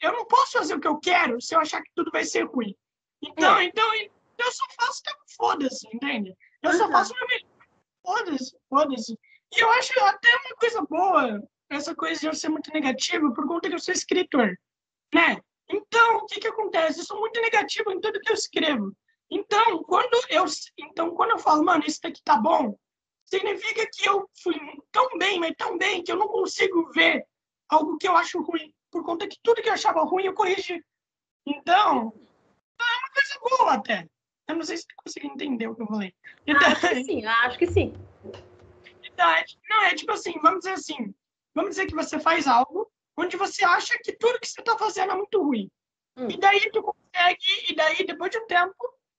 [0.00, 2.44] eu não posso fazer o que eu quero se eu achar que tudo vai ser
[2.44, 2.74] ruim.
[3.22, 3.64] Então, é.
[3.64, 6.36] então, então eu só faço que foda-se, entende?
[6.64, 7.50] Eu só faço meu melhor.
[8.02, 9.18] Foda-se, foda-se.
[9.56, 13.46] E eu acho até uma coisa boa essa coisa de eu ser muito negativo por
[13.46, 14.58] conta que eu sou escritor,
[15.12, 15.38] né?
[15.68, 17.00] Então, o que que acontece?
[17.00, 18.94] Eu sou muito negativo em tudo que eu escrevo.
[19.30, 20.44] Então, quando eu,
[20.78, 22.78] então, quando eu falo, mano, isso daqui tá bom,
[23.24, 24.54] significa que eu fui
[24.92, 27.26] tão bem, mas tão bem, que eu não consigo ver
[27.68, 30.84] algo que eu acho ruim, por conta que tudo que eu achava ruim eu corrigi.
[31.46, 32.12] Então,
[32.78, 34.06] é uma coisa boa até.
[34.48, 36.14] Eu não sei se tu conseguiu entender o que eu falei.
[36.46, 37.94] Então, acho que sim, acho que sim.
[39.02, 41.14] Então, é, não, é tipo assim, vamos dizer assim,
[41.54, 45.12] vamos dizer que você faz algo onde você acha que tudo que você está fazendo
[45.12, 45.70] é muito ruim.
[46.16, 46.28] Hum.
[46.28, 48.74] E daí tu consegue, e daí depois de um tempo,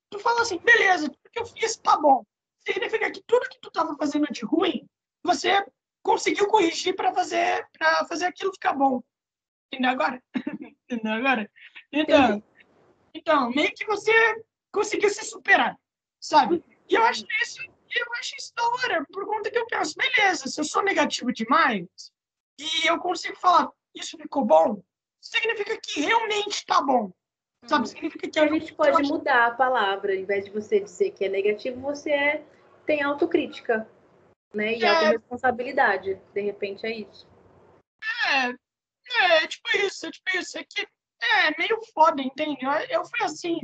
[0.10, 2.24] tu fala assim, beleza, tudo que eu fiz tá bom.
[2.60, 4.88] Significa que tudo que tu estava fazendo de ruim,
[5.24, 5.66] você
[6.04, 9.02] conseguiu corrigir para fazer para fazer aquilo ficar bom.
[9.72, 10.22] Entendeu agora?
[10.90, 11.52] Entendeu agora?
[11.92, 12.44] Então,
[13.14, 14.12] então, meio que você
[14.76, 15.80] conseguiu se superar,
[16.20, 16.64] sabe?
[16.90, 20.48] E eu acho isso, eu acho isso da hora, por conta que eu penso, beleza,
[20.48, 21.88] se eu sou negativo demais
[22.60, 24.84] e eu consigo falar, isso ficou bom,
[25.22, 27.12] significa que realmente tá bom.
[27.66, 27.82] Sabe?
[27.82, 27.86] Uhum.
[27.88, 31.30] Significa que a gente pode mudar a palavra, em vez de você dizer que é
[31.30, 32.46] negativo, você é,
[32.86, 33.90] tem autocrítica,
[34.54, 34.78] né?
[34.78, 34.88] E é...
[34.88, 36.22] autorresponsabilidade.
[36.32, 37.28] De repente é isso.
[38.28, 38.50] É,
[39.24, 40.58] é, tipo isso, é tipo isso.
[40.60, 40.88] É que
[41.22, 42.64] é meio foda, entende?
[42.64, 43.60] Eu, eu fui assim,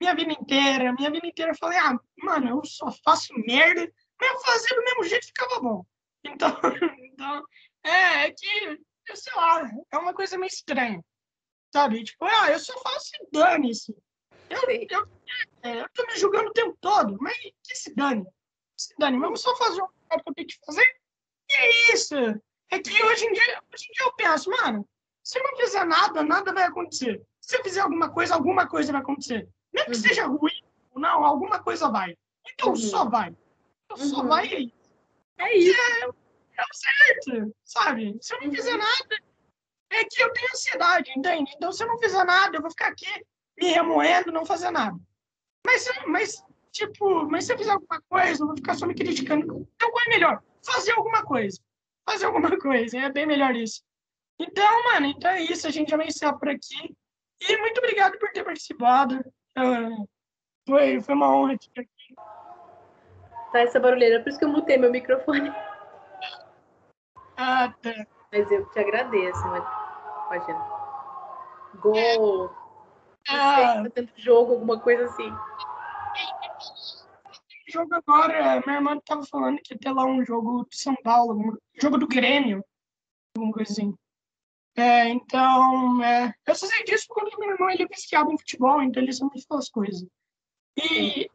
[0.00, 4.30] minha vida inteira, minha vida inteira eu falei, ah, mano, eu só faço merda, mas
[4.30, 5.84] eu fazia do mesmo jeito ficava bom.
[6.24, 6.50] Então,
[7.04, 7.44] então
[7.84, 8.80] é, é que,
[9.14, 11.04] sei lá, é uma coisa meio estranha,
[11.72, 12.04] sabe?
[12.04, 13.96] Tipo, ah, eu só faço dane-se.
[14.48, 15.08] Eu, eu,
[15.62, 18.24] É, eu tô me julgando o tempo todo, mas que se dane.
[18.76, 20.86] Se dane, vamos só fazer o que eu tenho que fazer.
[21.50, 22.14] E é isso.
[22.70, 24.88] É que hoje em dia, hoje em dia eu penso, mano,
[25.22, 27.22] se eu não fizer nada, nada vai acontecer.
[27.40, 29.48] Se eu fizer alguma coisa, alguma coisa vai acontecer.
[29.72, 30.02] Mesmo que uhum.
[30.02, 30.62] seja ruim
[30.92, 32.16] ou não, alguma coisa vai.
[32.52, 32.76] Então uhum.
[32.76, 33.34] só vai.
[33.84, 34.28] Então só uhum.
[34.28, 34.74] vai aí.
[35.38, 35.80] É isso.
[35.80, 38.18] É, é o certo, sabe?
[38.20, 38.78] Se eu não fizer uhum.
[38.78, 39.16] nada,
[39.90, 41.52] é que eu tenho ansiedade, entende?
[41.56, 43.24] Então se eu não fizer nada, eu vou ficar aqui
[43.58, 44.98] me remoendo, não fazer nada.
[45.66, 49.68] Mas, mas tipo, mas se eu fizer alguma coisa, eu vou ficar só me criticando.
[49.74, 50.42] Então qual é melhor?
[50.64, 51.60] Fazer alguma coisa.
[52.08, 52.98] Fazer alguma coisa.
[52.98, 53.82] É bem melhor isso.
[54.38, 55.66] Então, mano, então é isso.
[55.66, 56.96] A gente já vai encerrar por aqui.
[57.40, 59.20] E muito obrigado por ter participado.
[59.58, 60.08] Uh,
[60.68, 62.14] foi, foi uma honra te ter aqui.
[63.52, 65.52] Tá essa barulheira, por isso que eu mutei meu microfone.
[67.36, 68.06] Ah, tá.
[68.30, 70.66] Mas eu te agradeço, imagina.
[71.76, 72.50] Gol!
[73.28, 73.82] Ah.
[73.82, 75.32] Fazendo jogo, alguma coisa assim.
[77.68, 81.34] Jogo agora, minha irmã tava falando que ia ter lá um jogo de São Paulo,
[81.34, 82.64] um jogo do Grêmio,
[83.36, 83.94] alguma coisa assim.
[84.78, 87.86] É, então, é, eu só sei disso quando meu irmão ele é
[88.32, 90.06] em futebol, então ele sabe as coisas.
[90.76, 91.28] E,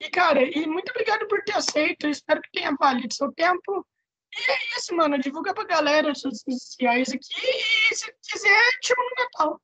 [0.00, 3.86] e, cara, e muito obrigado por ter aceito, espero que tenha valido seu tempo.
[4.34, 7.46] E é isso, mano, divulga pra galera as redes sociais aqui
[7.90, 9.60] e se quiser, chama no Natal.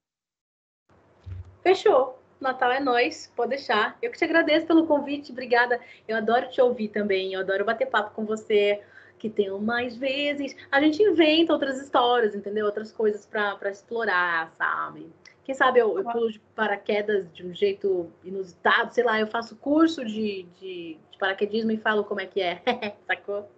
[1.63, 2.23] Fechou.
[2.39, 3.97] Natal é nós, pode deixar.
[4.03, 5.81] Eu que te agradeço pelo convite, obrigada.
[6.07, 8.85] Eu adoro te ouvir também, eu adoro bater papo com você
[9.19, 10.57] que tenham mais vezes.
[10.71, 12.67] A gente inventa outras histórias, entendeu?
[12.67, 15.11] Outras coisas para explorar, sabe?
[15.45, 19.57] Quem sabe eu, eu pulo de paraquedas de um jeito inusitado, sei lá, eu faço
[19.57, 22.63] curso de, de, de paraquedismo e falo como é que é,
[23.07, 23.51] sacou?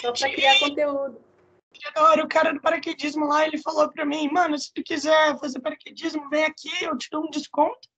[0.00, 1.20] Só para criar conteúdo.
[1.94, 5.58] Agora, o cara do paraquedismo lá, ele falou para mim, mano, se tu quiser fazer
[5.60, 7.88] paraquedismo, vem aqui, eu te dou um desconto.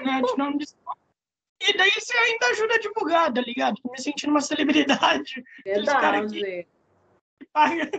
[0.00, 0.20] Né?
[0.20, 1.05] Eu te dou um desconto.
[1.60, 3.80] E daí você ainda ajuda a divulgar, tá ligado?
[3.90, 5.42] Me sentindo uma celebridade.
[5.64, 6.66] Verdade.
[7.38, 7.90] Que paga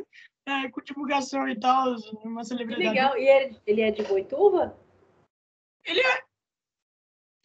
[0.47, 2.87] é, com divulgação e tal, uma celebridade.
[2.87, 3.17] legal.
[3.17, 4.77] E ele, ele é de Boituva?
[5.83, 6.23] Ele é.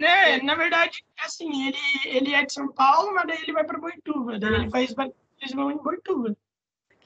[0.00, 0.42] Né, é.
[0.42, 4.38] Na verdade, assim, ele, ele é de São Paulo, mas daí ele vai para Boituva.
[4.38, 4.58] Daí ah.
[4.58, 6.36] ele faz batismo em Boituva.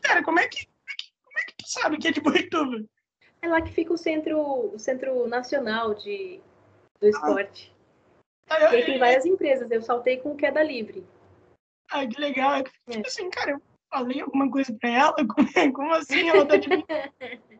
[0.03, 0.67] Cara, como é, que,
[1.25, 2.85] como é que tu sabe que é de Boituva?
[3.41, 4.39] É lá que fica o centro,
[4.75, 6.41] o centro nacional de,
[7.01, 7.11] do ah.
[7.11, 7.76] esporte.
[8.49, 11.05] Eu, tem várias empresas, eu saltei com queda livre.
[11.91, 12.55] Ah, que legal.
[12.55, 13.01] É tipo é.
[13.07, 15.15] assim, cara, eu falei alguma coisa pra ela?
[15.27, 16.69] Como, como assim ela tá de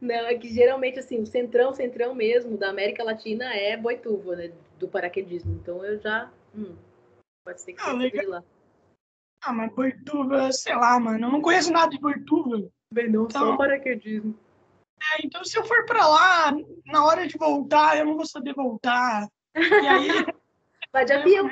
[0.00, 4.50] Não, é que geralmente, assim, o centrão, centrão mesmo da América Latina é Boituva, né?
[4.78, 5.52] Do paraquedismo.
[5.62, 6.30] Então eu já.
[6.54, 6.74] Hum,
[7.44, 8.42] pode ser que ah, de lá.
[9.42, 11.26] Ah, mas Boituva, sei lá, mano.
[11.26, 12.66] Eu não conheço nada de Boituva.
[12.92, 13.48] Bem, não, então...
[13.48, 14.38] só paraquedismo.
[15.12, 16.52] É, então se eu for pra lá,
[16.86, 19.28] na hora de voltar, eu não vou saber voltar.
[19.54, 20.08] E aí.
[20.92, 21.48] Vai de avião.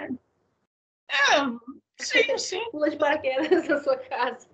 [1.08, 2.70] É, sim, sim.
[2.70, 4.48] Pula de paraquedas na sua casa.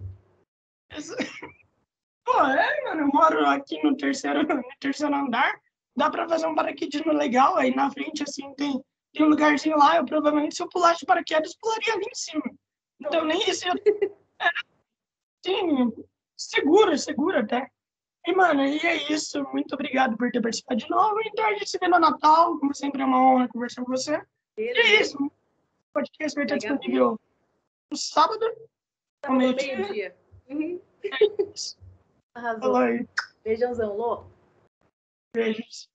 [2.25, 5.61] Pô, é, mano, eu moro aqui no terceiro, no terceiro andar.
[5.97, 7.57] Dá pra fazer um paraquedismo legal.
[7.57, 9.97] Aí na frente, assim, tem, tem um lugarzinho lá.
[9.97, 12.45] Eu provavelmente, se eu pulasse de paraquedas, pularia ali em cima.
[13.01, 13.67] Então, nem isso.
[13.69, 13.75] Eu...
[14.37, 14.51] É,
[15.47, 15.93] sim,
[16.37, 17.71] seguro, seguro até.
[18.27, 19.43] E, mano, e é isso.
[19.53, 21.21] Muito obrigado por ter participado de novo.
[21.27, 22.59] Então, a gente se vê no Natal.
[22.59, 24.23] Como sempre, é uma honra conversar com você.
[24.57, 24.89] Beleza.
[24.89, 25.25] E é isso.
[25.25, 25.31] O
[25.93, 27.21] podcast vai estar disponível
[27.91, 28.45] no sábado.
[29.27, 30.17] Ao meio-dia.
[30.49, 30.81] Uhum.
[31.03, 31.79] É isso.
[32.35, 32.75] Arrasou.
[33.45, 34.25] Beijãozão, Lô.
[35.35, 35.89] Beijos.